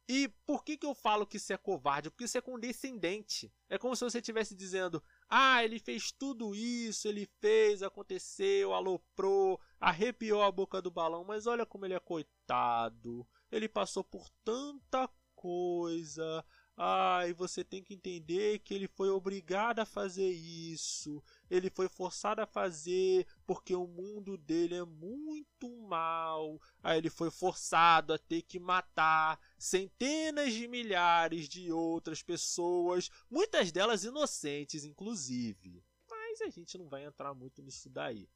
E 0.08 0.28
por 0.44 0.64
que, 0.64 0.76
que 0.76 0.86
eu 0.86 0.94
falo 0.94 1.26
que 1.26 1.36
isso 1.36 1.52
é 1.52 1.56
covarde? 1.56 2.10
Porque 2.10 2.24
isso 2.24 2.36
é 2.36 2.40
condescendente. 2.40 3.52
É 3.68 3.78
como 3.78 3.96
se 3.96 4.04
você 4.04 4.18
estivesse 4.18 4.54
dizendo: 4.54 5.02
ah, 5.34 5.64
ele 5.64 5.78
fez 5.78 6.12
tudo 6.12 6.54
isso, 6.54 7.08
ele 7.08 7.26
fez, 7.40 7.82
aconteceu, 7.82 8.74
aloprou, 8.74 9.58
arrepiou 9.80 10.42
a 10.42 10.52
boca 10.52 10.82
do 10.82 10.90
balão, 10.90 11.24
mas 11.24 11.46
olha 11.46 11.64
como 11.64 11.86
ele 11.86 11.94
é 11.94 11.98
coitado. 11.98 13.26
Ele 13.50 13.66
passou 13.66 14.04
por 14.04 14.28
tanta 14.44 15.08
coisa, 15.34 16.44
ah, 16.84 17.22
você 17.36 17.62
tem 17.62 17.80
que 17.80 17.94
entender 17.94 18.58
que 18.58 18.74
ele 18.74 18.88
foi 18.88 19.08
obrigado 19.08 19.78
a 19.78 19.86
fazer 19.86 20.28
isso. 20.28 21.22
Ele 21.48 21.70
foi 21.70 21.88
forçado 21.88 22.40
a 22.40 22.46
fazer 22.46 23.24
porque 23.46 23.72
o 23.72 23.86
mundo 23.86 24.36
dele 24.36 24.74
é 24.74 24.84
muito 24.84 25.70
mal. 25.86 26.60
Aí 26.82 26.98
ele 26.98 27.08
foi 27.08 27.30
forçado 27.30 28.12
a 28.12 28.18
ter 28.18 28.42
que 28.42 28.58
matar 28.58 29.38
centenas 29.56 30.52
de 30.52 30.66
milhares 30.66 31.48
de 31.48 31.70
outras 31.70 32.20
pessoas, 32.20 33.08
muitas 33.30 33.70
delas 33.70 34.02
inocentes, 34.02 34.84
inclusive. 34.84 35.84
Mas 36.10 36.40
a 36.40 36.48
gente 36.48 36.76
não 36.76 36.88
vai 36.88 37.04
entrar 37.04 37.32
muito 37.32 37.62
nisso 37.62 37.88
daí, 37.88 38.28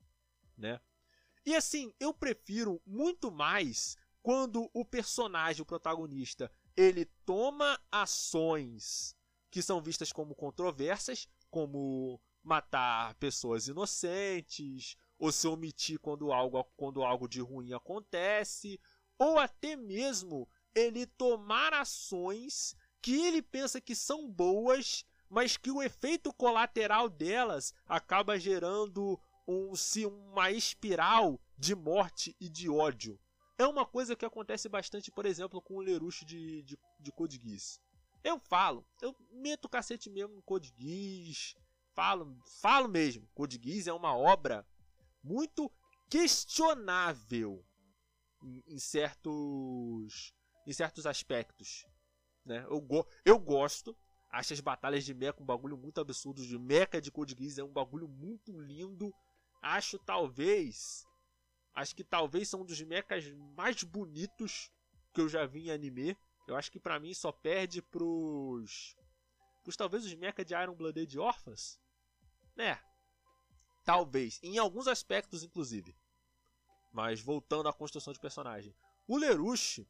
né? 0.56 0.80
E 1.44 1.52
assim, 1.56 1.92
eu 1.98 2.14
prefiro 2.14 2.80
muito 2.86 3.28
mais 3.28 3.96
quando 4.22 4.70
o 4.72 4.84
personagem, 4.84 5.62
o 5.62 5.66
protagonista, 5.66 6.48
ele 6.76 7.06
toma 7.24 7.80
ações 7.90 9.16
que 9.50 9.62
são 9.62 9.80
vistas 9.80 10.12
como 10.12 10.34
controversas, 10.34 11.28
como 11.50 12.20
matar 12.42 13.14
pessoas 13.14 13.66
inocentes, 13.66 14.94
ou 15.18 15.32
se 15.32 15.48
omitir 15.48 15.98
quando 15.98 16.32
algo, 16.32 16.62
quando 16.76 17.02
algo 17.02 17.26
de 17.26 17.40
ruim 17.40 17.72
acontece, 17.72 18.78
ou 19.18 19.38
até 19.38 19.74
mesmo 19.76 20.48
ele 20.74 21.06
tomar 21.06 21.72
ações 21.72 22.76
que 23.00 23.24
ele 23.24 23.40
pensa 23.40 23.80
que 23.80 23.94
são 23.94 24.30
boas, 24.30 25.04
mas 25.28 25.56
que 25.56 25.70
o 25.70 25.82
efeito 25.82 26.32
colateral 26.34 27.08
delas 27.08 27.72
acaba 27.86 28.38
gerando 28.38 29.18
um, 29.48 29.72
uma 30.06 30.50
espiral 30.50 31.40
de 31.56 31.74
morte 31.74 32.36
e 32.38 32.48
de 32.48 32.68
ódio. 32.68 33.18
É 33.58 33.66
uma 33.66 33.86
coisa 33.86 34.14
que 34.14 34.24
acontece 34.24 34.68
bastante, 34.68 35.10
por 35.10 35.24
exemplo, 35.24 35.62
com 35.62 35.76
o 35.76 35.80
Leruxo 35.80 36.24
de, 36.24 36.62
de, 36.62 36.78
de 37.00 37.12
Code 37.12 37.40
Geass. 37.42 37.80
Eu 38.22 38.38
falo, 38.38 38.86
eu 39.00 39.16
meto 39.30 39.64
o 39.64 39.68
cacete 39.68 40.10
mesmo 40.10 40.34
no 40.34 40.42
Code 40.42 40.74
Geass, 40.76 41.54
falo, 41.94 42.36
falo 42.60 42.88
mesmo. 42.88 43.26
Code 43.34 43.58
Geass 43.62 43.86
é 43.86 43.92
uma 43.92 44.14
obra 44.14 44.66
muito 45.22 45.72
questionável 46.10 47.64
em, 48.42 48.62
em 48.66 48.78
certos 48.78 50.34
em 50.66 50.72
certos 50.72 51.06
aspectos, 51.06 51.86
né? 52.44 52.66
Eu, 52.68 52.80
go, 52.80 53.06
eu 53.24 53.38
gosto, 53.38 53.96
acho 54.30 54.52
as 54.52 54.60
batalhas 54.60 55.04
de 55.04 55.14
mecha 55.14 55.40
um 55.40 55.46
bagulho 55.46 55.76
muito 55.76 56.00
absurdo, 56.00 56.44
de 56.44 56.58
mecha 56.58 57.00
de 57.00 57.10
Code 57.10 57.36
Geass 57.38 57.58
é 57.58 57.64
um 57.64 57.72
bagulho 57.72 58.08
muito 58.08 58.52
lindo. 58.60 59.14
Acho 59.62 59.98
talvez 59.98 61.06
Acho 61.76 61.94
que 61.94 62.02
talvez 62.02 62.48
são 62.48 62.62
um 62.62 62.64
dos 62.64 62.80
mechas 62.80 63.30
mais 63.54 63.82
bonitos 63.82 64.72
que 65.12 65.20
eu 65.20 65.28
já 65.28 65.44
vi 65.44 65.66
em 65.66 65.70
anime. 65.70 66.16
Eu 66.48 66.56
acho 66.56 66.72
que 66.72 66.80
para 66.80 66.98
mim 66.98 67.12
só 67.12 67.30
perde 67.30 67.82
pros. 67.82 68.96
pros 69.62 69.76
talvez 69.76 70.06
os 70.06 70.14
mechas 70.14 70.46
de 70.46 70.54
Iron 70.54 70.74
Blooded 70.74 71.18
Orphans. 71.18 71.78
Né? 72.56 72.80
Talvez. 73.84 74.40
Em 74.42 74.56
alguns 74.56 74.88
aspectos, 74.88 75.42
inclusive. 75.42 75.94
Mas 76.90 77.20
voltando 77.20 77.68
à 77.68 77.74
construção 77.74 78.10
de 78.10 78.18
personagem. 78.18 78.74
O 79.06 79.18
Lerush, 79.18 79.86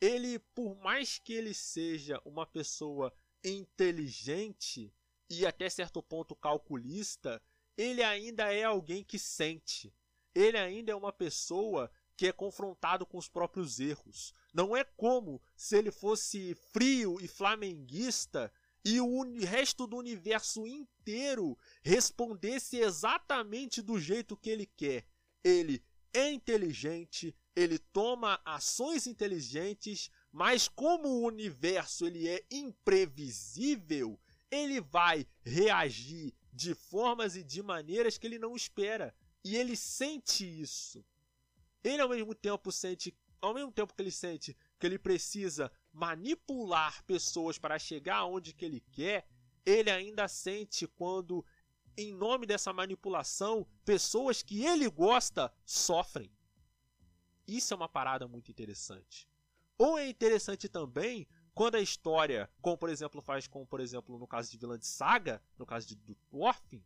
ele, 0.00 0.38
por 0.38 0.76
mais 0.76 1.18
que 1.18 1.32
ele 1.32 1.52
seja 1.52 2.22
uma 2.24 2.46
pessoa 2.46 3.12
inteligente 3.42 4.94
e 5.28 5.44
até 5.44 5.68
certo 5.68 6.00
ponto 6.00 6.36
calculista, 6.36 7.42
ele 7.76 8.04
ainda 8.04 8.52
é 8.52 8.62
alguém 8.62 9.02
que 9.02 9.18
sente 9.18 9.92
ele 10.38 10.56
ainda 10.56 10.92
é 10.92 10.94
uma 10.94 11.12
pessoa 11.12 11.90
que 12.16 12.26
é 12.26 12.32
confrontado 12.32 13.04
com 13.04 13.18
os 13.18 13.28
próprios 13.28 13.80
erros. 13.80 14.32
Não 14.52 14.76
é 14.76 14.84
como 14.84 15.40
se 15.56 15.76
ele 15.76 15.90
fosse 15.90 16.54
frio 16.72 17.18
e 17.20 17.28
flamenguista 17.28 18.52
e 18.84 19.00
o 19.00 19.22
resto 19.40 19.86
do 19.86 19.96
universo 19.96 20.66
inteiro 20.66 21.58
respondesse 21.82 22.78
exatamente 22.78 23.82
do 23.82 23.98
jeito 23.98 24.36
que 24.36 24.48
ele 24.48 24.66
quer. 24.66 25.04
Ele 25.42 25.82
é 26.14 26.30
inteligente, 26.30 27.34
ele 27.54 27.78
toma 27.78 28.40
ações 28.44 29.06
inteligentes, 29.06 30.10
mas 30.32 30.68
como 30.68 31.08
o 31.08 31.26
universo 31.26 32.06
ele 32.06 32.28
é 32.28 32.44
imprevisível, 32.50 34.18
ele 34.50 34.80
vai 34.80 35.26
reagir 35.42 36.32
de 36.52 36.74
formas 36.74 37.36
e 37.36 37.44
de 37.44 37.62
maneiras 37.62 38.16
que 38.16 38.26
ele 38.26 38.38
não 38.38 38.56
espera. 38.56 39.14
E 39.48 39.56
ele 39.56 39.74
sente 39.74 40.44
isso. 40.44 41.02
Ele 41.82 42.02
ao 42.02 42.08
mesmo 42.10 42.34
tempo 42.34 42.70
sente, 42.70 43.16
ao 43.40 43.54
mesmo 43.54 43.72
tempo 43.72 43.94
que 43.94 44.02
ele 44.02 44.10
sente 44.10 44.54
que 44.78 44.86
ele 44.86 44.98
precisa 44.98 45.72
manipular 45.90 47.02
pessoas 47.04 47.56
para 47.56 47.78
chegar 47.78 48.16
aonde 48.16 48.52
que 48.52 48.66
ele 48.66 48.84
quer, 48.92 49.26
ele 49.64 49.90
ainda 49.90 50.28
sente 50.28 50.86
quando 50.86 51.42
em 51.96 52.12
nome 52.12 52.44
dessa 52.44 52.74
manipulação, 52.74 53.66
pessoas 53.86 54.42
que 54.42 54.66
ele 54.66 54.86
gosta 54.90 55.50
sofrem. 55.64 56.30
Isso 57.46 57.72
é 57.72 57.76
uma 57.76 57.88
parada 57.88 58.28
muito 58.28 58.50
interessante. 58.50 59.26
Ou 59.78 59.98
é 59.98 60.10
interessante 60.10 60.68
também 60.68 61.26
quando 61.54 61.76
a 61.76 61.80
história, 61.80 62.50
como 62.60 62.76
por 62.76 62.90
exemplo 62.90 63.22
faz 63.22 63.46
com, 63.46 63.64
por 63.64 63.80
exemplo, 63.80 64.18
no 64.18 64.26
caso 64.26 64.50
de 64.50 64.58
Vilã 64.58 64.78
de 64.78 64.86
Saga, 64.86 65.42
no 65.56 65.64
caso 65.64 65.88
de, 65.88 65.96
do 65.96 66.14
Thorfinn, 66.30 66.84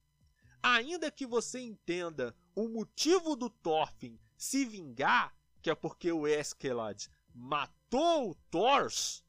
ainda 0.63 1.11
que 1.11 1.27
você 1.27 1.61
entenda 1.61 2.35
o 2.55 2.69
motivo 2.69 3.35
do 3.35 3.51
Thorfinn 3.51 4.19
se 4.37 4.65
vingar, 4.65 5.35
que 5.61 5.71
é 5.71 5.75
porque 5.75 6.13
o 6.13 6.27
Eskelad 6.27 7.09
matou 7.35 8.31
o 8.31 8.35
Thors, 8.51 9.25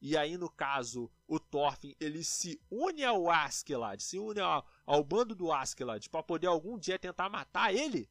e 0.00 0.16
aí 0.16 0.38
no 0.38 0.48
caso 0.48 1.10
o 1.28 1.38
Thorfinn 1.38 1.94
ele 2.00 2.24
se 2.24 2.60
une 2.70 3.04
ao 3.04 3.30
Askeladd, 3.30 4.02
se 4.02 4.18
une 4.18 4.40
ao, 4.40 4.66
ao 4.86 5.04
bando 5.04 5.34
do 5.34 5.52
Askeladd 5.52 6.08
para 6.08 6.22
poder 6.22 6.46
algum 6.46 6.78
dia 6.78 6.98
tentar 6.98 7.28
matar 7.28 7.74
ele. 7.74 8.08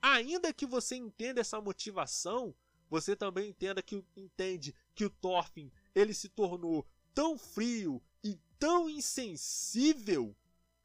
Ainda 0.00 0.52
que 0.52 0.66
você 0.66 0.96
entenda 0.96 1.40
essa 1.40 1.60
motivação, 1.60 2.54
você 2.90 3.14
também 3.14 3.50
entenda 3.50 3.82
que 3.82 4.04
entende 4.16 4.74
que 4.94 5.04
o 5.04 5.10
Thorfinn 5.10 5.70
ele 5.94 6.12
se 6.12 6.28
tornou 6.28 6.86
tão 7.14 7.38
frio 7.38 8.02
e 8.24 8.38
tão 8.58 8.88
insensível 8.88 10.36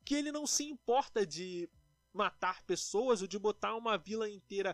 que 0.07 0.15
ele 0.15 0.31
não 0.31 0.47
se 0.47 0.63
importa 0.63 1.25
de 1.25 1.69
matar 2.13 2.63
pessoas 2.63 3.21
ou 3.21 3.27
de 3.27 3.37
botar 3.37 3.75
uma 3.75 3.97
vila 3.97 4.29
inteira 4.29 4.73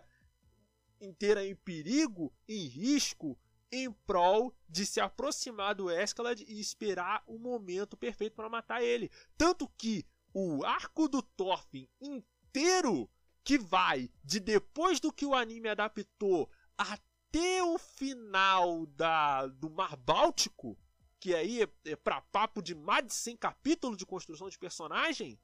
inteira 1.00 1.44
em 1.44 1.56
perigo, 1.56 2.32
em 2.48 2.68
risco, 2.68 3.36
em 3.72 3.90
prol 3.90 4.54
de 4.68 4.86
se 4.86 5.00
aproximar 5.00 5.74
do 5.74 5.90
Escalad 5.90 6.40
e 6.40 6.60
esperar 6.60 7.24
o 7.26 7.36
momento 7.36 7.96
perfeito 7.96 8.36
para 8.36 8.48
matar 8.48 8.80
ele. 8.80 9.10
Tanto 9.36 9.68
que 9.76 10.06
o 10.32 10.64
arco 10.64 11.08
do 11.08 11.20
Thorfinn 11.20 11.88
inteiro, 12.00 13.10
que 13.42 13.58
vai 13.58 14.08
de 14.22 14.38
depois 14.38 15.00
do 15.00 15.12
que 15.12 15.26
o 15.26 15.34
anime 15.34 15.68
adaptou 15.68 16.48
até 16.78 17.60
o 17.60 17.76
final 17.76 18.86
da, 18.86 19.48
do 19.48 19.68
Mar 19.68 19.96
Báltico, 19.96 20.78
que 21.24 21.34
aí 21.34 21.62
é, 21.62 21.68
é 21.86 21.96
para 21.96 22.20
papo 22.20 22.60
de 22.60 22.74
mais 22.74 23.06
de 23.06 23.14
100 23.14 23.38
capítulos 23.38 23.96
de 23.96 24.04
construção 24.04 24.46
de 24.50 24.58
personagem, 24.58 25.40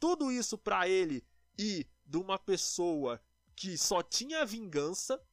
tudo 0.00 0.32
isso 0.32 0.58
para 0.58 0.88
ele 0.88 1.24
e 1.56 1.86
de 2.04 2.16
uma 2.16 2.36
pessoa 2.36 3.22
que 3.54 3.78
só 3.78 4.02
tinha 4.02 4.44
vingança 4.44 5.24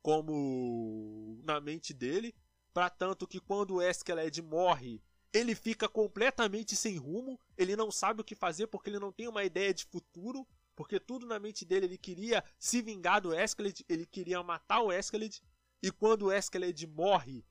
como 0.00 1.38
na 1.44 1.60
mente 1.60 1.92
dele, 1.92 2.34
para 2.72 2.88
tanto 2.88 3.28
que 3.28 3.38
quando 3.38 3.74
o 3.74 3.82
Eskeled 3.82 4.40
morre, 4.40 5.02
ele 5.34 5.54
fica 5.54 5.86
completamente 5.86 6.74
sem 6.74 6.96
rumo, 6.96 7.38
ele 7.58 7.76
não 7.76 7.90
sabe 7.90 8.22
o 8.22 8.24
que 8.24 8.34
fazer 8.34 8.68
porque 8.68 8.88
ele 8.88 8.98
não 8.98 9.12
tem 9.12 9.28
uma 9.28 9.44
ideia 9.44 9.74
de 9.74 9.84
futuro, 9.84 10.48
porque 10.74 10.98
tudo 10.98 11.26
na 11.26 11.38
mente 11.38 11.62
dele 11.62 11.84
ele 11.84 11.98
queria 11.98 12.42
se 12.58 12.80
vingar 12.80 13.20
do 13.20 13.38
Eskeled, 13.38 13.84
ele 13.86 14.06
queria 14.06 14.42
matar 14.42 14.80
o 14.80 14.90
Eskeled, 14.90 15.42
e 15.82 15.92
quando 15.92 16.22
o 16.22 16.32
Eskeled 16.32 16.86
morre, 16.86 17.44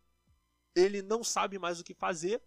ele 0.77 1.01
não 1.01 1.23
sabe 1.23 1.57
mais 1.57 1.79
o 1.79 1.83
que 1.83 1.93
fazer, 1.93 2.41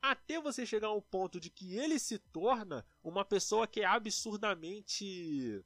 até 0.00 0.40
você 0.40 0.64
chegar 0.64 0.88
ao 0.88 1.02
ponto 1.02 1.40
de 1.40 1.50
que 1.50 1.76
ele 1.76 1.98
se 1.98 2.18
torna 2.18 2.86
uma 3.02 3.24
pessoa 3.24 3.66
que 3.66 3.80
é 3.80 3.84
absurdamente. 3.84 5.64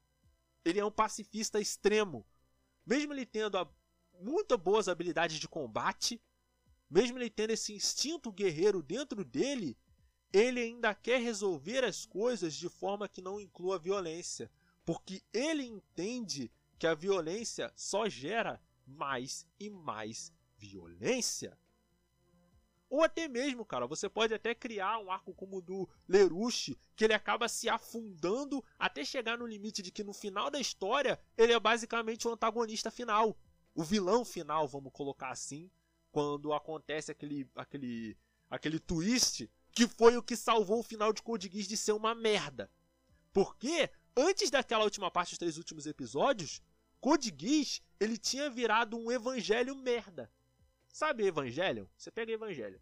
Ele 0.64 0.80
é 0.80 0.84
um 0.84 0.90
pacifista 0.90 1.60
extremo. 1.60 2.26
Mesmo 2.84 3.12
ele 3.12 3.26
tendo 3.26 3.58
a 3.58 3.70
muitas 4.18 4.58
boas 4.58 4.88
habilidades 4.88 5.38
de 5.38 5.46
combate, 5.46 6.20
mesmo 6.88 7.18
ele 7.18 7.28
tendo 7.28 7.50
esse 7.50 7.74
instinto 7.74 8.32
guerreiro 8.32 8.82
dentro 8.82 9.22
dele, 9.22 9.76
ele 10.32 10.60
ainda 10.60 10.94
quer 10.94 11.20
resolver 11.20 11.84
as 11.84 12.06
coisas 12.06 12.54
de 12.54 12.68
forma 12.68 13.08
que 13.08 13.20
não 13.20 13.38
inclua 13.38 13.78
violência, 13.78 14.50
porque 14.84 15.22
ele 15.32 15.64
entende 15.64 16.50
que 16.78 16.86
a 16.86 16.94
violência 16.94 17.70
só 17.76 18.08
gera 18.08 18.60
mais 18.86 19.46
e 19.58 19.68
mais 19.68 20.32
violência. 20.56 21.58
Ou 22.96 23.04
até 23.04 23.28
mesmo, 23.28 23.62
cara, 23.62 23.86
você 23.86 24.08
pode 24.08 24.32
até 24.32 24.54
criar 24.54 24.98
um 25.00 25.10
arco 25.10 25.34
como 25.34 25.58
o 25.58 25.60
do 25.60 25.86
Lerushi, 26.08 26.78
que 26.96 27.04
ele 27.04 27.12
acaba 27.12 27.46
se 27.46 27.68
afundando 27.68 28.64
até 28.78 29.04
chegar 29.04 29.36
no 29.36 29.46
limite 29.46 29.82
de 29.82 29.90
que 29.90 30.02
no 30.02 30.14
final 30.14 30.50
da 30.50 30.58
história 30.58 31.20
ele 31.36 31.52
é 31.52 31.60
basicamente 31.60 32.26
o 32.26 32.30
antagonista 32.32 32.90
final. 32.90 33.36
O 33.74 33.84
vilão 33.84 34.24
final, 34.24 34.66
vamos 34.66 34.94
colocar 34.94 35.28
assim, 35.28 35.70
quando 36.10 36.54
acontece 36.54 37.12
aquele, 37.12 37.46
aquele, 37.54 38.16
aquele 38.48 38.80
twist 38.80 39.46
que 39.72 39.86
foi 39.86 40.16
o 40.16 40.22
que 40.22 40.34
salvou 40.34 40.80
o 40.80 40.82
final 40.82 41.12
de 41.12 41.20
Code 41.20 41.50
Geass 41.52 41.68
de 41.68 41.76
ser 41.76 41.92
uma 41.92 42.14
merda. 42.14 42.70
Porque 43.30 43.90
antes 44.16 44.48
daquela 44.48 44.84
última 44.84 45.10
parte 45.10 45.32
dos 45.32 45.38
três 45.38 45.58
últimos 45.58 45.84
episódios, 45.84 46.62
Code 46.98 47.30
Geass 47.38 47.82
ele 48.00 48.16
tinha 48.16 48.48
virado 48.48 48.96
um 48.96 49.12
evangelho 49.12 49.76
merda. 49.76 50.32
Sabe 50.88 51.26
Evangelion? 51.26 51.84
Você 51.94 52.10
pega 52.10 52.32
Evangelion. 52.32 52.78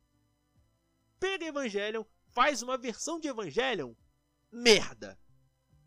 Pega 1.25 1.47
Evangelion, 1.47 2.05
faz 2.33 2.61
uma 2.61 2.77
versão 2.77 3.19
de 3.19 3.29
Evangelion. 3.29 3.95
Merda. 4.53 5.19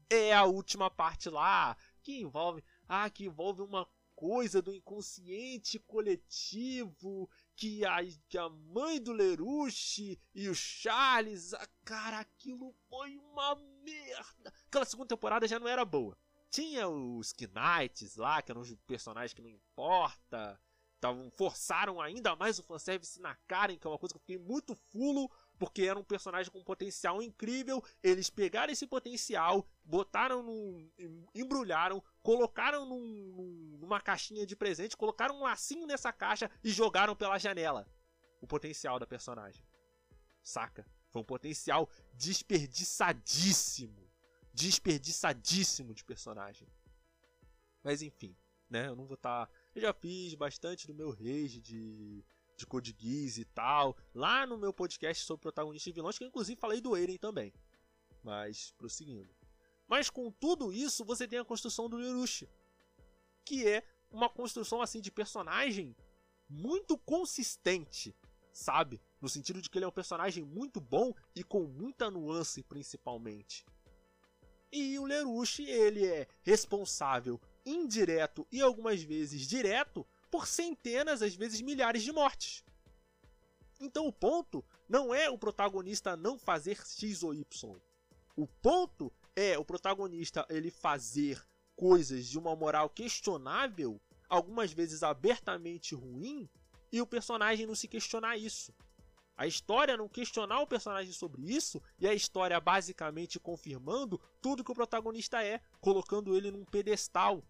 É 0.10 0.34
a 0.34 0.46
última 0.46 0.90
parte 0.90 1.30
lá 1.30 1.78
que 2.02 2.20
envolve, 2.20 2.64
ah, 2.90 3.08
que 3.08 3.26
envolve 3.26 3.62
uma 3.62 3.88
coisa 4.16 4.64
do 4.64 4.74
inconsciente 4.74 5.78
coletivo 5.78 7.30
que 7.56 7.86
a, 7.86 7.98
que 8.28 8.36
a 8.36 8.50
mãe 8.50 9.00
do 9.00 9.14
Lerushi 9.14 10.20
e 10.34 10.50
o 10.50 10.56
Charles, 10.56 11.54
a, 11.54 11.68
cara, 11.86 12.18
aquilo 12.18 12.74
foi 12.90 13.16
uma 13.18 13.54
merda. 13.84 14.52
Aquela 14.66 14.86
segunda 14.86 15.10
temporada 15.10 15.48
já 15.48 15.60
não 15.60 15.68
era 15.68 15.86
boa. 15.86 16.18
Tinha 16.50 16.90
os 16.90 17.32
Knights 17.32 18.16
lá, 18.16 18.42
que 18.42 18.52
eram 18.52 18.62
os 18.62 18.74
personagens 18.88 19.36
que 19.36 19.42
não 19.44 19.50
importa. 19.52 20.60
Tavam, 21.00 21.30
forçaram 21.30 22.02
ainda 22.02 22.36
mais 22.36 22.58
o 22.58 22.64
fanservice 22.64 23.22
na 23.22 23.36
Karen, 23.48 23.78
que 23.78 23.86
é 23.86 23.90
uma 23.90 24.00
coisa 24.00 24.14
que 24.14 24.18
eu 24.18 24.22
fiquei 24.22 24.38
muito 24.38 24.74
fulo, 24.74 25.30
porque 25.60 25.84
era 25.84 26.00
um 26.00 26.04
personagem 26.04 26.52
com 26.52 26.64
potencial 26.64 27.22
incrível. 27.22 27.84
Eles 28.02 28.32
pegaram 28.32 28.74
esse 28.74 28.88
potencial, 28.88 29.68
botaram 29.84 30.42
num. 30.42 30.92
embrulharam, 31.36 32.04
colocaram 32.24 32.84
num, 32.86 33.78
numa 33.80 34.02
caixinha 34.02 34.46
de 34.46 34.56
presente, 34.56 34.98
colocaram 34.98 35.36
um 35.36 35.44
lacinho 35.44 35.86
nessa 35.86 36.12
caixa 36.12 36.50
e 36.64 36.72
jogaram 36.72 37.16
pela 37.16 37.38
janela. 37.38 37.88
O 38.42 38.48
potencial 38.48 38.98
da 38.98 39.06
personagem. 39.06 39.64
Saca? 40.42 40.86
Foi 41.12 41.22
um 41.22 41.26
potencial 41.26 41.90
desperdiçadíssimo. 42.14 44.10
Desperdiçadíssimo 44.52 45.94
de 45.94 46.04
personagem. 46.04 46.68
Mas 47.84 48.02
enfim, 48.02 48.36
né? 48.70 48.88
Eu 48.88 48.96
não 48.96 49.06
vou 49.06 49.16
estar. 49.16 49.46
Tá 49.46 49.54
eu 49.78 49.82
já 49.82 49.94
fiz 49.94 50.34
bastante 50.34 50.88
do 50.88 50.94
meu 50.94 51.12
rage 51.12 51.62
de, 51.62 52.24
de 52.58 52.66
Code 52.66 52.96
Geass 52.98 53.38
e 53.38 53.46
tal, 53.46 53.96
lá 54.14 54.46
no 54.46 54.58
meu 54.58 54.74
podcast 54.74 55.24
sobre 55.24 55.42
protagonistas 55.42 55.92
e 55.92 55.94
vilões, 55.94 56.18
que 56.18 56.24
eu 56.24 56.28
inclusive 56.28 56.60
falei 56.60 56.82
do 56.82 56.96
Eren 56.96 57.18
também. 57.18 57.54
Mas, 58.24 58.74
prosseguindo. 58.78 59.34
Mas 59.88 60.10
com 60.10 60.32
tudo 60.32 60.74
isso, 60.74 61.06
você 61.06 61.28
tem 61.28 61.40
a 61.40 61.46
construção 61.46 61.88
do 61.88 61.98
Lerushi, 61.98 62.50
que 63.46 63.68
é 63.68 63.84
uma 64.12 64.28
construção 64.28 64.82
assim 64.82 65.00
de 65.00 65.12
personagem 65.12 65.96
muito 66.50 66.98
consistente, 66.98 68.16
sabe? 68.52 69.00
No 69.22 69.30
sentido 69.30 69.62
de 69.62 69.70
que 69.70 69.78
ele 69.78 69.86
é 69.86 69.88
um 69.88 69.92
personagem 69.92 70.44
muito 70.44 70.82
bom 70.82 71.14
e 71.36 71.44
com 71.44 71.64
muita 71.64 72.10
nuance, 72.10 72.64
principalmente. 72.64 73.64
E 74.72 74.98
o 75.00 75.06
Lerushi, 75.06 75.64
ele 75.64 76.06
é 76.06 76.28
responsável 76.42 77.40
indireto 77.68 78.48
e 78.52 78.62
algumas 78.62 79.02
vezes 79.02 79.42
direto 79.42 80.06
por 80.32 80.48
centenas, 80.48 81.22
às 81.22 81.36
vezes 81.36 81.62
milhares 81.62 82.04
de 82.04 82.12
mortes. 82.12 82.64
Então 83.80 84.08
o 84.08 84.14
ponto 84.14 84.64
não 84.90 85.14
é 85.14 85.30
o 85.30 85.38
protagonista 85.38 86.16
não 86.16 86.38
fazer 86.38 86.78
X 86.86 87.24
ou 87.24 87.34
Y. 87.34 87.80
O 88.36 88.48
ponto 88.48 89.12
é 89.36 89.58
o 89.58 89.66
protagonista 89.66 90.46
ele 90.50 90.72
fazer 90.72 91.44
coisas 91.76 92.26
de 92.26 92.40
uma 92.40 92.56
moral 92.56 92.90
questionável, 92.90 94.02
algumas 94.28 94.72
vezes 94.72 95.04
abertamente 95.04 95.94
ruim, 95.94 96.50
e 96.92 97.02
o 97.02 97.08
personagem 97.08 97.68
não 97.68 97.76
se 97.76 97.88
questionar 97.88 98.38
isso. 98.38 98.74
A 99.36 99.46
história 99.46 99.96
não 99.96 100.10
questionar 100.10 100.62
o 100.62 100.68
personagem 100.68 101.14
sobre 101.14 101.44
isso 101.44 101.80
e 102.00 102.08
a 102.08 102.14
história 102.14 102.60
basicamente 102.60 103.40
confirmando 103.40 104.20
tudo 104.42 104.64
que 104.64 104.72
o 104.72 104.76
protagonista 104.76 105.44
é, 105.44 105.62
colocando 105.80 106.36
ele 106.36 106.50
num 106.50 106.66
pedestal 106.66 107.44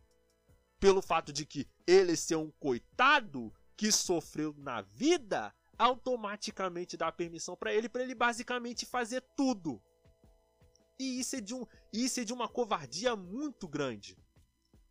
pelo 0.79 1.01
fato 1.01 1.33
de 1.33 1.45
que 1.45 1.67
ele 1.85 2.15
ser 2.15 2.35
um 2.35 2.51
coitado 2.51 3.53
que 3.75 3.91
sofreu 3.91 4.53
na 4.57 4.81
vida, 4.81 5.53
automaticamente 5.77 6.97
dá 6.97 7.11
permissão 7.11 7.55
para 7.55 7.73
ele, 7.73 7.87
para 7.87 8.03
ele 8.03 8.15
basicamente 8.15 8.85
fazer 8.85 9.21
tudo. 9.35 9.81
E 10.99 11.19
isso 11.19 11.35
é 11.35 11.41
de 11.41 11.53
um, 11.53 11.65
isso 11.93 12.19
é 12.19 12.23
de 12.23 12.33
uma 12.33 12.47
covardia 12.47 13.15
muito 13.15 13.67
grande. 13.67 14.17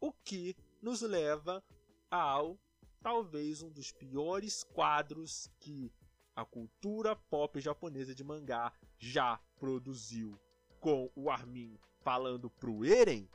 O 0.00 0.12
que 0.12 0.56
nos 0.80 1.02
leva 1.02 1.64
ao 2.10 2.58
talvez 3.02 3.62
um 3.62 3.70
dos 3.70 3.92
piores 3.92 4.62
quadros 4.62 5.50
que 5.58 5.92
a 6.34 6.44
cultura 6.44 7.16
pop 7.16 7.58
japonesa 7.60 8.14
de 8.14 8.22
mangá 8.22 8.72
já 8.98 9.40
produziu, 9.58 10.38
com 10.80 11.10
o 11.14 11.30
Armin 11.30 11.78
falando 12.00 12.50
pro 12.50 12.84
Eren, 12.84 13.28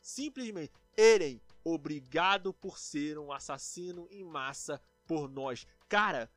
simplesmente 0.00 0.72
Eren, 1.00 1.40
obrigado 1.62 2.52
por 2.52 2.76
ser 2.76 3.20
um 3.20 3.30
assassino 3.30 4.08
em 4.10 4.24
massa 4.24 4.82
por 5.06 5.30
nós. 5.30 5.64
Cara, 5.88 6.28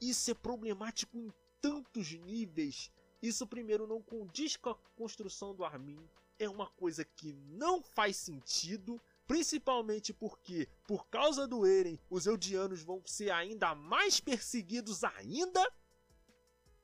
isso 0.00 0.28
é 0.32 0.34
problemático 0.34 1.16
em 1.16 1.32
tantos 1.60 2.10
níveis. 2.10 2.90
Isso, 3.22 3.46
primeiro, 3.46 3.86
não 3.86 4.02
condiz 4.02 4.56
com 4.56 4.70
a 4.70 4.74
construção 4.96 5.54
do 5.54 5.64
Armin. 5.64 6.04
É 6.36 6.48
uma 6.48 6.66
coisa 6.66 7.04
que 7.04 7.32
não 7.32 7.80
faz 7.80 8.16
sentido. 8.16 9.00
Principalmente 9.28 10.12
porque, 10.12 10.68
por 10.84 11.06
causa 11.06 11.46
do 11.46 11.64
Eren, 11.64 11.96
os 12.10 12.26
Eldianos 12.26 12.82
vão 12.82 13.00
ser 13.06 13.30
ainda 13.30 13.72
mais 13.72 14.18
perseguidos 14.18 15.04
ainda. 15.04 15.64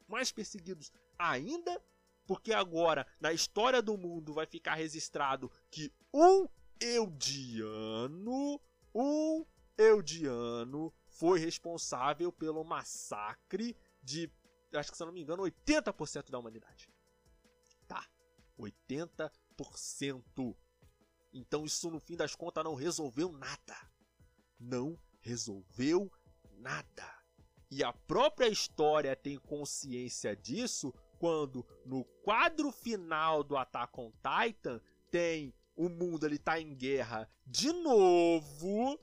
Mais 0.06 0.30
perseguidos 0.30 0.92
ainda. 1.18 1.82
Porque 2.28 2.52
agora, 2.52 3.04
na 3.20 3.32
história 3.32 3.82
do 3.82 3.98
mundo, 3.98 4.32
vai 4.32 4.46
ficar 4.46 4.74
registrado 4.74 5.50
que 5.68 5.92
um 6.14 6.46
Eudiano, 6.80 8.60
um 8.94 9.44
Eudiano 9.76 10.92
foi 11.06 11.38
responsável 11.38 12.32
pelo 12.32 12.64
massacre 12.64 13.76
de, 14.02 14.30
acho 14.72 14.90
que 14.90 14.96
se 14.96 15.02
eu 15.02 15.06
não 15.06 15.14
me 15.14 15.22
engano, 15.22 15.42
80% 15.42 16.30
da 16.30 16.38
humanidade. 16.38 16.88
Tá, 17.86 18.06
80%. 18.58 20.56
Então 21.32 21.64
isso 21.64 21.90
no 21.90 22.00
fim 22.00 22.16
das 22.16 22.34
contas 22.34 22.64
não 22.64 22.74
resolveu 22.74 23.30
nada. 23.32 23.76
Não 24.58 24.98
resolveu 25.20 26.10
nada. 26.58 27.18
E 27.70 27.84
a 27.84 27.92
própria 27.92 28.48
história 28.48 29.14
tem 29.14 29.38
consciência 29.38 30.34
disso 30.34 30.92
quando 31.18 31.66
no 31.84 32.04
quadro 32.22 32.70
final 32.72 33.44
do 33.44 33.56
Attack 33.56 34.00
on 34.00 34.12
Titan 34.12 34.80
tem 35.10 35.54
o 35.78 35.88
mundo 35.88 36.26
ele 36.26 36.38
tá 36.38 36.60
em 36.60 36.74
guerra 36.74 37.30
de 37.46 37.72
novo 37.72 38.98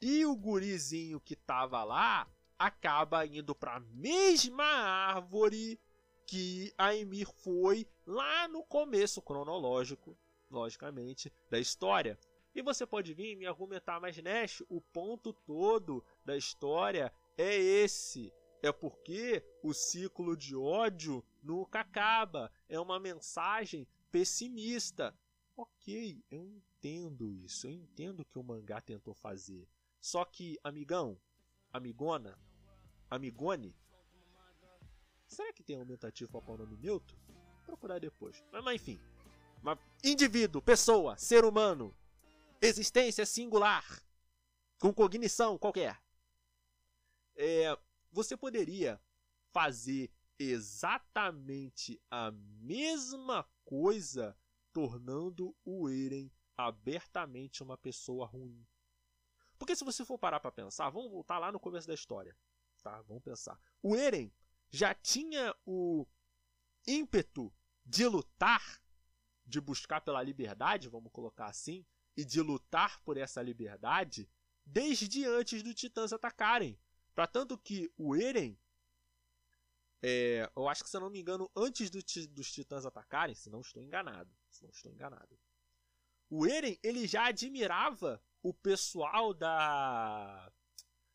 e 0.00 0.24
o 0.24 0.36
gurizinho 0.36 1.20
que 1.20 1.34
tava 1.34 1.82
lá 1.82 2.30
acaba 2.56 3.26
indo 3.26 3.56
para 3.56 3.74
a 3.74 3.80
mesma 3.80 4.64
árvore 4.64 5.80
que 6.24 6.72
a 6.78 6.94
Emir 6.94 7.28
foi 7.42 7.84
lá 8.06 8.46
no 8.46 8.62
começo 8.62 9.20
cronológico, 9.20 10.16
logicamente, 10.48 11.32
da 11.50 11.58
história. 11.58 12.16
E 12.54 12.62
você 12.62 12.86
pode 12.86 13.12
vir 13.12 13.34
me 13.34 13.44
argumentar, 13.44 14.00
mas 14.00 14.16
Nash, 14.22 14.62
o 14.68 14.80
ponto 14.80 15.32
todo 15.32 16.04
da 16.24 16.36
história 16.36 17.12
é 17.36 17.56
esse. 17.56 18.32
É 18.62 18.70
porque 18.70 19.44
o 19.60 19.74
ciclo 19.74 20.36
de 20.36 20.54
ódio 20.54 21.24
nunca 21.42 21.80
acaba. 21.80 22.52
É 22.68 22.78
uma 22.78 23.00
mensagem 23.00 23.88
pessimista. 24.12 25.12
Ok, 25.56 26.24
eu 26.30 26.46
entendo 26.46 27.30
isso, 27.30 27.66
eu 27.66 27.70
entendo 27.72 28.20
o 28.20 28.24
que 28.24 28.38
o 28.38 28.42
mangá 28.42 28.80
tentou 28.80 29.14
fazer. 29.14 29.68
Só 30.00 30.24
que, 30.24 30.58
amigão, 30.64 31.20
amigona, 31.72 32.38
amigone, 33.10 33.76
será 35.26 35.52
que 35.52 35.62
tem 35.62 35.76
aumentativo 35.76 36.40
para 36.40 36.54
o 36.54 36.58
nome 36.58 36.76
neutro? 36.76 37.16
Vou 37.26 37.64
procurar 37.64 37.98
depois. 37.98 38.42
Mas, 38.50 38.64
mas 38.64 38.74
enfim, 38.76 39.00
uma 39.62 39.78
indivíduo, 40.02 40.60
pessoa, 40.60 41.16
ser 41.16 41.44
humano, 41.44 41.94
existência 42.60 43.24
singular. 43.26 43.84
com 44.78 44.92
cognição 44.92 45.56
qualquer. 45.56 46.02
É, 47.36 47.78
você 48.10 48.36
poderia 48.36 49.00
fazer 49.52 50.10
exatamente 50.36 52.02
a 52.10 52.32
mesma 52.32 53.48
coisa, 53.64 54.36
tornando 54.72 55.54
o 55.64 55.88
Eren 55.88 56.30
abertamente 56.56 57.62
uma 57.62 57.76
pessoa 57.76 58.26
ruim. 58.26 58.66
Porque 59.58 59.76
se 59.76 59.84
você 59.84 60.04
for 60.04 60.18
parar 60.18 60.40
para 60.40 60.50
pensar, 60.50 60.90
vamos 60.90 61.10
voltar 61.10 61.38
lá 61.38 61.52
no 61.52 61.60
começo 61.60 61.86
da 61.86 61.94
história, 61.94 62.36
tá? 62.82 63.00
Vamos 63.02 63.22
pensar. 63.22 63.58
O 63.82 63.94
Eren 63.94 64.32
já 64.70 64.94
tinha 64.94 65.54
o 65.64 66.06
ímpeto 66.86 67.52
de 67.84 68.06
lutar, 68.06 68.82
de 69.44 69.60
buscar 69.60 70.00
pela 70.00 70.22
liberdade, 70.22 70.88
vamos 70.88 71.12
colocar 71.12 71.46
assim, 71.46 71.86
e 72.16 72.24
de 72.24 72.40
lutar 72.40 73.00
por 73.02 73.16
essa 73.16 73.42
liberdade 73.42 74.28
desde 74.64 75.24
antes 75.24 75.62
dos 75.62 75.74
titãs 75.74 76.12
atacarem. 76.12 76.78
Para 77.14 77.26
tanto 77.26 77.58
que 77.58 77.92
o 77.96 78.16
Eren, 78.16 78.58
é, 80.02 80.50
eu 80.56 80.68
acho 80.68 80.82
que 80.82 80.90
se 80.90 80.96
eu 80.96 81.00
não 81.00 81.10
me 81.10 81.20
engano, 81.20 81.50
antes 81.54 81.90
do, 81.90 81.98
dos 82.30 82.50
titãs 82.50 82.86
atacarem, 82.86 83.34
se 83.34 83.50
não 83.50 83.60
estou 83.60 83.82
enganado, 83.82 84.34
se 84.52 84.62
não 84.62 84.70
estou 84.70 84.92
enganado, 84.92 85.38
o 86.28 86.46
Eren 86.46 86.78
ele 86.82 87.06
já 87.06 87.26
admirava 87.26 88.22
o 88.42 88.52
pessoal 88.52 89.32
da 89.34 90.52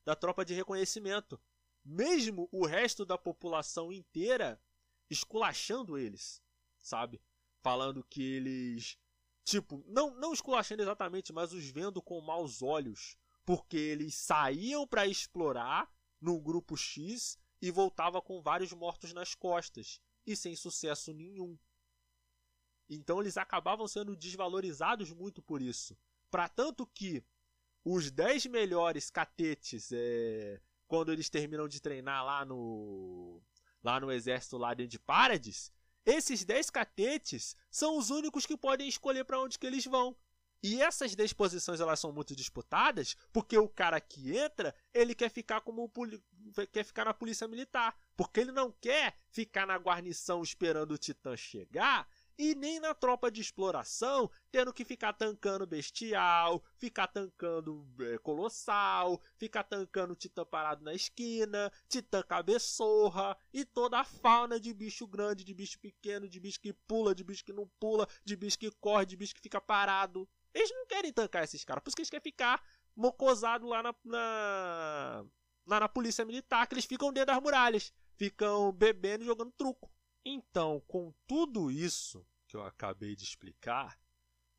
da 0.04 0.16
tropa 0.16 0.46
de 0.46 0.54
reconhecimento, 0.54 1.40
mesmo 1.84 2.48
o 2.52 2.66
resto 2.66 3.06
da 3.06 3.18
população 3.18 3.92
inteira 3.92 4.62
esculachando 5.10 5.98
eles, 5.98 6.42
sabe? 6.78 7.22
Falando 7.62 8.04
que 8.04 8.22
eles 8.22 8.98
tipo, 9.44 9.84
não 9.88 10.14
não 10.16 10.34
esculachando 10.34 10.82
exatamente, 10.82 11.34
mas 11.34 11.54
os 11.54 11.66
vendo 11.70 12.02
com 12.02 12.22
maus 12.22 12.62
olhos, 12.62 13.18
porque 13.46 13.78
eles 13.78 14.16
saíam 14.16 14.88
para 14.88 15.08
explorar 15.08 15.92
num 16.20 16.40
grupo 16.40 16.76
X 16.76 17.38
e 17.62 17.72
voltava 17.72 18.22
com 18.22 18.42
vários 18.42 18.72
mortos 18.74 19.14
nas 19.14 19.34
costas 19.34 20.02
e 20.26 20.36
sem 20.36 20.56
sucesso 20.56 21.14
nenhum. 21.14 21.58
Então 22.90 23.20
eles 23.20 23.38
acabavam 23.38 23.88
sendo 23.88 24.16
desvalorizados 24.16 25.12
muito 25.12 25.42
por 25.42 25.62
isso. 25.62 25.98
Para 26.30 26.48
tanto 26.48 26.86
que 26.86 27.24
os 27.84 28.12
10 28.12 28.48
melhores 28.48 29.10
catetes, 29.10 29.92
é, 29.94 30.60
quando 30.88 31.12
eles 31.12 31.30
terminam 31.30 31.68
de 31.68 31.82
treinar 31.82 32.26
lá 32.26 32.46
no 32.46 33.42
lá 33.84 34.00
no 34.00 34.12
exército 34.12 34.58
lá 34.58 34.74
dentro 34.74 34.92
de 34.92 35.00
Paradis, 35.00 35.72
esses 36.06 36.44
10 36.44 36.70
catetes 36.70 37.56
são 37.70 37.98
os 37.98 38.10
únicos 38.10 38.46
que 38.46 38.58
podem 38.58 38.88
escolher 38.88 39.24
para 39.24 39.40
onde 39.40 39.60
que 39.60 39.68
eles 39.68 39.86
vão. 39.86 40.16
E 40.64 40.82
essas 40.82 41.16
disposições 41.16 41.80
elas 41.80 42.00
são 42.00 42.12
muito 42.12 42.36
disputadas, 42.36 43.16
porque 43.32 43.58
o 43.58 43.70
cara 43.70 44.02
que 44.02 44.36
entra, 44.36 44.74
ele 44.94 45.14
quer 45.14 45.30
ficar 45.30 45.62
como 45.62 45.92
quer 46.72 46.84
ficar 46.84 47.06
na 47.06 47.14
polícia 47.14 47.48
militar, 47.48 47.96
porque 48.16 48.40
ele 48.40 48.52
não 48.52 48.72
quer 48.72 49.16
ficar 49.30 49.68
na 49.68 49.76
guarnição 49.78 50.42
esperando 50.42 50.92
o 50.94 50.98
titã 50.98 51.38
chegar 51.38 52.10
e 52.38 52.54
nem 52.54 52.80
na 52.80 52.94
tropa 52.94 53.32
de 53.32 53.42
exploração, 53.42 54.30
tendo 54.52 54.72
que 54.72 54.86
ficar 54.86 55.14
tancando 55.14 55.66
bestial, 55.66 56.64
ficar 56.78 57.08
tancando 57.08 57.86
é, 58.00 58.18
colossal, 58.20 59.20
ficar 59.38 59.64
tancando 59.64 60.16
titã 60.16 60.46
parado 60.46 60.84
na 60.84 60.94
esquina, 60.94 61.72
titã 61.90 62.22
cabeçorra 62.22 63.36
e 63.52 63.66
toda 63.66 64.00
a 64.00 64.04
fauna 64.04 64.60
de 64.60 64.74
bicho 64.74 65.08
grande, 65.08 65.44
de 65.44 65.54
bicho 65.54 65.80
pequeno, 65.80 66.30
de 66.30 66.40
bicho 66.40 66.60
que 66.62 66.74
pula, 66.74 67.16
de 67.16 67.24
bicho 67.24 67.44
que 67.44 67.54
não 67.54 67.68
pula, 67.80 68.08
de 68.24 68.36
bicho 68.36 68.60
que 68.60 68.70
corre, 68.72 69.06
de 69.06 69.16
bicho 69.16 69.34
que 69.34 69.42
fica 69.42 69.60
parado. 69.60 70.30
Eles 70.54 70.72
não 70.72 70.86
querem 70.86 71.12
tancar 71.12 71.44
esses 71.44 71.64
caras, 71.64 71.84
por 71.84 71.90
isso 71.90 71.96
que 71.96 72.02
eles 72.02 72.10
querem 72.10 72.24
ficar 72.24 72.64
mocosado 72.96 73.68
lá 73.68 73.82
na, 73.82 73.96
na, 74.04 75.26
lá 75.66 75.80
na 75.80 75.90
polícia 75.90 76.26
militar, 76.26 76.68
que 76.68 76.74
eles 76.76 76.86
ficam 76.86 77.12
dentro 77.12 77.34
das 77.34 77.42
muralhas, 77.42 77.94
ficam 78.16 78.72
bebendo 78.72 79.24
e 79.24 79.28
jogando 79.28 79.52
truco. 79.52 79.92
Então, 80.30 80.82
com 80.90 81.14
tudo 81.26 81.72
isso 81.72 82.28
que 82.50 82.58
eu 82.58 82.62
acabei 82.62 83.16
de 83.16 83.24
explicar, 83.24 83.98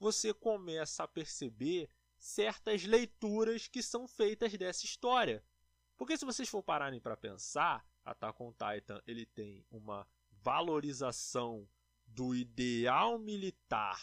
você 0.00 0.32
começa 0.32 1.04
a 1.04 1.08
perceber 1.08 1.90
certas 2.16 2.84
leituras 2.84 3.68
que 3.68 3.82
são 3.82 4.08
feitas 4.08 4.50
dessa 4.54 4.86
história. 4.86 5.44
Porque 5.94 6.16
se 6.16 6.24
vocês 6.24 6.48
for 6.48 6.62
pararem 6.62 6.98
para 6.98 7.18
pensar, 7.18 7.86
Attack 8.02 8.42
on 8.42 8.50
Titan 8.52 9.02
ele 9.06 9.26
tem 9.26 9.62
uma 9.70 10.08
valorização 10.42 11.68
do 12.06 12.34
ideal 12.34 13.18
militar 13.18 14.00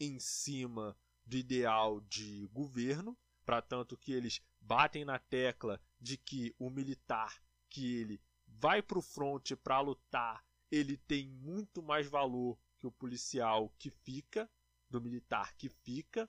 em 0.00 0.18
cima 0.18 0.96
do 1.26 1.36
ideal 1.36 2.00
de 2.00 2.48
governo, 2.54 3.14
para 3.44 3.60
tanto 3.60 3.98
que 3.98 4.14
eles 4.14 4.40
batem 4.58 5.04
na 5.04 5.18
tecla 5.18 5.78
de 6.00 6.16
que 6.16 6.54
o 6.58 6.70
militar 6.70 7.38
que 7.68 7.96
ele 7.96 8.18
vai 8.46 8.80
para 8.80 8.98
o 8.98 9.02
fronte 9.02 9.54
para 9.54 9.78
lutar, 9.80 10.42
ele 10.72 10.96
tem 10.96 11.28
muito 11.28 11.82
mais 11.82 12.06
valor 12.06 12.58
que 12.78 12.86
o 12.86 12.90
policial 12.90 13.70
que 13.78 13.90
fica, 13.90 14.50
do 14.88 15.02
militar 15.02 15.54
que 15.54 15.68
fica, 15.68 16.28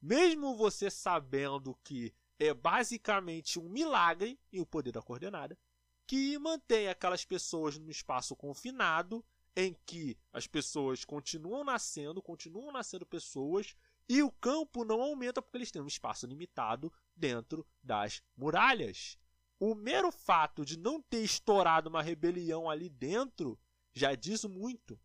mesmo 0.00 0.56
você 0.56 0.90
sabendo 0.90 1.78
que 1.84 2.14
é 2.38 2.54
basicamente 2.54 3.58
um 3.58 3.68
milagre 3.68 4.40
e 4.50 4.58
o 4.58 4.66
poder 4.66 4.92
da 4.92 5.02
coordenada 5.02 5.58
que 6.06 6.38
mantém 6.38 6.88
aquelas 6.88 7.26
pessoas 7.26 7.76
num 7.76 7.90
espaço 7.90 8.34
confinado 8.34 9.22
em 9.54 9.76
que 9.84 10.16
as 10.32 10.46
pessoas 10.46 11.04
continuam 11.04 11.62
nascendo, 11.62 12.22
continuam 12.22 12.72
nascendo 12.72 13.04
pessoas 13.04 13.76
e 14.08 14.22
o 14.22 14.30
campo 14.30 14.84
não 14.84 15.02
aumenta 15.02 15.42
porque 15.42 15.58
eles 15.58 15.70
têm 15.70 15.82
um 15.82 15.86
espaço 15.86 16.26
limitado 16.26 16.90
dentro 17.14 17.66
das 17.82 18.22
muralhas. 18.34 19.18
O 19.60 19.74
mero 19.74 20.12
fato 20.12 20.64
de 20.64 20.78
não 20.78 21.02
ter 21.02 21.22
estourado 21.22 21.88
uma 21.88 22.02
rebelião 22.02 22.70
ali 22.70 22.88
dentro 22.88 23.58
já 23.92 24.14
diz 24.14 24.44
muito 24.44 24.98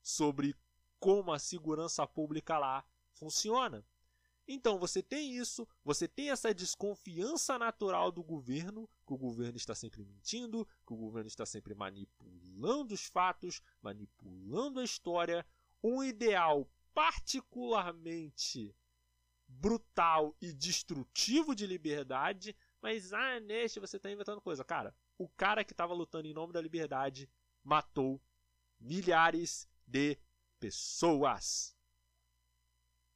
sobre 0.00 0.54
como 1.00 1.32
a 1.32 1.38
segurança 1.38 2.06
pública 2.06 2.58
lá 2.58 2.84
funciona. 3.12 3.84
Então 4.48 4.78
você 4.78 5.02
tem 5.02 5.36
isso, 5.36 5.66
você 5.84 6.06
tem 6.06 6.30
essa 6.30 6.54
desconfiança 6.54 7.58
natural 7.58 8.12
do 8.12 8.22
governo, 8.22 8.88
que 9.04 9.12
o 9.12 9.18
governo 9.18 9.56
está 9.56 9.74
sempre 9.74 10.04
mentindo, 10.04 10.64
que 10.86 10.92
o 10.92 10.96
governo 10.96 11.26
está 11.26 11.44
sempre 11.44 11.74
manipulando 11.74 12.94
os 12.94 13.06
fatos, 13.06 13.60
manipulando 13.82 14.78
a 14.78 14.84
história, 14.84 15.44
um 15.82 16.02
ideal 16.02 16.70
particularmente 16.94 18.74
brutal 19.48 20.36
e 20.40 20.52
destrutivo 20.52 21.54
de 21.54 21.66
liberdade, 21.66 22.56
mas 22.86 23.12
ah, 23.12 23.40
neste 23.40 23.80
você 23.80 23.96
está 23.96 24.08
inventando 24.08 24.40
coisa. 24.40 24.62
Cara, 24.62 24.94
o 25.18 25.28
cara 25.28 25.64
que 25.64 25.72
estava 25.72 25.92
lutando 25.92 26.28
em 26.28 26.32
nome 26.32 26.52
da 26.52 26.60
liberdade 26.60 27.28
matou 27.64 28.22
milhares 28.78 29.68
de 29.84 30.16
pessoas. 30.60 31.76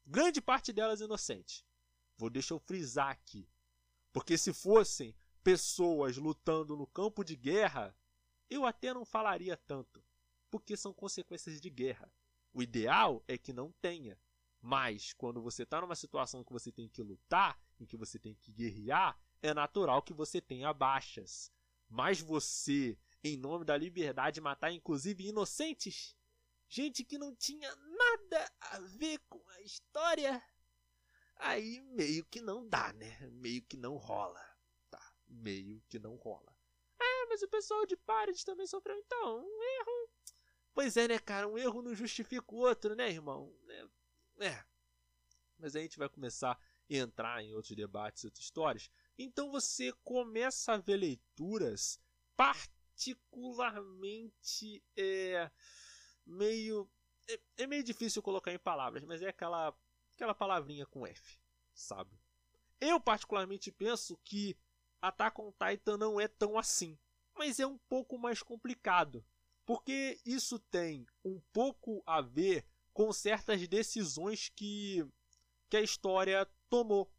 Grande 0.04 0.40
parte 0.40 0.72
delas 0.72 1.00
inocente. 1.00 1.64
Vou 2.16 2.28
deixar 2.28 2.54
eu 2.54 2.58
frisar 2.58 3.10
aqui. 3.10 3.48
Porque 4.12 4.36
se 4.36 4.52
fossem 4.52 5.14
pessoas 5.40 6.16
lutando 6.16 6.76
no 6.76 6.88
campo 6.88 7.22
de 7.22 7.36
guerra, 7.36 7.96
eu 8.50 8.66
até 8.66 8.92
não 8.92 9.04
falaria 9.04 9.56
tanto, 9.56 10.04
porque 10.50 10.76
são 10.76 10.92
consequências 10.92 11.60
de 11.60 11.70
guerra. 11.70 12.12
O 12.52 12.60
ideal 12.60 13.22
é 13.28 13.38
que 13.38 13.52
não 13.52 13.70
tenha. 13.80 14.18
Mas 14.60 15.12
quando 15.12 15.40
você 15.40 15.62
está 15.62 15.80
numa 15.80 15.94
situação 15.94 16.42
que 16.42 16.52
você 16.52 16.72
tem 16.72 16.88
que 16.88 17.04
lutar, 17.04 17.56
em 17.78 17.86
que 17.86 17.96
você 17.96 18.18
tem 18.18 18.34
que 18.34 18.50
guerrear, 18.50 19.16
é 19.42 19.54
natural 19.54 20.02
que 20.02 20.12
você 20.12 20.40
tenha 20.40 20.72
baixas. 20.72 21.52
Mas 21.88 22.20
você, 22.20 22.98
em 23.22 23.36
nome 23.36 23.64
da 23.64 23.76
liberdade, 23.76 24.40
matar 24.40 24.72
inclusive 24.72 25.26
inocentes, 25.26 26.16
gente 26.68 27.04
que 27.04 27.18
não 27.18 27.34
tinha 27.34 27.74
nada 27.74 28.52
a 28.60 28.78
ver 28.80 29.18
com 29.28 29.42
a 29.50 29.60
história, 29.62 30.42
aí 31.36 31.80
meio 31.80 32.24
que 32.26 32.40
não 32.40 32.68
dá, 32.68 32.92
né? 32.92 33.18
Meio 33.32 33.62
que 33.62 33.76
não 33.76 33.96
rola. 33.96 34.40
Tá, 34.88 35.14
meio 35.26 35.82
que 35.88 35.98
não 35.98 36.16
rola. 36.16 36.56
Ah, 36.98 37.26
mas 37.28 37.42
o 37.42 37.48
pessoal 37.48 37.84
de 37.86 37.96
Paris 37.96 38.44
também 38.44 38.66
sofreu 38.66 38.96
então. 38.98 39.38
Um 39.40 39.62
erro 39.62 40.10
Pois 40.72 40.96
é, 40.96 41.08
né, 41.08 41.18
cara? 41.18 41.48
Um 41.48 41.58
erro 41.58 41.82
não 41.82 41.94
justifica 41.94 42.54
o 42.54 42.58
outro, 42.58 42.94
né, 42.94 43.10
irmão? 43.10 43.54
É. 43.68 44.46
é. 44.46 44.64
Mas 45.58 45.74
aí 45.74 45.82
a 45.82 45.84
gente 45.84 45.98
vai 45.98 46.08
começar 46.08 46.52
a 46.52 46.58
entrar 46.88 47.42
em 47.42 47.54
outros 47.54 47.76
debates, 47.76 48.24
outras 48.24 48.44
histórias. 48.44 48.90
Então 49.22 49.50
você 49.50 49.92
começa 50.02 50.72
a 50.72 50.78
ver 50.78 50.96
leituras 50.96 52.00
particularmente 52.34 54.82
é, 54.96 55.50
meio. 56.24 56.90
É, 57.28 57.38
é 57.58 57.66
meio 57.66 57.84
difícil 57.84 58.22
colocar 58.22 58.50
em 58.50 58.58
palavras, 58.58 59.04
mas 59.04 59.20
é 59.20 59.28
aquela, 59.28 59.76
aquela 60.14 60.34
palavrinha 60.34 60.86
com 60.86 61.06
F, 61.06 61.38
sabe? 61.74 62.18
Eu 62.80 62.98
particularmente 62.98 63.70
penso 63.70 64.18
que 64.24 64.56
Attack 65.02 65.38
on 65.38 65.52
Titan 65.52 65.98
não 65.98 66.18
é 66.18 66.26
tão 66.26 66.58
assim, 66.58 66.98
mas 67.34 67.60
é 67.60 67.66
um 67.66 67.76
pouco 67.76 68.16
mais 68.16 68.42
complicado. 68.42 69.22
Porque 69.66 70.18
isso 70.24 70.58
tem 70.58 71.06
um 71.22 71.38
pouco 71.52 72.02
a 72.06 72.22
ver 72.22 72.64
com 72.94 73.12
certas 73.12 73.68
decisões 73.68 74.48
que, 74.48 75.06
que 75.68 75.76
a 75.76 75.82
história 75.82 76.50
tomou. 76.70 77.12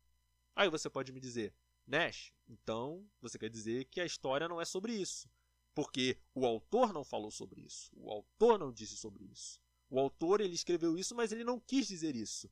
Aí 0.55 0.67
você 0.67 0.89
pode 0.89 1.11
me 1.11 1.19
dizer, 1.19 1.53
Nash, 1.91 2.31
então 2.47 3.05
você 3.19 3.37
quer 3.37 3.49
dizer 3.49 3.83
que 3.83 3.99
a 3.99 4.05
história 4.05 4.47
não 4.47 4.61
é 4.61 4.63
sobre 4.63 4.93
isso. 4.93 5.29
Porque 5.75 6.17
o 6.33 6.45
autor 6.45 6.93
não 6.93 7.03
falou 7.03 7.29
sobre 7.29 7.59
isso. 7.61 7.91
O 7.93 8.09
autor 8.09 8.57
não 8.57 8.71
disse 8.71 8.95
sobre 8.95 9.25
isso. 9.25 9.59
O 9.89 9.99
autor 9.99 10.39
ele 10.39 10.55
escreveu 10.55 10.97
isso, 10.97 11.13
mas 11.13 11.33
ele 11.33 11.43
não 11.43 11.59
quis 11.59 11.85
dizer 11.85 12.15
isso. 12.15 12.49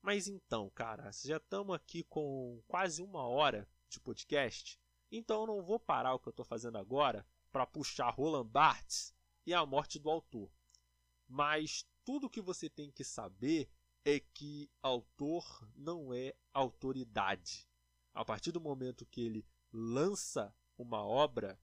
Mas 0.00 0.28
então, 0.28 0.70
cara, 0.70 1.10
já 1.24 1.38
estamos 1.38 1.74
aqui 1.74 2.04
com 2.04 2.62
quase 2.68 3.02
uma 3.02 3.26
hora 3.26 3.68
de 3.88 3.98
podcast. 3.98 4.78
Então 5.10 5.40
eu 5.40 5.46
não 5.48 5.62
vou 5.62 5.80
parar 5.80 6.14
o 6.14 6.20
que 6.20 6.28
eu 6.28 6.30
estou 6.30 6.44
fazendo 6.44 6.78
agora 6.78 7.26
para 7.50 7.66
puxar 7.66 8.10
Roland 8.10 8.46
Barthes 8.46 9.12
e 9.44 9.52
a 9.52 9.66
morte 9.66 9.98
do 9.98 10.08
autor. 10.08 10.48
Mas 11.26 11.84
tudo 12.04 12.30
que 12.30 12.40
você 12.40 12.70
tem 12.70 12.92
que 12.92 13.02
saber 13.02 13.68
é 14.04 14.20
que 14.20 14.70
autor 14.80 15.68
não 15.74 16.14
é 16.14 16.32
autoridade. 16.54 17.67
A 18.18 18.24
partir 18.24 18.50
do 18.50 18.60
momento 18.60 19.06
que 19.06 19.20
ele 19.20 19.46
lança 19.72 20.52
uma 20.76 21.06
obra, 21.06 21.56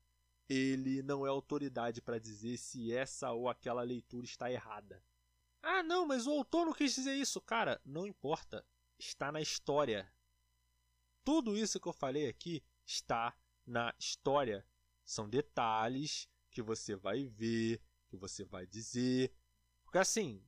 ele 0.48 1.04
não 1.04 1.26
é 1.26 1.30
autoridade 1.30 2.02
para 2.02 2.18
dizer 2.18 2.56
se 2.56 2.94
essa 2.94 3.30
ou 3.34 3.50
aquela 3.50 3.82
leitura 3.82 4.26
está 4.26 4.50
errada. 4.50 5.04
Ah, 5.62 5.84
não, 5.84 6.08
mas 6.08 6.26
o 6.26 6.32
autor 6.32 6.66
não 6.66 6.72
quis 6.72 6.96
dizer 6.96 7.14
isso. 7.14 7.42
Cara, 7.42 7.82
não 7.84 8.08
importa. 8.08 8.66
Está 8.98 9.34
na 9.34 9.42
história. 9.42 10.10
Tudo 11.26 11.58
isso 11.58 11.78
que 11.78 11.90
eu 11.90 11.92
falei 11.92 12.30
aqui 12.30 12.64
está 12.86 13.38
na 13.68 13.94
história. 14.00 14.66
São 15.04 15.28
detalhes 15.28 16.30
que 16.50 16.62
você 16.62 16.96
vai 16.96 17.26
ver, 17.26 17.82
que 18.08 18.16
você 18.16 18.46
vai 18.46 18.66
dizer. 18.66 19.36
Porque 19.84 19.98
assim, 19.98 20.42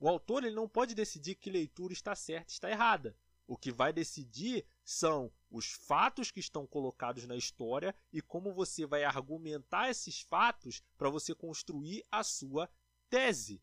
o 0.00 0.08
autor 0.08 0.42
ele 0.42 0.56
não 0.56 0.68
pode 0.68 0.96
decidir 0.96 1.36
que 1.36 1.48
leitura 1.48 1.92
está 1.92 2.16
certa 2.16 2.50
e 2.50 2.54
está 2.54 2.68
errada. 2.68 3.16
O 3.48 3.56
que 3.56 3.72
vai 3.72 3.94
decidir 3.94 4.66
são 4.84 5.32
os 5.50 5.72
fatos 5.72 6.30
que 6.30 6.38
estão 6.38 6.66
colocados 6.66 7.26
na 7.26 7.34
história 7.34 7.96
e 8.12 8.20
como 8.20 8.52
você 8.52 8.84
vai 8.84 9.04
argumentar 9.04 9.88
esses 9.88 10.20
fatos 10.20 10.82
para 10.98 11.08
você 11.08 11.34
construir 11.34 12.04
a 12.12 12.22
sua 12.22 12.70
tese. 13.08 13.62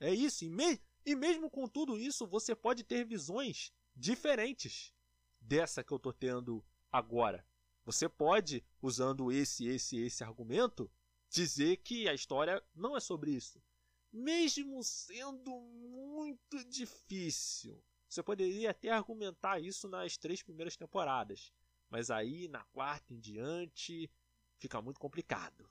É 0.00 0.10
isso. 0.10 0.46
E, 0.46 0.48
me 0.48 0.80
e 1.04 1.14
mesmo 1.14 1.50
com 1.50 1.68
tudo 1.68 1.98
isso, 1.98 2.26
você 2.26 2.54
pode 2.54 2.82
ter 2.82 3.04
visões 3.04 3.70
diferentes 3.94 4.94
dessa 5.38 5.84
que 5.84 5.92
eu 5.92 5.98
estou 5.98 6.12
tendo 6.12 6.64
agora. 6.90 7.46
Você 7.84 8.08
pode, 8.08 8.64
usando 8.80 9.30
esse, 9.30 9.66
esse, 9.66 9.98
esse 9.98 10.24
argumento, 10.24 10.90
dizer 11.28 11.76
que 11.78 12.08
a 12.08 12.14
história 12.14 12.64
não 12.74 12.96
é 12.96 13.00
sobre 13.00 13.32
isso. 13.32 13.62
Mesmo 14.10 14.82
sendo 14.82 15.60
muito 15.60 16.64
difícil. 16.64 17.82
Você 18.12 18.22
poderia 18.22 18.72
até 18.72 18.90
argumentar 18.90 19.58
isso 19.58 19.88
nas 19.88 20.18
três 20.18 20.42
primeiras 20.42 20.76
temporadas, 20.76 21.50
mas 21.88 22.10
aí 22.10 22.46
na 22.46 22.62
quarta 22.64 23.14
em 23.14 23.18
diante 23.18 24.10
fica 24.58 24.82
muito 24.82 25.00
complicado. 25.00 25.66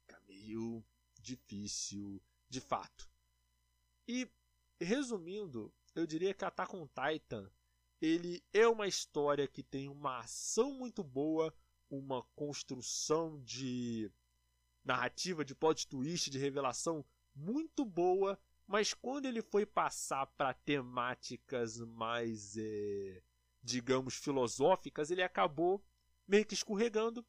Fica 0.00 0.20
meio 0.26 0.84
difícil 1.16 2.20
de 2.48 2.60
fato. 2.60 3.08
E 4.08 4.28
resumindo, 4.80 5.72
eu 5.94 6.08
diria 6.08 6.34
que 6.34 6.44
Attack 6.44 6.74
on 6.74 6.88
Titan 6.88 7.48
ele 8.02 8.42
é 8.52 8.66
uma 8.66 8.88
história 8.88 9.46
que 9.46 9.62
tem 9.62 9.88
uma 9.88 10.18
ação 10.18 10.72
muito 10.72 11.04
boa, 11.04 11.54
uma 11.88 12.24
construção 12.34 13.40
de 13.44 14.10
narrativa, 14.84 15.44
de 15.44 15.54
plot 15.54 15.86
twist, 15.86 16.30
de 16.30 16.38
revelação 16.38 17.06
muito 17.32 17.84
boa 17.84 18.36
mas 18.66 18.92
quando 18.92 19.26
ele 19.26 19.42
foi 19.42 19.64
passar 19.64 20.26
para 20.26 20.52
temáticas 20.52 21.78
mais, 21.78 22.56
é, 22.56 23.22
digamos, 23.62 24.14
filosóficas, 24.14 25.10
ele 25.10 25.22
acabou 25.22 25.84
meio 26.26 26.44
que 26.44 26.54
escorregando, 26.54 27.24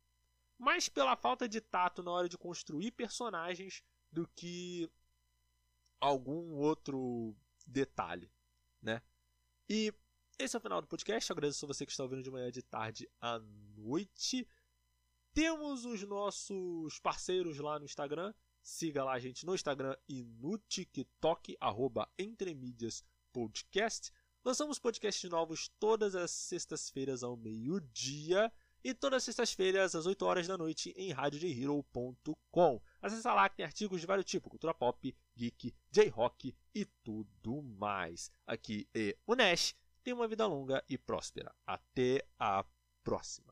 mais 0.57 0.89
pela 0.89 1.15
falta 1.15 1.47
de 1.47 1.61
tato 1.61 2.01
na 2.01 2.11
hora 2.11 2.27
de 2.27 2.37
construir 2.37 2.91
personagens 2.91 3.83
do 4.11 4.27
que 4.35 4.89
algum 5.99 6.55
outro 6.55 7.35
detalhe, 7.65 8.31
né? 8.81 9.01
E 9.69 9.93
esse 10.39 10.55
é 10.55 10.59
o 10.59 10.61
final 10.61 10.81
do 10.81 10.87
podcast. 10.87 11.29
Eu 11.29 11.33
agradeço 11.35 11.65
a 11.65 11.67
você 11.67 11.85
que 11.85 11.91
está 11.91 12.03
ouvindo 12.03 12.23
de 12.23 12.31
manhã, 12.31 12.51
de 12.51 12.61
tarde 12.61 13.07
à 13.19 13.39
noite. 13.75 14.47
Temos 15.33 15.85
os 15.85 16.01
nossos 16.03 16.99
parceiros 16.99 17.57
lá 17.59 17.77
no 17.77 17.85
Instagram. 17.85 18.33
Siga 18.67 19.01
lá 19.01 19.13
a 19.13 19.19
gente 19.19 19.45
no 19.45 19.55
Instagram 19.55 19.95
e 20.09 20.25
no 20.25 20.57
TikTok, 20.57 21.55
arroba 21.57 22.05
Entremídias 22.19 23.01
Podcast. 23.31 24.11
Lançamos 24.43 24.77
podcasts 24.77 25.29
novos 25.29 25.69
todas 25.79 26.15
as 26.15 26.31
sextas-feiras 26.31 27.23
ao 27.23 27.37
meio-dia 27.37 28.51
e 28.83 28.93
todas 28.93 29.19
as 29.19 29.23
sextas-feiras 29.23 29.95
às 29.95 30.05
8 30.05 30.21
horas 30.25 30.47
da 30.47 30.57
noite 30.57 30.93
em 30.97 31.13
radiojhero.com. 31.13 32.81
Acesse 33.01 33.25
lá 33.25 33.47
que 33.47 33.55
tem 33.55 33.65
artigos 33.65 34.01
de 34.01 34.05
vários 34.05 34.25
tipos, 34.25 34.49
cultura 34.49 34.73
pop, 34.73 35.15
geek, 35.33 35.73
J-rock 35.89 36.53
e 36.75 36.83
tudo 37.05 37.61
mais. 37.61 38.29
Aqui 38.45 38.85
é 38.93 39.17
o 39.25 39.33
Nash. 39.33 39.75
Tenha 40.03 40.13
uma 40.13 40.27
vida 40.27 40.45
longa 40.45 40.83
e 40.89 40.97
próspera. 40.97 41.55
Até 41.65 42.27
a 42.37 42.65
próxima. 43.01 43.46